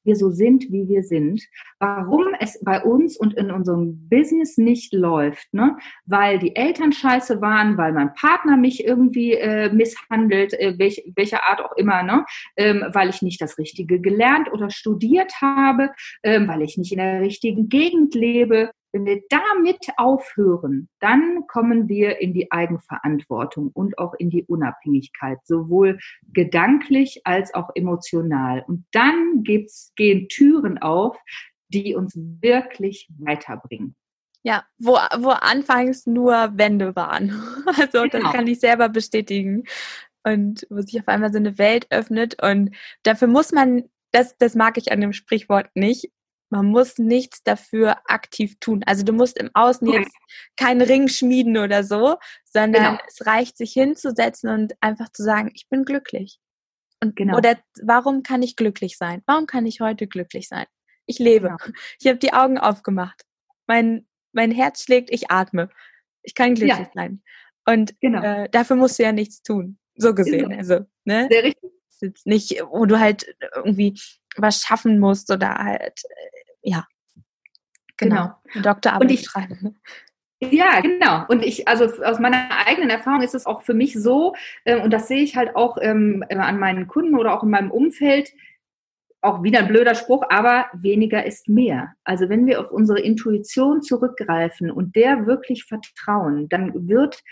wir 0.03 0.15
so 0.15 0.29
sind, 0.29 0.65
wie 0.71 0.87
wir 0.87 1.03
sind, 1.03 1.41
warum 1.79 2.27
es 2.39 2.61
bei 2.63 2.83
uns 2.83 3.17
und 3.17 3.33
in 3.33 3.51
unserem 3.51 4.07
Business 4.09 4.57
nicht 4.57 4.93
läuft, 4.93 5.53
ne? 5.53 5.77
weil 6.05 6.39
die 6.39 6.55
Eltern 6.55 6.91
scheiße 6.91 7.41
waren, 7.41 7.77
weil 7.77 7.93
mein 7.93 8.13
Partner 8.13 8.57
mich 8.57 8.85
irgendwie 8.85 9.33
äh, 9.33 9.71
misshandelt, 9.71 10.53
äh, 10.53 10.77
welch, 10.77 11.03
welcher 11.15 11.43
Art 11.43 11.61
auch 11.61 11.75
immer, 11.75 12.03
ne? 12.03 12.25
Ähm, 12.55 12.83
weil 12.93 13.09
ich 13.09 13.21
nicht 13.21 13.41
das 13.41 13.57
Richtige 13.57 13.99
gelernt 13.99 14.51
oder 14.51 14.69
studiert 14.69 15.41
habe, 15.41 15.91
ähm, 16.23 16.47
weil 16.47 16.61
ich 16.61 16.77
nicht 16.77 16.91
in 16.91 16.99
der 16.99 17.21
richtigen 17.21 17.69
Gegend 17.69 18.15
lebe, 18.15 18.71
wenn 18.97 19.05
wir 19.05 19.21
damit 19.29 19.89
aufhören, 19.97 20.89
dann 20.99 21.45
kommen 21.47 21.87
wir 21.87 22.19
in 22.19 22.33
die 22.33 22.51
Eigenverantwortung 22.51 23.69
und 23.73 23.99
auch 23.99 24.15
in 24.15 24.31
die 24.31 24.43
Unabhängigkeit, 24.43 25.37
sowohl 25.43 25.99
gedanklich 26.33 27.21
als 27.23 27.53
auch 27.53 27.69
emotional. 27.75 28.63
Und 28.67 28.85
dann 28.91 29.43
gibt's, 29.43 29.93
gehen 29.95 30.27
Türen 30.29 30.79
auf, 30.79 31.15
die 31.69 31.95
uns 31.95 32.13
wirklich 32.15 33.07
weiterbringen. 33.19 33.95
Ja, 34.41 34.63
wo, 34.79 34.93
wo 34.93 35.29
anfangs 35.29 36.07
nur 36.07 36.57
Wände 36.57 36.95
waren. 36.95 37.33
Also 37.67 38.03
genau. 38.03 38.23
das 38.23 38.33
kann 38.33 38.47
ich 38.47 38.59
selber 38.59 38.89
bestätigen. 38.89 39.65
Und 40.23 40.65
wo 40.69 40.81
sich 40.81 40.99
auf 40.99 41.07
einmal 41.07 41.31
so 41.31 41.37
eine 41.37 41.57
Welt 41.57 41.85
öffnet. 41.91 42.41
Und 42.41 42.75
dafür 43.03 43.27
muss 43.27 43.51
man, 43.51 43.83
das, 44.11 44.35
das 44.37 44.55
mag 44.55 44.77
ich 44.77 44.91
an 44.91 45.01
dem 45.01 45.13
Sprichwort 45.13 45.69
nicht, 45.75 46.11
man 46.49 46.67
muss 46.67 46.97
nichts 46.97 47.43
dafür 47.43 47.97
aktiv 48.05 48.57
tun. 48.59 48.83
Also 48.85 49.03
du 49.03 49.13
musst 49.13 49.37
im 49.37 49.49
Außen 49.53 49.87
jetzt 49.87 50.15
keinen 50.55 50.81
Ring 50.81 51.07
schmieden 51.07 51.57
oder 51.57 51.83
so, 51.83 52.17
sondern 52.45 52.95
genau. 52.95 53.03
es 53.07 53.25
reicht, 53.25 53.57
sich 53.57 53.73
hinzusetzen 53.73 54.49
und 54.49 54.73
einfach 54.81 55.11
zu 55.11 55.23
sagen, 55.23 55.51
ich 55.53 55.67
bin 55.69 55.83
glücklich. 55.83 56.39
Und 57.01 57.15
genau. 57.15 57.37
oder 57.37 57.57
warum 57.83 58.23
kann 58.23 58.41
ich 58.41 58.55
glücklich 58.55 58.97
sein? 58.97 59.21
Warum 59.25 59.45
kann 59.45 59.65
ich 59.65 59.81
heute 59.81 60.07
glücklich 60.07 60.47
sein? 60.47 60.65
Ich 61.05 61.19
lebe. 61.19 61.49
Genau. 61.49 61.57
Ich 61.99 62.07
habe 62.07 62.17
die 62.17 62.33
Augen 62.33 62.57
aufgemacht. 62.57 63.23
Mein 63.67 64.07
mein 64.37 64.51
Herz 64.51 64.83
schlägt, 64.83 65.09
ich 65.11 65.31
atme. 65.31 65.69
Ich 66.21 66.35
kann 66.35 66.55
glücklich 66.55 66.77
ja. 66.77 66.91
sein. 66.93 67.23
Und 67.65 67.99
genau. 67.99 68.21
äh, 68.21 68.49
dafür 68.49 68.75
musst 68.75 68.99
du 68.99 69.03
ja 69.03 69.11
nichts 69.11 69.41
tun. 69.41 69.77
So 69.95 70.13
gesehen. 70.13 70.53
Also, 70.53 70.85
ne? 71.05 71.27
Sehr 71.29 71.43
richtig. 71.43 71.71
Jetzt 71.99 72.27
nicht, 72.27 72.61
wo 72.69 72.85
du 72.85 72.99
halt 72.99 73.35
irgendwie 73.55 73.99
was 74.35 74.61
schaffen 74.61 74.99
musst 74.99 75.31
oder 75.31 75.55
halt, 75.55 75.99
ja. 76.67 76.85
Genau. 77.97 78.35
genau. 78.51 78.73
Doktorarbeit 78.73 79.11
ich, 79.11 79.25
schreiben. 79.25 79.79
Ja, 80.39 80.81
genau. 80.81 81.25
Und 81.29 81.43
ich, 81.43 81.67
also 81.67 81.85
aus 82.03 82.19
meiner 82.19 82.49
eigenen 82.67 82.91
Erfahrung 82.91 83.21
ist 83.21 83.33
es 83.33 83.47
auch 83.47 83.63
für 83.63 83.73
mich 83.73 83.93
so, 83.93 84.35
äh, 84.65 84.79
und 84.79 84.91
das 84.91 85.07
sehe 85.07 85.23
ich 85.23 85.35
halt 85.35 85.55
auch 85.55 85.77
ähm, 85.81 86.23
an 86.29 86.59
meinen 86.59 86.87
Kunden 86.87 87.15
oder 87.15 87.33
auch 87.33 87.43
in 87.43 87.49
meinem 87.49 87.71
Umfeld, 87.71 88.29
auch 89.21 89.41
wieder 89.41 89.59
ein 89.59 89.67
blöder 89.67 89.95
Spruch, 89.95 90.23
aber 90.29 90.67
weniger 90.73 91.25
ist 91.25 91.49
mehr. 91.49 91.93
Also 92.03 92.29
wenn 92.29 92.45
wir 92.45 92.61
auf 92.61 92.69
unsere 92.69 92.99
Intuition 92.99 93.81
zurückgreifen 93.81 94.69
und 94.69 94.95
der 94.95 95.25
wirklich 95.25 95.63
vertrauen, 95.63 96.47
dann 96.49 96.87
wird 96.87 97.23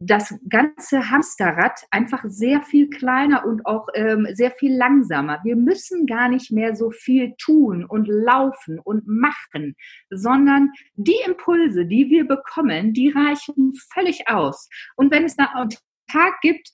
das 0.00 0.34
ganze 0.48 1.10
Hamsterrad 1.10 1.78
einfach 1.90 2.24
sehr 2.26 2.62
viel 2.62 2.88
kleiner 2.88 3.44
und 3.44 3.66
auch 3.66 3.86
ähm, 3.94 4.26
sehr 4.32 4.50
viel 4.50 4.74
langsamer. 4.74 5.40
Wir 5.44 5.56
müssen 5.56 6.06
gar 6.06 6.28
nicht 6.28 6.50
mehr 6.50 6.74
so 6.74 6.90
viel 6.90 7.34
tun 7.36 7.84
und 7.84 8.08
laufen 8.08 8.78
und 8.78 9.06
machen, 9.06 9.76
sondern 10.08 10.72
die 10.94 11.18
Impulse, 11.26 11.84
die 11.84 12.08
wir 12.08 12.26
bekommen, 12.26 12.94
die 12.94 13.10
reichen 13.10 13.74
völlig 13.92 14.26
aus. 14.26 14.70
Und 14.96 15.12
wenn 15.12 15.24
es 15.24 15.38
einen 15.38 15.68
Tag 16.10 16.40
gibt, 16.40 16.70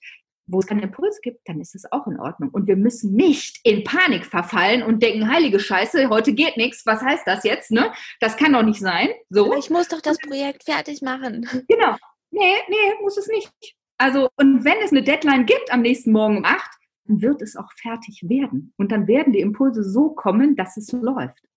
wo 0.49 0.59
es 0.59 0.67
keinen 0.67 0.79
Impuls 0.79 1.19
gibt, 1.21 1.41
dann 1.49 1.59
ist 1.59 1.75
es 1.75 1.83
auch 1.91 2.07
in 2.07 2.17
Ordnung. 2.21 2.49
Und 2.51 2.67
wir 2.67 2.77
müssen 2.77 3.13
nicht 3.13 3.59
in 3.63 3.83
Panik 3.83 4.25
verfallen 4.25 4.81
und 4.81 5.03
denken, 5.03 5.29
heilige 5.29 5.59
Scheiße, 5.59 6.07
heute 6.07 6.31
geht 6.33 6.55
nichts, 6.55 6.85
was 6.85 7.01
heißt 7.01 7.27
das 7.27 7.43
jetzt? 7.43 7.71
Ne? 7.71 7.91
Das 8.21 8.37
kann 8.37 8.53
doch 8.53 8.63
nicht 8.63 8.79
sein. 8.79 9.09
So. 9.29 9.47
Aber 9.47 9.57
ich 9.57 9.69
muss 9.69 9.89
doch 9.89 9.99
das 9.99 10.17
Projekt 10.17 10.63
fertig 10.63 11.01
machen. 11.01 11.45
Genau. 11.67 11.97
Nee, 12.31 12.55
nee, 12.67 13.01
muss 13.01 13.17
es 13.17 13.27
nicht. 13.27 13.51
Also, 13.97 14.29
und 14.37 14.63
wenn 14.63 14.77
es 14.83 14.91
eine 14.91 15.03
Deadline 15.03 15.45
gibt 15.45 15.71
am 15.71 15.81
nächsten 15.81 16.11
Morgen 16.11 16.37
um 16.37 16.45
acht, 16.45 16.69
dann 17.05 17.21
wird 17.21 17.41
es 17.41 17.55
auch 17.55 17.71
fertig 17.81 18.21
werden. 18.27 18.73
Und 18.77 18.91
dann 18.91 19.07
werden 19.07 19.33
die 19.33 19.39
Impulse 19.39 19.83
so 19.83 20.09
kommen, 20.09 20.55
dass 20.55 20.77
es 20.77 20.91
läuft. 20.91 21.47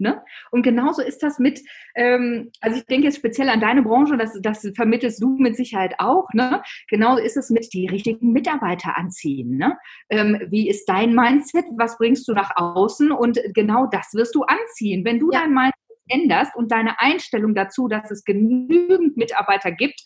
Ne? 0.00 0.22
Und 0.50 0.62
genauso 0.62 1.02
ist 1.02 1.22
das 1.22 1.38
mit, 1.38 1.60
ähm, 1.96 2.50
also 2.60 2.78
ich 2.78 2.86
denke 2.86 3.06
jetzt 3.06 3.16
speziell 3.16 3.48
an 3.48 3.60
deine 3.60 3.82
Branche, 3.82 4.16
das, 4.16 4.38
das 4.40 4.70
vermittelst 4.74 5.20
du 5.20 5.36
mit 5.38 5.56
Sicherheit 5.56 5.94
auch. 5.98 6.28
Ne? 6.32 6.62
Genauso 6.88 7.20
ist 7.22 7.36
es 7.36 7.50
mit 7.50 7.72
die 7.72 7.86
richtigen 7.86 8.32
Mitarbeiter 8.32 8.96
anziehen. 8.96 9.56
Ne? 9.56 9.76
Ähm, 10.08 10.40
wie 10.50 10.68
ist 10.68 10.86
dein 10.86 11.14
Mindset? 11.14 11.64
Was 11.76 11.98
bringst 11.98 12.28
du 12.28 12.32
nach 12.32 12.52
außen? 12.56 13.10
Und 13.10 13.40
genau 13.54 13.86
das 13.86 14.14
wirst 14.14 14.34
du 14.34 14.44
anziehen. 14.44 15.04
Wenn 15.04 15.18
du 15.18 15.32
ja. 15.32 15.40
dein 15.40 15.52
Mindset 15.52 15.77
änderst 16.08 16.54
und 16.56 16.72
deine 16.72 17.00
Einstellung 17.00 17.54
dazu, 17.54 17.88
dass 17.88 18.10
es 18.10 18.24
genügend 18.24 19.16
Mitarbeiter 19.16 19.70
gibt, 19.70 20.02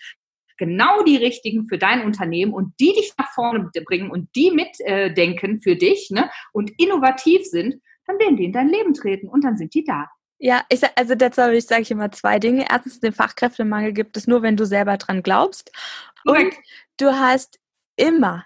genau 0.59 1.03
die 1.03 1.17
richtigen 1.17 1.67
für 1.67 1.79
dein 1.79 2.05
Unternehmen 2.05 2.53
und 2.53 2.75
die 2.79 2.93
dich 2.93 3.13
nach 3.19 3.33
vorne 3.33 3.71
bringen 3.85 4.11
und 4.11 4.29
die 4.37 4.51
mitdenken 4.51 5.57
äh, 5.57 5.61
für 5.61 5.77
dich 5.77 6.11
ne? 6.11 6.31
und 6.53 6.71
innovativ 6.79 7.45
sind, 7.45 7.83
dann 8.07 8.19
werden 8.19 8.37
die 8.37 8.45
in 8.45 8.53
dein 8.53 8.69
Leben 8.69 8.95
treten 8.95 9.29
und 9.29 9.45
dann 9.45 9.57
sind 9.57 9.75
die 9.75 9.85
da. 9.85 10.09
Ja, 10.39 10.65
ich 10.69 10.81
sag, 10.81 10.93
also 10.97 11.15
dazu 11.15 11.41
ich, 11.51 11.67
sage 11.67 11.83
ich 11.83 11.91
immer 11.91 12.11
zwei 12.11 12.41
Dinge. 12.41 12.67
Erstens, 12.69 12.99
den 12.99 13.13
Fachkräftemangel 13.13 13.93
gibt 13.93 14.17
es 14.17 14.27
nur, 14.27 14.43
wenn 14.43 14.57
du 14.57 14.67
selber 14.67 14.97
dran 14.97 15.23
glaubst. 15.23 15.71
Und 16.25 16.53
du 16.97 17.13
hast 17.13 17.61
immer, 17.97 18.45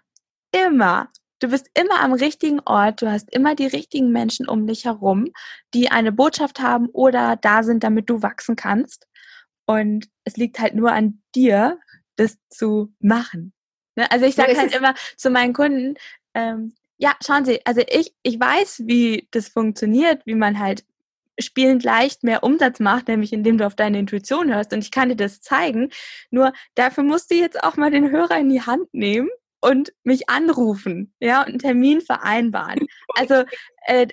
immer, 0.53 1.11
du 1.41 1.49
bist 1.49 1.69
immer 1.75 2.01
am 2.01 2.13
richtigen 2.13 2.61
Ort, 2.61 3.03
du 3.03 3.11
hast 3.11 3.33
immer 3.35 3.55
die 3.55 3.67
richtigen 3.67 4.11
Menschen 4.11 4.49
um 4.49 4.67
dich 4.67 4.85
herum, 4.85 5.33
die 5.75 5.91
eine 5.91 6.13
Botschaft 6.13 6.61
haben 6.61 6.89
oder 6.89 7.37
da 7.37 7.63
sind, 7.63 7.85
damit 7.85 8.09
du 8.09 8.23
wachsen 8.23 8.57
kannst. 8.57 9.07
Und 9.67 10.09
es 10.25 10.37
liegt 10.37 10.59
halt 10.59 10.75
nur 10.75 10.93
an 10.93 11.23
dir, 11.35 11.79
das 12.17 12.39
zu 12.49 12.93
machen. 13.01 13.53
Ne? 13.97 14.11
Also 14.11 14.27
ich 14.27 14.35
sage 14.35 14.57
halt 14.57 14.75
immer 14.75 14.95
zu 15.17 15.31
meinen 15.31 15.53
Kunden, 15.53 15.97
ähm, 16.35 16.75
ja, 16.99 17.15
schauen 17.25 17.45
Sie, 17.45 17.61
also 17.67 17.83
ich, 17.87 18.15
ich 18.23 18.41
weiß, 18.41 18.83
wie 18.87 19.29
das 19.31 19.49
funktioniert, 19.49 20.25
wie 20.25 20.35
man 20.35 20.59
halt 20.59 20.85
spielend 21.39 21.85
leicht 21.85 22.23
mehr 22.23 22.43
Umsatz 22.43 22.81
macht, 22.81 23.09
nämlich 23.09 23.35
indem 23.35 23.59
du 23.59 23.67
auf 23.67 23.75
deine 23.75 23.99
Intuition 23.99 24.55
hörst 24.55 24.73
und 24.73 24.79
ich 24.79 24.91
kann 24.91 25.11
dir 25.11 25.17
das 25.17 25.43
zeigen. 25.43 25.91
Nur 26.31 26.55
dafür 26.75 27.05
musst 27.05 27.31
du 27.31 27.35
jetzt 27.35 27.63
auch 27.63 27.77
mal 27.77 27.91
den 27.91 28.11
Hörer 28.11 28.39
in 28.39 28.49
die 28.49 28.63
Hand 28.63 28.89
nehmen 28.95 29.29
und 29.67 29.93
mich 30.05 30.29
anrufen, 30.29 31.13
ja, 31.19 31.41
und 31.41 31.49
einen 31.49 31.59
Termin 31.59 32.01
vereinbaren. 32.01 32.87
Also, 33.17 33.45
äh, 33.87 34.07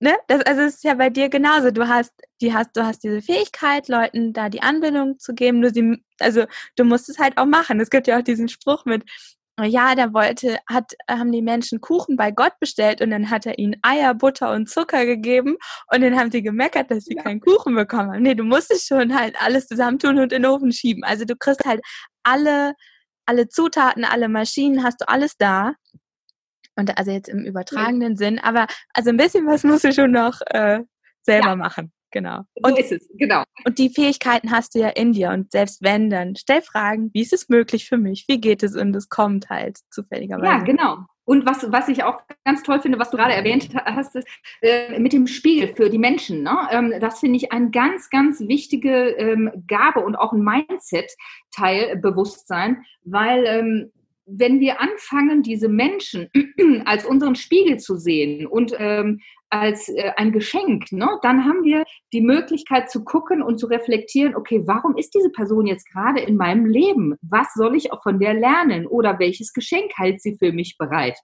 ne, 0.00 0.16
das, 0.28 0.42
also 0.42 0.62
es 0.62 0.76
ist 0.76 0.84
ja 0.84 0.94
bei 0.94 1.10
dir 1.10 1.28
genauso. 1.28 1.70
Du 1.70 1.86
hast, 1.88 2.12
die 2.40 2.54
hast, 2.54 2.70
du 2.76 2.84
hast 2.84 3.04
diese 3.04 3.20
Fähigkeit, 3.20 3.88
Leuten 3.88 4.32
da 4.32 4.48
die 4.48 4.62
Anbindung 4.62 5.18
zu 5.18 5.34
geben. 5.34 5.60
Du 5.60 5.70
sie, 5.70 6.02
also 6.18 6.46
du 6.76 6.84
musst 6.84 7.08
es 7.08 7.18
halt 7.18 7.36
auch 7.36 7.46
machen. 7.46 7.80
Es 7.80 7.90
gibt 7.90 8.06
ja 8.06 8.18
auch 8.18 8.22
diesen 8.22 8.48
Spruch 8.48 8.84
mit, 8.86 9.04
ja, 9.62 9.94
da 9.94 10.12
wollte, 10.12 10.58
hat, 10.68 10.92
haben 11.08 11.32
die 11.32 11.40
Menschen 11.40 11.80
Kuchen 11.80 12.16
bei 12.16 12.30
Gott 12.30 12.52
bestellt 12.60 13.00
und 13.00 13.10
dann 13.10 13.30
hat 13.30 13.46
er 13.46 13.58
ihnen 13.58 13.76
Eier, 13.82 14.14
Butter 14.14 14.52
und 14.52 14.68
Zucker 14.68 15.06
gegeben 15.06 15.56
und 15.92 16.02
dann 16.02 16.18
haben 16.18 16.30
sie 16.30 16.42
gemeckert, 16.42 16.90
dass 16.90 17.04
sie 17.04 17.16
ja. 17.16 17.22
keinen 17.22 17.40
Kuchen 17.40 17.74
bekommen 17.74 18.12
haben. 18.12 18.22
Nee, 18.22 18.34
du 18.34 18.44
musstest 18.44 18.86
schon 18.86 19.18
halt 19.18 19.34
alles 19.40 19.66
zusammentun 19.66 20.18
und 20.18 20.32
in 20.32 20.42
den 20.42 20.50
Ofen 20.50 20.72
schieben. 20.72 21.04
Also 21.04 21.24
du 21.24 21.36
kriegst 21.36 21.64
halt 21.64 21.80
alle, 22.22 22.74
alle 23.26 23.48
Zutaten, 23.48 24.04
alle 24.04 24.28
Maschinen, 24.28 24.82
hast 24.82 25.00
du 25.00 25.08
alles 25.08 25.36
da. 25.36 25.74
Und 26.76 26.96
also 26.98 27.10
jetzt 27.10 27.28
im 27.28 27.44
übertragenen 27.44 28.12
ja. 28.12 28.16
Sinn, 28.16 28.38
aber 28.38 28.66
also 28.92 29.10
ein 29.10 29.16
bisschen 29.16 29.46
was 29.46 29.64
musst 29.64 29.84
du 29.84 29.92
schon 29.92 30.12
noch 30.12 30.40
äh, 30.46 30.80
selber 31.22 31.48
ja. 31.48 31.56
machen. 31.56 31.92
Genau. 32.12 32.42
Und, 32.62 32.76
so 32.76 32.76
ist 32.76 32.92
es, 32.92 33.08
genau. 33.18 33.44
Und 33.64 33.78
die 33.78 33.90
Fähigkeiten 33.90 34.50
hast 34.50 34.74
du 34.74 34.78
ja 34.78 34.88
in 34.88 35.12
dir. 35.12 35.30
Und 35.30 35.52
selbst 35.52 35.82
wenn, 35.82 36.08
dann 36.08 36.36
stell 36.36 36.62
Fragen, 36.62 37.10
wie 37.12 37.22
ist 37.22 37.32
es 37.32 37.48
möglich 37.48 37.86
für 37.88 37.98
mich? 37.98 38.24
Wie 38.28 38.40
geht 38.40 38.62
es? 38.62 38.76
Und 38.76 38.94
es 38.94 39.08
kommt 39.08 39.50
halt 39.50 39.78
zufälligerweise. 39.90 40.46
Ja, 40.46 40.58
genau. 40.60 40.98
Und 41.26 41.44
was, 41.44 41.70
was 41.72 41.88
ich 41.88 42.04
auch 42.04 42.22
ganz 42.44 42.62
toll 42.62 42.80
finde, 42.80 42.98
was 42.98 43.10
du 43.10 43.16
gerade 43.16 43.34
erwähnt 43.34 43.68
hast, 43.84 44.16
ist 44.16 44.28
äh, 44.62 44.98
mit 44.98 45.12
dem 45.12 45.26
Spiegel 45.26 45.74
für 45.74 45.90
die 45.90 45.98
Menschen. 45.98 46.42
Ne? 46.42 46.56
Ähm, 46.70 46.94
das 47.00 47.20
finde 47.20 47.36
ich 47.36 47.52
ein 47.52 47.72
ganz, 47.72 48.08
ganz 48.10 48.40
wichtige 48.40 49.10
ähm, 49.10 49.50
Gabe 49.66 50.00
und 50.00 50.14
auch 50.14 50.32
ein 50.32 50.42
Mindset-Teil, 50.42 51.96
Bewusstsein, 51.96 52.84
weil 53.04 53.44
ähm, 53.44 53.92
wenn 54.26 54.58
wir 54.58 54.80
anfangen, 54.80 55.42
diese 55.42 55.68
Menschen 55.68 56.28
als 56.84 57.06
unseren 57.06 57.36
Spiegel 57.36 57.78
zu 57.78 57.96
sehen 57.96 58.46
und 58.46 58.74
ähm, 58.76 59.20
als 59.48 59.88
äh, 59.88 60.12
ein 60.16 60.32
Geschenk, 60.32 60.90
ne? 60.90 61.08
dann 61.22 61.44
haben 61.44 61.62
wir 61.62 61.84
die 62.12 62.20
Möglichkeit 62.20 62.90
zu 62.90 63.04
gucken 63.04 63.40
und 63.40 63.58
zu 63.58 63.66
reflektieren, 63.66 64.34
okay, 64.34 64.62
warum 64.66 64.96
ist 64.96 65.14
diese 65.14 65.30
Person 65.30 65.66
jetzt 65.66 65.88
gerade 65.88 66.20
in 66.20 66.36
meinem 66.36 66.66
Leben? 66.66 67.14
Was 67.22 67.54
soll 67.54 67.76
ich 67.76 67.92
auch 67.92 68.02
von 68.02 68.18
der 68.18 68.34
lernen? 68.34 68.86
Oder 68.86 69.20
welches 69.20 69.52
Geschenk 69.52 69.92
hält 69.96 70.20
sie 70.20 70.36
für 70.36 70.52
mich 70.52 70.76
bereit? 70.76 71.16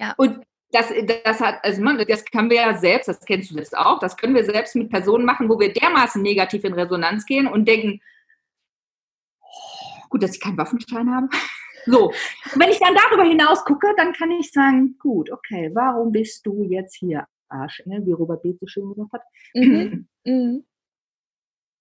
Ja. 0.00 0.14
Und 0.16 0.40
das, 0.72 0.92
das 1.24 1.40
hat, 1.40 1.58
also 1.62 1.82
man, 1.82 2.02
das 2.08 2.24
können 2.24 2.50
wir 2.50 2.56
ja 2.56 2.76
selbst, 2.76 3.06
das 3.06 3.20
kennst 3.20 3.50
du 3.50 3.56
jetzt 3.56 3.76
auch, 3.76 4.00
das 4.00 4.16
können 4.16 4.34
wir 4.34 4.44
selbst 4.44 4.74
mit 4.74 4.90
Personen 4.90 5.24
machen, 5.24 5.48
wo 5.48 5.60
wir 5.60 5.72
dermaßen 5.72 6.20
negativ 6.20 6.64
in 6.64 6.72
Resonanz 6.72 7.26
gehen 7.26 7.46
und 7.46 7.68
denken, 7.68 8.00
gut, 10.14 10.22
dass 10.22 10.34
ich 10.34 10.40
keinen 10.40 10.58
Waffenschein 10.58 11.10
habe. 11.10 11.28
So, 11.86 12.14
wenn 12.54 12.70
ich 12.70 12.78
dann 12.78 12.94
darüber 12.94 13.24
hinaus 13.24 13.62
gucke, 13.62 13.92
dann 13.98 14.14
kann 14.14 14.30
ich 14.30 14.50
sagen, 14.50 14.96
gut, 14.98 15.30
okay, 15.30 15.70
warum 15.74 16.12
bist 16.12 16.46
du 16.46 16.62
jetzt 16.62 16.96
hier, 16.96 17.26
Arsch, 17.50 17.82
ne? 17.84 18.00
wie 18.06 18.12
Robert 18.12 18.40
B. 18.40 18.54
so 18.58 18.66
schön 18.66 18.88
gesagt 18.94 19.12
hat. 19.12 19.22
Mhm. 19.52 20.08
Mhm. 20.24 20.64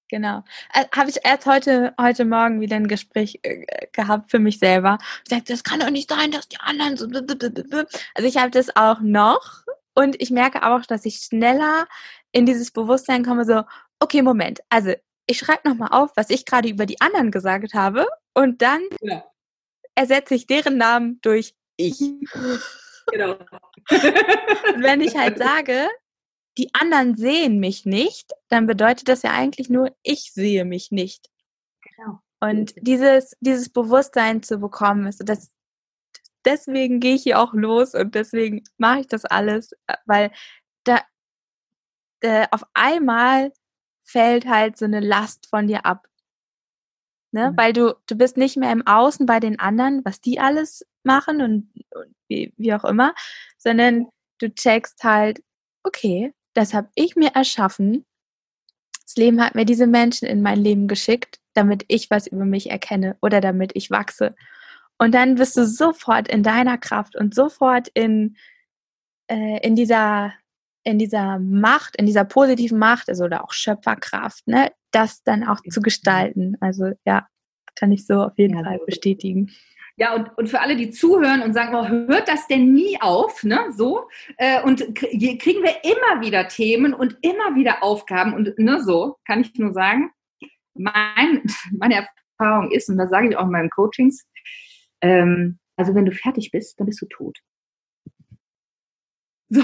Genau. 0.10 0.44
Äh, 0.74 0.84
Habe 0.94 1.10
ich 1.10 1.20
erst 1.24 1.46
heute, 1.46 1.94
heute 1.98 2.26
Morgen 2.26 2.60
wieder 2.60 2.76
ein 2.76 2.90
Gespräch 2.90 3.40
äh, 3.44 3.66
gehabt 3.94 4.30
für 4.30 4.40
mich 4.40 4.60
selber. 4.60 4.98
Ich 5.24 5.30
sagte, 5.30 5.54
das 5.54 5.64
kann 5.64 5.80
doch 5.80 5.90
nicht 5.90 6.10
sein, 6.10 6.32
dass 6.32 6.50
die 6.50 6.60
anderen 6.60 6.98
so. 6.98 7.06
Also 7.06 8.28
ich 8.28 8.36
habe 8.36 8.52
das 8.52 8.76
auch 8.76 9.00
noch 9.00 9.64
und 9.96 10.22
ich 10.22 10.32
merke 10.32 10.68
auch, 10.70 10.86
dass 10.86 11.06
ich 11.06 11.16
schneller 11.16 11.88
in 12.34 12.46
dieses 12.46 12.72
Bewusstsein 12.72 13.24
komme, 13.24 13.46
so, 13.46 13.64
okay, 14.02 14.22
Moment, 14.22 14.60
also 14.68 14.92
ich 15.28 15.38
schreibe 15.38 15.70
nochmal 15.70 15.90
auf, 15.94 16.12
was 16.18 16.30
ich 16.30 16.46
gerade 16.46 16.68
über 16.68 16.86
die 16.86 17.00
anderen 17.00 17.32
gesagt 17.32 17.74
habe 17.74 18.06
und 18.34 18.62
dann 18.62 18.82
ja. 19.02 19.24
ersetze 19.96 20.36
ich 20.36 20.48
deren 20.48 20.78
Namen 20.78 21.20
durch 21.22 21.56
ich. 21.78 22.00
Genau. 23.12 23.38
Wenn 24.78 25.02
ich 25.02 25.18
halt 25.18 25.38
sage, 25.38 25.90
die 26.58 26.74
anderen 26.74 27.16
sehen 27.16 27.60
mich 27.60 27.86
nicht, 27.86 28.32
dann 28.48 28.66
bedeutet 28.66 29.10
das 29.10 29.24
ja 29.24 29.32
eigentlich 29.32 29.70
nur, 29.70 29.96
ich 30.04 30.32
sehe 30.32 30.66
mich 30.66 30.92
nicht. 30.92 31.30
Genau. 31.82 32.20
Und 32.40 32.74
dieses, 32.78 33.36
dieses 33.40 33.70
Bewusstsein 33.70 34.44
zu 34.44 34.58
bekommen, 34.60 35.08
ist 35.08 35.22
das, 35.26 35.52
deswegen 36.46 37.00
gehe 37.00 37.16
ich 37.16 37.24
hier 37.24 37.40
auch 37.40 37.54
los 37.54 37.94
und 37.94 38.16
deswegen 38.16 38.64
mache 38.78 39.02
ich 39.02 39.08
das 39.08 39.26
alles, 39.26 39.72
weil 40.06 40.32
da 40.84 41.02
äh, 42.22 42.48
auf 42.52 42.64
einmal 42.74 43.52
fällt 44.04 44.46
halt 44.46 44.78
so 44.78 44.86
eine 44.86 45.00
Last 45.00 45.48
von 45.50 45.68
dir 45.68 45.86
ab. 45.86 46.08
Ne? 47.34 47.52
Mhm. 47.52 47.58
Weil 47.58 47.74
du, 47.74 47.96
du 48.08 48.16
bist 48.16 48.38
nicht 48.38 48.58
mehr 48.58 48.72
im 48.72 48.86
Außen 48.86 49.26
bei 49.26 49.40
den 49.40 49.60
anderen, 49.60 50.02
was 50.06 50.22
die 50.22 50.40
alles 50.40 50.86
machen 51.04 51.42
und, 51.42 51.72
und 51.92 52.16
wie, 52.28 52.54
wie 52.58 52.74
auch 52.74 52.86
immer, 52.86 53.14
sondern 53.58 54.08
du 54.40 54.54
checkst 54.54 55.04
halt, 55.04 55.42
okay, 55.84 56.34
das 56.54 56.74
habe 56.74 56.90
ich 56.96 57.16
mir 57.16 57.32
erschaffen. 57.36 58.06
Das 59.06 59.16
Leben 59.16 59.44
hat 59.44 59.56
mir 59.56 59.66
diese 59.66 59.88
Menschen 59.88 60.28
in 60.28 60.42
mein 60.42 60.60
Leben 60.60 60.88
geschickt, 60.88 61.40
damit 61.54 61.84
ich 61.88 62.10
was 62.10 62.28
über 62.28 62.46
mich 62.46 62.70
erkenne 62.70 63.18
oder 63.22 63.42
damit 63.42 63.72
ich 63.76 63.92
wachse. 63.92 64.36
Und 64.98 65.14
dann 65.14 65.36
bist 65.36 65.58
du 65.58 65.66
sofort 65.66 66.28
in 66.28 66.44
deiner 66.44 66.78
Kraft 66.78 67.16
und 67.16 67.36
sofort 67.36 67.90
in, 67.90 68.38
äh, 69.28 69.60
in 69.66 69.76
dieser 69.76 70.34
in 70.86 71.00
dieser 71.00 71.40
Macht, 71.40 71.96
in 71.96 72.06
dieser 72.06 72.26
positiven 72.26 72.78
Macht, 72.78 73.08
also 73.08 73.24
oder 73.24 73.44
auch 73.44 73.54
Schöpferkraft, 73.54 74.46
ne, 74.48 74.72
das 74.94 75.24
dann 75.24 75.44
auch 75.44 75.62
zu 75.62 75.82
gestalten. 75.82 76.56
Also 76.62 76.92
ja, 77.06 77.28
kann 77.76 77.92
ich 77.92 78.06
so 78.06 78.24
auf 78.24 78.38
jeden 78.38 78.58
ja, 78.58 78.64
Fall 78.64 78.80
bestätigen. 78.86 79.52
Ja, 79.96 80.16
und, 80.16 80.36
und 80.38 80.50
für 80.50 80.60
alle, 80.60 80.76
die 80.76 80.90
zuhören 80.90 81.44
und 81.44 81.54
sagen, 81.54 81.76
oh, 81.76 81.88
hört 81.88 82.28
das 82.28 82.48
denn 82.48 82.74
nie 82.74 83.00
auf, 83.00 83.44
ne? 83.44 83.72
So. 83.76 84.08
Äh, 84.38 84.62
und 84.64 84.84
hier 85.12 85.38
kriegen 85.38 85.62
wir 85.62 85.76
immer 85.84 86.22
wieder 86.22 86.48
Themen 86.48 86.94
und 86.94 87.18
immer 87.22 87.56
wieder 87.56 87.84
Aufgaben 87.84 88.34
und 88.34 88.58
ne, 88.58 88.82
so, 88.82 89.18
kann 89.26 89.42
ich 89.42 89.54
nur 89.56 89.74
sagen. 89.74 90.12
Mein, 90.74 91.44
meine 91.78 92.08
Erfahrung 92.40 92.72
ist, 92.72 92.90
und 92.90 92.98
das 92.98 93.12
sage 93.12 93.30
ich 93.30 93.38
auch 93.38 93.46
in 93.46 93.52
meinen 93.52 93.70
Coachings, 93.70 94.26
ähm, 95.02 95.60
also 95.76 95.94
wenn 95.94 96.06
du 96.06 96.12
fertig 96.12 96.50
bist, 96.52 96.80
dann 96.80 96.88
bist 96.88 97.02
du 97.02 97.06
tot. 97.06 97.40
So, 99.50 99.64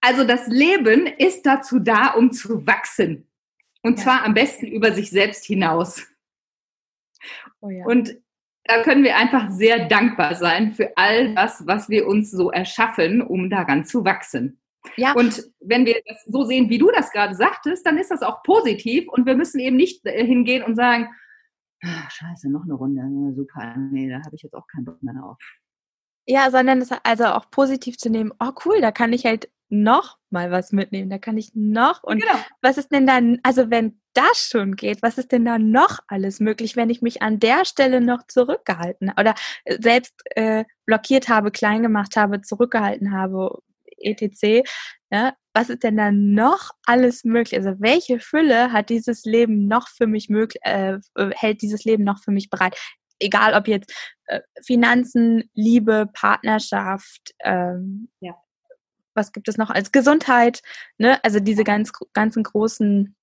also 0.00 0.24
das 0.24 0.46
Leben 0.48 1.06
ist 1.06 1.46
dazu 1.46 1.78
da, 1.78 2.08
um 2.08 2.32
zu 2.32 2.66
wachsen. 2.66 3.26
Und 3.82 3.98
ja. 3.98 4.04
zwar 4.04 4.24
am 4.24 4.34
besten 4.34 4.66
über 4.66 4.92
sich 4.92 5.10
selbst 5.10 5.44
hinaus. 5.44 6.06
Oh 7.60 7.70
ja. 7.70 7.84
Und 7.84 8.16
da 8.64 8.82
können 8.82 9.02
wir 9.02 9.16
einfach 9.16 9.50
sehr 9.50 9.88
dankbar 9.88 10.34
sein 10.34 10.72
für 10.72 10.96
all 10.96 11.34
das, 11.34 11.66
was 11.66 11.88
wir 11.88 12.06
uns 12.06 12.30
so 12.30 12.50
erschaffen, 12.50 13.22
um 13.22 13.48
daran 13.48 13.84
zu 13.84 14.04
wachsen. 14.04 14.60
Ja. 14.96 15.12
Und 15.14 15.42
wenn 15.60 15.86
wir 15.86 16.00
das 16.06 16.22
so 16.24 16.44
sehen, 16.44 16.68
wie 16.68 16.78
du 16.78 16.90
das 16.90 17.10
gerade 17.10 17.34
sagtest, 17.34 17.86
dann 17.86 17.98
ist 17.98 18.10
das 18.10 18.22
auch 18.22 18.42
positiv 18.42 19.08
und 19.08 19.26
wir 19.26 19.36
müssen 19.36 19.58
eben 19.58 19.76
nicht 19.76 20.04
äh, 20.06 20.24
hingehen 20.24 20.62
und 20.62 20.76
sagen, 20.76 21.08
ach, 21.82 22.10
scheiße, 22.10 22.50
noch 22.50 22.64
eine 22.64 22.74
Runde, 22.74 23.02
super, 23.34 23.74
nee, 23.76 24.08
da 24.08 24.16
habe 24.24 24.34
ich 24.34 24.42
jetzt 24.42 24.54
auch 24.54 24.66
keinen 24.66 24.84
Bock 24.84 25.02
mehr 25.02 25.14
drauf. 25.14 25.38
Ja, 26.26 26.50
sondern 26.50 26.80
es 26.80 26.90
also 27.04 27.24
auch 27.26 27.50
positiv 27.50 27.96
zu 27.96 28.10
nehmen, 28.10 28.32
oh 28.38 28.52
cool, 28.64 28.80
da 28.80 28.92
kann 28.92 29.12
ich 29.12 29.24
halt 29.24 29.50
noch 29.68 30.17
mal 30.30 30.50
was 30.50 30.72
mitnehmen, 30.72 31.10
da 31.10 31.18
kann 31.18 31.38
ich 31.38 31.52
noch 31.54 32.02
und 32.02 32.20
genau. 32.20 32.38
was 32.62 32.78
ist 32.78 32.92
denn 32.92 33.06
dann, 33.06 33.38
also 33.42 33.70
wenn 33.70 34.00
das 34.14 34.48
schon 34.50 34.76
geht, 34.76 35.02
was 35.02 35.18
ist 35.18 35.32
denn 35.32 35.44
da 35.44 35.58
noch 35.58 36.00
alles 36.08 36.40
möglich, 36.40 36.76
wenn 36.76 36.90
ich 36.90 37.02
mich 37.02 37.22
an 37.22 37.38
der 37.38 37.64
Stelle 37.64 38.00
noch 38.00 38.26
zurückgehalten 38.26 39.12
oder 39.18 39.34
äh, 39.64 39.78
selbst 39.80 40.14
äh, 40.34 40.64
blockiert 40.86 41.28
habe, 41.28 41.50
klein 41.50 41.82
gemacht 41.82 42.16
habe, 42.16 42.42
zurückgehalten 42.42 43.12
habe, 43.12 43.58
etc. 43.98 44.68
Ja, 45.10 45.34
was 45.54 45.70
ist 45.70 45.82
denn 45.82 45.96
da 45.96 46.10
noch 46.12 46.70
alles 46.84 47.24
möglich? 47.24 47.58
Also 47.58 47.80
welche 47.80 48.20
Fülle 48.20 48.72
hat 48.72 48.90
dieses 48.90 49.24
Leben 49.24 49.66
noch 49.66 49.88
für 49.88 50.06
mich 50.06 50.28
möglich, 50.28 50.60
äh, 50.62 50.98
hält 51.34 51.62
dieses 51.62 51.84
Leben 51.84 52.04
noch 52.04 52.22
für 52.22 52.30
mich 52.30 52.50
bereit? 52.50 52.76
Egal 53.20 53.54
ob 53.54 53.66
jetzt 53.66 53.92
äh, 54.26 54.40
Finanzen, 54.64 55.50
Liebe, 55.54 56.08
Partnerschaft, 56.12 57.34
ähm, 57.40 58.08
ja 58.20 58.34
was 59.18 59.32
gibt 59.32 59.48
es 59.48 59.58
noch 59.58 59.70
als 59.70 59.92
Gesundheit, 59.92 60.62
ne? 60.96 61.22
Also 61.24 61.40
diese 61.40 61.64
ganz, 61.64 61.92
ganzen 62.14 62.42
großen 62.42 63.14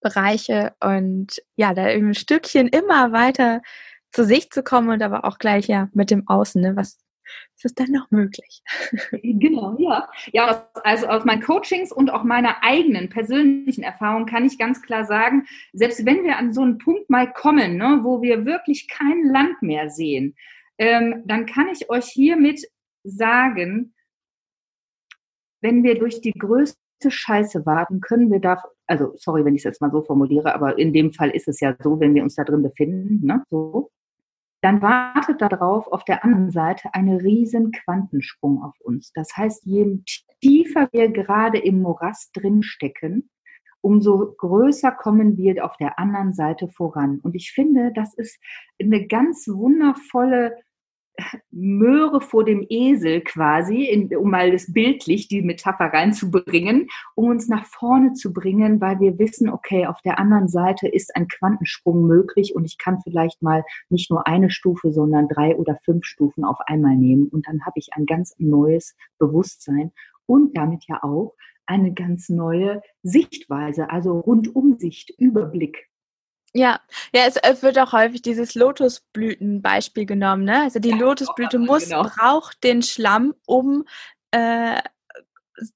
Bereiche 0.00 0.74
und 0.80 1.42
ja, 1.56 1.72
da 1.74 1.84
ein 1.84 2.14
Stückchen 2.14 2.68
immer 2.68 3.12
weiter 3.12 3.62
zu 4.10 4.24
sich 4.24 4.50
zu 4.50 4.62
kommen 4.62 4.90
und 4.90 5.02
aber 5.02 5.24
auch 5.24 5.38
gleich 5.38 5.68
ja 5.68 5.88
mit 5.94 6.10
dem 6.10 6.28
Außen, 6.28 6.60
ne? 6.60 6.76
Was, 6.76 6.98
ist 7.64 7.78
dann 7.78 7.90
noch 7.90 8.10
möglich? 8.10 8.62
Genau, 9.22 9.76
ja. 9.78 10.08
Ja, 10.32 10.68
also 10.84 11.06
aus 11.06 11.24
meinen 11.24 11.42
Coachings 11.42 11.92
und 11.92 12.10
auch 12.10 12.24
meiner 12.24 12.62
eigenen 12.62 13.08
persönlichen 13.08 13.82
Erfahrung 13.82 14.26
kann 14.26 14.44
ich 14.44 14.58
ganz 14.58 14.82
klar 14.82 15.04
sagen, 15.04 15.46
selbst 15.72 16.04
wenn 16.04 16.24
wir 16.24 16.36
an 16.36 16.52
so 16.52 16.62
einen 16.62 16.78
Punkt 16.78 17.08
mal 17.08 17.32
kommen, 17.32 17.76
ne, 17.76 18.00
wo 18.02 18.22
wir 18.22 18.44
wirklich 18.44 18.88
kein 18.88 19.24
Land 19.24 19.62
mehr 19.62 19.90
sehen, 19.90 20.34
ähm, 20.78 21.22
dann 21.26 21.46
kann 21.46 21.68
ich 21.68 21.88
euch 21.90 22.06
hiermit 22.06 22.62
sagen, 23.04 23.94
wenn 25.62 25.82
wir 25.82 25.98
durch 25.98 26.20
die 26.20 26.32
größte 26.32 26.78
Scheiße 27.08 27.64
warten, 27.64 28.00
können 28.00 28.30
wir 28.30 28.40
da, 28.40 28.62
also 28.86 29.12
sorry, 29.16 29.44
wenn 29.44 29.54
ich 29.54 29.60
es 29.60 29.64
jetzt 29.64 29.80
mal 29.80 29.90
so 29.90 30.02
formuliere, 30.02 30.54
aber 30.54 30.78
in 30.78 30.92
dem 30.92 31.12
Fall 31.12 31.30
ist 31.30 31.48
es 31.48 31.60
ja 31.60 31.74
so, 31.80 31.98
wenn 32.00 32.14
wir 32.14 32.22
uns 32.22 32.34
da 32.34 32.44
drin 32.44 32.62
befinden, 32.62 33.24
ne, 33.26 33.42
so, 33.48 33.90
dann 34.60 34.80
wartet 34.80 35.40
darauf 35.40 35.88
auf 35.88 36.04
der 36.04 36.24
anderen 36.24 36.50
Seite 36.50 36.94
eine 36.94 37.22
riesen 37.22 37.72
Quantensprung 37.72 38.62
auf 38.62 38.78
uns. 38.80 39.12
Das 39.12 39.36
heißt, 39.36 39.64
je 39.64 39.98
tiefer 40.40 40.88
wir 40.92 41.08
gerade 41.08 41.58
im 41.58 41.82
Morast 41.82 42.30
drin 42.34 42.62
stecken, 42.62 43.28
umso 43.80 44.34
größer 44.38 44.92
kommen 44.92 45.36
wir 45.36 45.64
auf 45.64 45.76
der 45.78 45.98
anderen 45.98 46.32
Seite 46.32 46.68
voran. 46.68 47.18
Und 47.22 47.34
ich 47.34 47.50
finde, 47.50 47.92
das 47.92 48.14
ist 48.14 48.38
eine 48.80 49.06
ganz 49.08 49.48
wundervolle 49.48 50.56
Möhre 51.50 52.20
vor 52.20 52.44
dem 52.44 52.64
Esel 52.68 53.20
quasi, 53.20 53.84
in, 53.84 54.16
um 54.16 54.30
mal 54.30 54.50
das 54.50 54.72
bildlich, 54.72 55.28
die 55.28 55.42
Metapher 55.42 55.92
reinzubringen, 55.92 56.88
um 57.14 57.28
uns 57.28 57.48
nach 57.48 57.66
vorne 57.66 58.14
zu 58.14 58.32
bringen, 58.32 58.80
weil 58.80 58.98
wir 59.00 59.18
wissen, 59.18 59.50
okay, 59.50 59.86
auf 59.86 60.00
der 60.02 60.18
anderen 60.18 60.48
Seite 60.48 60.88
ist 60.88 61.14
ein 61.14 61.28
Quantensprung 61.28 62.06
möglich 62.06 62.54
und 62.54 62.64
ich 62.64 62.78
kann 62.78 63.00
vielleicht 63.02 63.42
mal 63.42 63.64
nicht 63.90 64.10
nur 64.10 64.26
eine 64.26 64.50
Stufe, 64.50 64.92
sondern 64.92 65.28
drei 65.28 65.56
oder 65.56 65.76
fünf 65.84 66.04
Stufen 66.04 66.44
auf 66.44 66.58
einmal 66.66 66.96
nehmen 66.96 67.28
und 67.28 67.46
dann 67.46 67.64
habe 67.64 67.78
ich 67.78 67.90
ein 67.92 68.06
ganz 68.06 68.34
neues 68.38 68.96
Bewusstsein 69.18 69.92
und 70.26 70.56
damit 70.56 70.84
ja 70.88 71.02
auch 71.02 71.34
eine 71.66 71.92
ganz 71.92 72.28
neue 72.28 72.82
Sichtweise, 73.02 73.90
also 73.90 74.18
Rundumsicht, 74.18 75.10
Überblick 75.18 75.88
ja, 76.54 76.80
ja, 77.14 77.22
es, 77.26 77.36
es, 77.36 77.62
wird 77.62 77.78
auch 77.78 77.92
häufig 77.92 78.22
dieses 78.22 78.54
Lotusblütenbeispiel 78.54 80.06
genommen. 80.06 80.44
Ne? 80.44 80.62
Also 80.62 80.78
die 80.78 80.90
ja, 80.90 80.96
Lotusblüte 80.96 81.58
muss 81.58 81.88
genau. 81.88 82.02
braucht 82.02 82.62
den 82.62 82.82
Schlamm, 82.82 83.34
um 83.46 83.84
äh, 84.32 84.80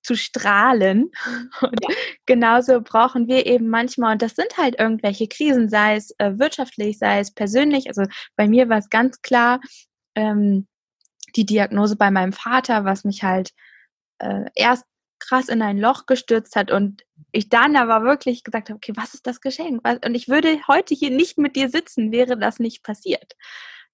zu 0.03 0.17
strahlen. 0.17 1.11
Und 1.61 1.79
ja. 1.83 1.95
genauso 2.27 2.81
brauchen 2.83 3.27
wir 3.27 3.47
eben 3.47 3.69
manchmal, 3.69 4.13
und 4.13 4.23
das 4.23 4.35
sind 4.35 4.57
halt 4.57 4.79
irgendwelche 4.79 5.29
Krisen, 5.29 5.69
sei 5.69 5.97
es 5.97 6.13
äh, 6.19 6.39
wirtschaftlich, 6.39 6.99
sei 6.99 7.21
es 7.21 7.31
persönlich. 7.31 7.89
Also 7.89 8.05
bei 8.37 8.49
mir 8.49 8.69
war 8.69 8.79
es 8.79 8.91
ganz 8.91 9.23
klar 9.23 9.61
ähm, 10.15 10.67
die 11.37 11.47
Diagnose 11.47 11.97
bei 11.97 12.11
meinem 12.11 12.33
Vater, 12.33 12.85
was 12.85 13.05
mich 13.05 13.23
halt 13.23 13.51
äh, 14.19 14.47
erst 14.55 14.85
krass 15.27 15.49
in 15.49 15.63
ein 15.63 15.79
Loch 15.79 16.07
gestürzt 16.07 16.57
hat 16.57 16.71
und 16.71 17.03
ich 17.33 17.49
dann 17.49 17.77
aber 17.77 18.05
wirklich 18.05 18.45
gesagt 18.45 18.69
habe, 18.69 18.77
okay, 18.77 18.93
was 18.97 19.15
ist 19.15 19.27
das 19.27 19.41
Geschenk? 19.41 19.87
Und 20.05 20.15
ich 20.15 20.29
würde 20.29 20.61
heute 20.69 20.95
hier 20.95 21.11
nicht 21.11 21.39
mit 21.39 21.57
dir 21.57 21.69
sitzen, 21.69 22.13
wäre 22.13 22.39
das 22.39 22.59
nicht 22.59 22.83
passiert. 22.83 23.37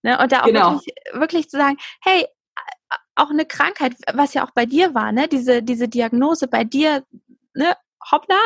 Ne? 0.02 0.18
Und 0.18 0.32
da 0.32 0.42
auch 0.42 0.46
genau. 0.46 0.72
wirklich, 0.72 0.94
wirklich 1.12 1.50
zu 1.50 1.56
sagen, 1.56 1.76
hey, 2.02 2.26
auch 3.14 3.30
eine 3.30 3.46
Krankheit, 3.46 3.94
was 4.12 4.34
ja 4.34 4.44
auch 4.44 4.50
bei 4.52 4.66
dir 4.66 4.94
war, 4.94 5.12
ne? 5.12 5.28
diese, 5.28 5.62
diese 5.62 5.88
Diagnose 5.88 6.48
bei 6.48 6.64
dir, 6.64 7.04
ne? 7.54 7.76
hoppla, 8.10 8.38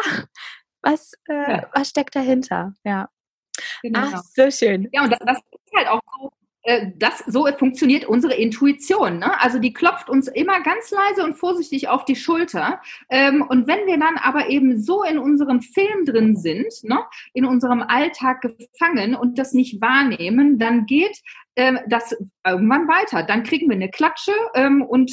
was, 0.83 1.13
äh, 1.29 1.53
ja. 1.53 1.71
was 1.73 1.89
steckt 1.89 2.15
dahinter? 2.15 2.73
Ja. 2.85 3.09
Genau. 3.83 4.01
Ach, 4.03 4.23
so 4.35 4.51
schön. 4.51 4.89
Ja, 4.93 5.05
und 5.05 5.11
das, 5.11 5.19
das 5.21 5.39
ist 5.39 5.77
halt 5.77 5.89
auch 5.89 6.01
so 6.19 6.31
das, 6.97 7.19
so 7.27 7.47
funktioniert 7.59 8.05
unsere 8.07 8.35
Intuition. 8.35 9.19
Ne? 9.19 9.41
Also 9.41 9.59
die 9.59 9.73
klopft 9.73 10.11
uns 10.11 10.29
immer 10.29 10.61
ganz 10.63 10.91
leise 10.91 11.25
und 11.25 11.35
vorsichtig 11.35 11.89
auf 11.89 12.05
die 12.05 12.17
Schulter. 12.17 12.81
Ähm, 13.09 13.43
und 13.49 13.67
wenn 13.67 13.87
wir 13.87 13.99
dann 13.99 14.17
aber 14.17 14.49
eben 14.49 14.81
so 14.81 15.03
in 15.05 15.19
unserem 15.19 15.61
Film 15.61 16.05
drin 16.05 16.37
sind, 16.37 16.67
ne? 16.83 16.99
in 17.35 17.45
unserem 17.45 17.83
Alltag 17.83 18.43
gefangen 18.43 19.15
und 19.15 19.39
das 19.39 19.53
nicht 19.53 19.81
wahrnehmen, 19.81 20.59
dann 20.59 20.87
geht 20.87 21.23
ähm, 21.55 21.79
das 21.89 22.17
irgendwann 22.45 22.89
weiter. 22.89 23.23
Dann 23.23 23.45
kriegen 23.45 23.69
wir 23.69 23.77
eine 23.77 23.91
Klatsche 23.91 24.33
ähm, 24.55 24.83
und 24.83 25.13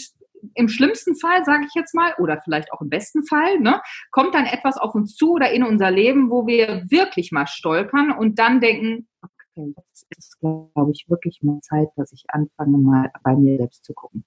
im 0.55 0.67
schlimmsten 0.67 1.15
Fall, 1.15 1.45
sage 1.45 1.65
ich 1.67 1.73
jetzt 1.73 1.95
mal, 1.95 2.13
oder 2.17 2.41
vielleicht 2.43 2.73
auch 2.73 2.81
im 2.81 2.89
besten 2.89 3.25
Fall, 3.25 3.59
ne, 3.59 3.81
kommt 4.11 4.35
dann 4.35 4.45
etwas 4.45 4.77
auf 4.77 4.93
uns 4.93 5.15
zu 5.15 5.33
oder 5.33 5.51
in 5.51 5.63
unser 5.63 5.89
Leben, 5.89 6.29
wo 6.29 6.47
wir 6.47 6.83
wirklich 6.89 7.31
mal 7.31 7.47
stolpern 7.47 8.11
und 8.11 8.39
dann 8.39 8.59
denken, 8.59 9.07
okay, 9.55 9.73
jetzt 9.77 10.05
ist, 10.17 10.39
glaube 10.39 10.91
ich, 10.91 11.05
wirklich 11.09 11.41
mal 11.41 11.59
Zeit, 11.61 11.89
dass 11.95 12.11
ich 12.11 12.23
anfange, 12.29 12.77
mal 12.77 13.11
bei 13.23 13.35
mir 13.35 13.57
selbst 13.57 13.85
zu 13.85 13.93
gucken. 13.93 14.25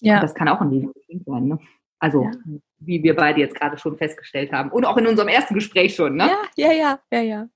Ja. 0.00 0.16
Und 0.16 0.22
das 0.22 0.34
kann 0.34 0.48
auch 0.48 0.60
ein 0.60 0.68
Riesengeschenk 0.68 1.22
sein, 1.24 1.46
ne? 1.46 1.58
Also, 1.98 2.24
ja. 2.24 2.30
wie 2.78 3.02
wir 3.02 3.16
beide 3.16 3.40
jetzt 3.40 3.54
gerade 3.54 3.78
schon 3.78 3.96
festgestellt 3.96 4.52
haben. 4.52 4.70
Und 4.70 4.84
auch 4.84 4.96
in 4.98 5.06
unserem 5.06 5.28
ersten 5.28 5.54
Gespräch 5.54 5.94
schon, 5.94 6.16
ne? 6.16 6.30
Ja, 6.56 6.70
ja, 6.70 6.72
ja, 6.72 7.00
ja, 7.10 7.20
ja. 7.22 7.48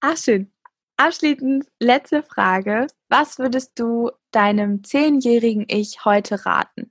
Ach, 0.00 0.16
schön. 0.16 0.50
Abschließend 0.96 1.66
letzte 1.78 2.22
Frage. 2.22 2.86
Was 3.08 3.38
würdest 3.38 3.78
du 3.78 4.10
deinem 4.30 4.82
zehnjährigen 4.82 5.66
Ich 5.68 6.04
heute 6.06 6.46
raten? 6.46 6.90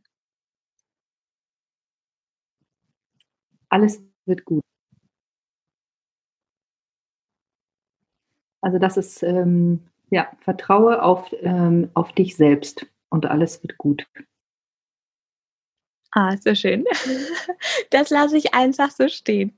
Alles 3.70 4.00
wird 4.26 4.46
gut. 4.46 4.64
Also 8.66 8.80
das 8.80 8.98
ist, 8.98 9.22
ähm, 9.24 9.88
ja, 10.10 10.32
vertraue 10.40 11.04
auf, 11.04 11.34
ähm, 11.42 11.90
auf 11.94 12.14
dich 12.14 12.36
selbst 12.36 12.86
und 13.10 13.26
alles 13.26 13.62
wird 13.62 13.78
gut. 13.78 14.08
Ah, 16.12 16.36
so 16.38 16.56
schön. 16.56 16.86
Das 17.92 18.10
lasse 18.10 18.38
ich 18.38 18.54
einfach 18.54 18.90
so 18.90 19.08
stehen. 19.08 19.58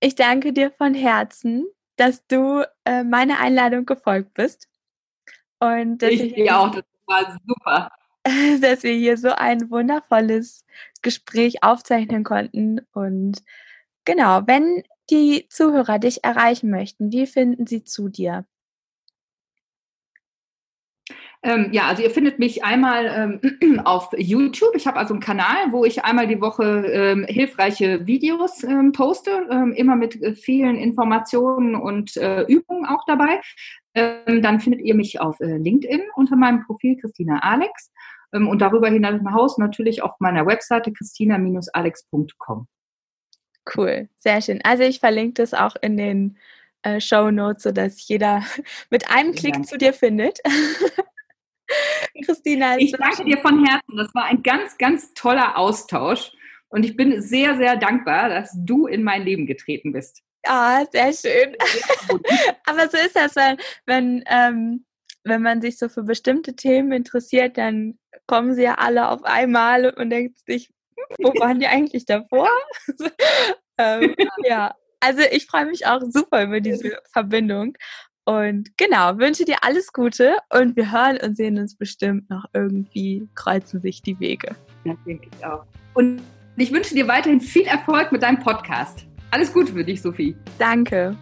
Ich 0.00 0.14
danke 0.14 0.52
dir 0.52 0.70
von 0.70 0.94
Herzen 0.94 1.66
dass 1.96 2.26
du 2.26 2.64
äh, 2.84 3.04
meiner 3.04 3.38
Einladung 3.38 3.86
gefolgt 3.86 4.34
bist. 4.34 4.68
Und 5.60 5.98
dass 5.98 6.10
ich 6.10 6.34
dir 6.34 6.58
auch, 6.58 6.70
das 6.70 6.84
war 7.06 7.38
super. 7.46 7.90
Dass 8.60 8.84
wir 8.84 8.92
hier 8.92 9.16
so 9.16 9.30
ein 9.30 9.68
wundervolles 9.70 10.64
Gespräch 11.02 11.64
aufzeichnen 11.64 12.22
konnten. 12.22 12.80
Und 12.92 13.42
genau, 14.04 14.42
wenn 14.46 14.82
die 15.10 15.46
Zuhörer 15.48 15.98
dich 15.98 16.24
erreichen 16.24 16.70
möchten, 16.70 17.12
wie 17.12 17.26
finden 17.26 17.66
sie 17.66 17.84
zu 17.84 18.08
dir? 18.08 18.46
Ähm, 21.44 21.70
ja, 21.72 21.88
also 21.88 22.02
ihr 22.02 22.10
findet 22.10 22.38
mich 22.38 22.62
einmal 22.62 23.40
ähm, 23.42 23.80
auf 23.84 24.10
YouTube. 24.16 24.76
Ich 24.76 24.86
habe 24.86 24.98
also 24.98 25.12
einen 25.12 25.20
Kanal, 25.20 25.72
wo 25.72 25.84
ich 25.84 26.04
einmal 26.04 26.28
die 26.28 26.40
Woche 26.40 26.86
ähm, 26.86 27.26
hilfreiche 27.28 28.06
Videos 28.06 28.62
ähm, 28.62 28.92
poste, 28.92 29.48
ähm, 29.50 29.72
immer 29.72 29.96
mit 29.96 30.22
äh, 30.22 30.34
vielen 30.34 30.76
Informationen 30.76 31.74
und 31.74 32.16
äh, 32.16 32.42
Übungen 32.42 32.86
auch 32.86 33.04
dabei. 33.06 33.40
Ähm, 33.94 34.40
dann 34.40 34.60
findet 34.60 34.82
ihr 34.82 34.94
mich 34.94 35.20
auf 35.20 35.40
äh, 35.40 35.56
LinkedIn 35.56 36.02
unter 36.14 36.36
meinem 36.36 36.64
Profil 36.64 36.96
Christina 36.96 37.40
Alex 37.40 37.90
und 38.34 38.62
darüber 38.62 38.88
hinaus 38.88 39.58
natürlich 39.58 40.02
auf 40.02 40.12
meiner 40.18 40.46
Webseite 40.46 40.90
christina-alex.com. 40.90 42.66
Cool, 43.76 44.08
sehr 44.16 44.40
schön. 44.42 44.60
Also 44.64 44.82
ich 44.82 45.00
verlinke 45.00 45.42
das 45.42 45.54
auch 45.54 45.76
in 45.80 45.96
den 45.96 46.38
äh, 46.82 47.00
Show 47.00 47.30
Notes, 47.30 47.62
sodass 47.62 48.06
jeder 48.08 48.42
mit 48.90 49.08
einem 49.10 49.34
Klick 49.34 49.64
zu 49.66 49.78
dir 49.78 49.92
findet. 49.92 50.38
Christina. 52.24 52.76
Ich 52.76 52.92
danke 52.92 53.24
dir 53.24 53.38
von 53.38 53.64
Herzen. 53.64 53.96
Das 53.96 54.14
war 54.14 54.24
ein 54.24 54.42
ganz, 54.42 54.76
ganz 54.78 55.14
toller 55.14 55.56
Austausch. 55.56 56.32
Und 56.68 56.84
ich 56.84 56.96
bin 56.96 57.20
sehr, 57.20 57.56
sehr 57.56 57.76
dankbar, 57.76 58.28
dass 58.28 58.50
du 58.54 58.86
in 58.86 59.02
mein 59.02 59.22
Leben 59.22 59.46
getreten 59.46 59.92
bist. 59.92 60.22
Ja, 60.44 60.84
sehr 60.90 61.12
schön. 61.12 61.56
Aber 62.66 62.88
so 62.88 62.96
ist 62.96 63.14
das, 63.14 63.36
wenn, 63.36 63.56
wenn, 63.86 64.24
ähm, 64.26 64.84
wenn 65.24 65.42
man 65.42 65.60
sich 65.60 65.78
so 65.78 65.88
für 65.88 66.02
bestimmte 66.02 66.56
Themen 66.56 66.92
interessiert, 66.92 67.58
dann 67.58 67.98
kommen 68.26 68.54
sie 68.54 68.62
ja 68.62 68.74
alle 68.74 69.08
auf 69.08 69.22
einmal 69.24 69.90
und 69.90 70.10
denkt 70.10 70.38
sich, 70.46 70.70
wo 71.18 71.32
waren 71.40 71.58
die 71.58 71.66
eigentlich 71.66 72.04
davor? 72.04 72.48
ähm, 73.78 74.14
ja, 74.44 74.74
also 75.00 75.22
ich 75.30 75.46
freue 75.46 75.66
mich 75.66 75.86
auch 75.86 76.00
super 76.02 76.44
über 76.44 76.60
diese 76.60 76.98
Verbindung 77.12 77.76
und 78.24 78.76
genau, 78.76 79.18
wünsche 79.18 79.44
dir 79.44 79.56
alles 79.62 79.92
Gute 79.92 80.36
und 80.50 80.76
wir 80.76 80.92
hören 80.92 81.18
und 81.22 81.36
sehen 81.36 81.58
uns 81.58 81.76
bestimmt 81.76 82.30
noch 82.30 82.44
irgendwie, 82.52 83.28
kreuzen 83.34 83.80
sich 83.80 84.00
die 84.00 84.18
Wege. 84.20 84.54
Ja, 84.84 84.94
denke 85.04 85.28
ich 85.32 85.44
auch. 85.44 85.64
Und 85.94 86.22
ich 86.56 86.72
wünsche 86.72 86.94
dir 86.94 87.08
weiterhin 87.08 87.40
viel 87.40 87.66
Erfolg 87.66 88.12
mit 88.12 88.22
deinem 88.22 88.38
Podcast. 88.38 89.06
Alles 89.32 89.52
Gute 89.52 89.72
für 89.72 89.84
dich, 89.84 90.00
Sophie. 90.00 90.36
Danke. 90.58 91.16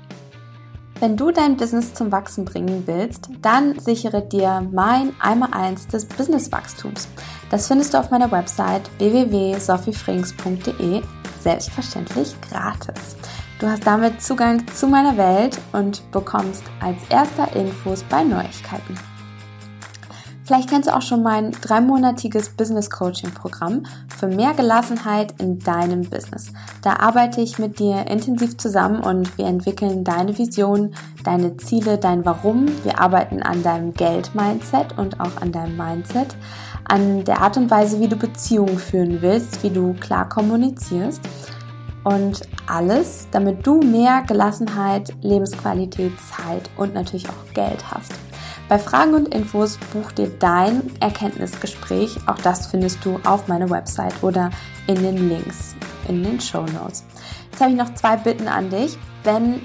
Wenn 1.01 1.16
du 1.16 1.30
dein 1.30 1.57
Business 1.57 1.94
zum 1.94 2.12
Wachsen 2.12 2.44
bringen 2.44 2.82
willst, 2.84 3.30
dann 3.40 3.80
sichere 3.80 4.20
dir 4.20 4.68
mein 4.70 5.14
Einmal-Eins 5.18 5.86
des 5.86 6.05
Businesswachstums. 6.05 7.09
Das 7.51 7.68
findest 7.68 7.94
du 7.94 7.98
auf 7.98 8.11
meiner 8.11 8.30
Website 8.30 8.82
www.sophiefrings.de, 8.98 11.01
selbstverständlich 11.40 12.36
gratis. 12.42 13.16
Du 13.61 13.66
hast 13.66 13.86
damit 13.86 14.20
Zugang 14.20 14.66
zu 14.74 14.88
meiner 14.88 15.16
Welt 15.16 15.59
und 15.72 16.03
bekommst 16.12 16.64
als 16.80 16.98
erster 17.09 17.51
Infos 17.57 18.03
bei 18.03 18.22
Neuigkeiten. 18.22 18.98
Vielleicht 20.51 20.70
kennst 20.70 20.88
du 20.88 20.96
auch 20.96 21.03
schon 21.03 21.22
mein 21.22 21.53
dreimonatiges 21.53 22.48
Business 22.48 22.90
Coaching 22.90 23.30
Programm 23.30 23.84
für 24.18 24.26
mehr 24.26 24.53
Gelassenheit 24.53 25.32
in 25.40 25.61
deinem 25.61 26.01
Business. 26.11 26.53
Da 26.82 26.96
arbeite 26.96 27.40
ich 27.40 27.61
mit 27.61 27.78
dir 27.78 28.09
intensiv 28.09 28.57
zusammen 28.57 28.98
und 28.98 29.38
wir 29.38 29.46
entwickeln 29.46 30.03
deine 30.03 30.36
Vision, 30.36 30.92
deine 31.22 31.57
Ziele, 31.59 31.98
dein 31.98 32.24
Warum. 32.24 32.66
Wir 32.82 32.98
arbeiten 32.98 33.44
an 33.44 33.62
deinem 33.62 33.94
Geld-Mindset 33.94 34.98
und 34.98 35.20
auch 35.20 35.40
an 35.40 35.53
deinem 35.53 35.76
Mindset, 35.76 36.34
an 36.82 37.22
der 37.22 37.42
Art 37.42 37.57
und 37.57 37.70
Weise, 37.70 38.01
wie 38.01 38.09
du 38.09 38.16
Beziehungen 38.16 38.80
führen 38.80 39.22
willst, 39.22 39.62
wie 39.62 39.70
du 39.70 39.94
klar 40.01 40.28
kommunizierst 40.28 41.20
und 42.03 42.40
alles, 42.66 43.28
damit 43.30 43.64
du 43.64 43.80
mehr 43.82 44.24
Gelassenheit, 44.26 45.14
Lebensqualität, 45.22 46.11
Zeit 46.18 46.68
und 46.76 46.92
natürlich 46.92 47.28
auch 47.28 47.55
Geld 47.55 47.88
hast. 47.88 48.30
Bei 48.71 48.79
Fragen 48.79 49.14
und 49.14 49.35
Infos 49.35 49.79
buch 49.93 50.12
dir 50.12 50.31
dein 50.39 50.93
Erkenntnisgespräch. 51.01 52.16
Auch 52.29 52.39
das 52.39 52.68
findest 52.68 53.05
du 53.05 53.18
auf 53.25 53.49
meiner 53.49 53.68
Website 53.68 54.23
oder 54.23 54.51
in 54.87 54.95
den 55.03 55.29
Links 55.29 55.75
in 56.07 56.23
den 56.23 56.41
Show 56.41 56.62
Notes. 56.62 57.05
Jetzt 57.51 57.61
habe 57.61 57.73
ich 57.73 57.77
noch 57.77 57.93
zwei 57.95 58.16
Bitten 58.16 58.47
an 58.47 58.71
dich. 58.71 58.97
Wenn 59.25 59.62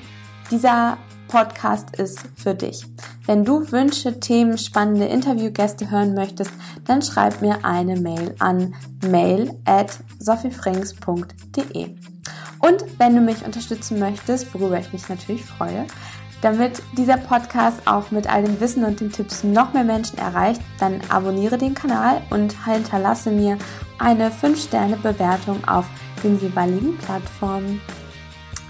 dieser 0.49 0.97
Podcast 1.27 1.95
ist 1.99 2.19
für 2.35 2.55
dich. 2.55 2.83
Wenn 3.27 3.45
du 3.45 3.71
Wünsche, 3.71 4.19
Themen, 4.19 4.57
spannende 4.57 5.05
Interviewgäste 5.05 5.91
hören 5.91 6.15
möchtest, 6.15 6.51
dann 6.85 7.03
schreib 7.03 7.43
mir 7.43 7.63
eine 7.63 7.99
Mail 7.99 8.33
an 8.39 8.73
mail 9.07 9.53
at 9.65 9.99
sophiefrings.de. 10.17 11.95
Und 12.59 12.85
wenn 12.97 13.15
du 13.15 13.21
mich 13.21 13.45
unterstützen 13.45 13.99
möchtest, 13.99 14.51
worüber 14.55 14.79
ich 14.79 14.91
mich 14.91 15.07
natürlich 15.09 15.45
freue, 15.45 15.85
damit 16.45 16.83
dieser 16.95 17.17
Podcast 17.17 17.81
auch 17.87 18.11
mit 18.11 18.31
all 18.31 18.43
dem 18.43 18.59
Wissen 18.59 18.85
und 18.85 18.99
den 18.99 19.11
Tipps 19.11 19.43
noch 19.43 19.73
mehr 19.73 19.83
Menschen 19.83 20.19
erreicht, 20.19 20.61
dann 20.79 21.01
abonniere 21.09 21.57
den 21.57 21.73
Kanal 21.73 22.21
und 22.29 22.53
hinterlasse 22.65 23.31
mir 23.31 23.57
eine 23.97 24.29
5-Sterne-Bewertung 24.29 25.67
auf 25.67 25.85
den 26.23 26.39
jeweiligen 26.39 26.99
Plattformen. 26.99 27.81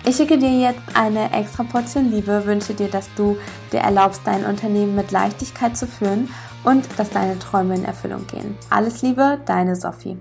Ich 0.05 0.15
schicke 0.15 0.37
dir 0.37 0.57
jetzt 0.57 0.79
eine 0.93 1.33
extra 1.33 1.63
Portion 1.65 2.11
Liebe, 2.11 2.45
wünsche 2.45 2.73
dir, 2.73 2.87
dass 2.87 3.09
du 3.15 3.35
dir 3.73 3.81
erlaubst, 3.81 4.21
dein 4.23 4.45
Unternehmen 4.45 4.95
mit 4.95 5.11
Leichtigkeit 5.11 5.75
zu 5.75 5.85
führen 5.85 6.29
und 6.63 6.87
dass 6.97 7.09
deine 7.09 7.37
Träume 7.39 7.75
in 7.75 7.83
Erfüllung 7.83 8.25
gehen. 8.27 8.55
Alles 8.69 9.01
Liebe, 9.01 9.41
deine 9.45 9.75
Sophie. 9.75 10.17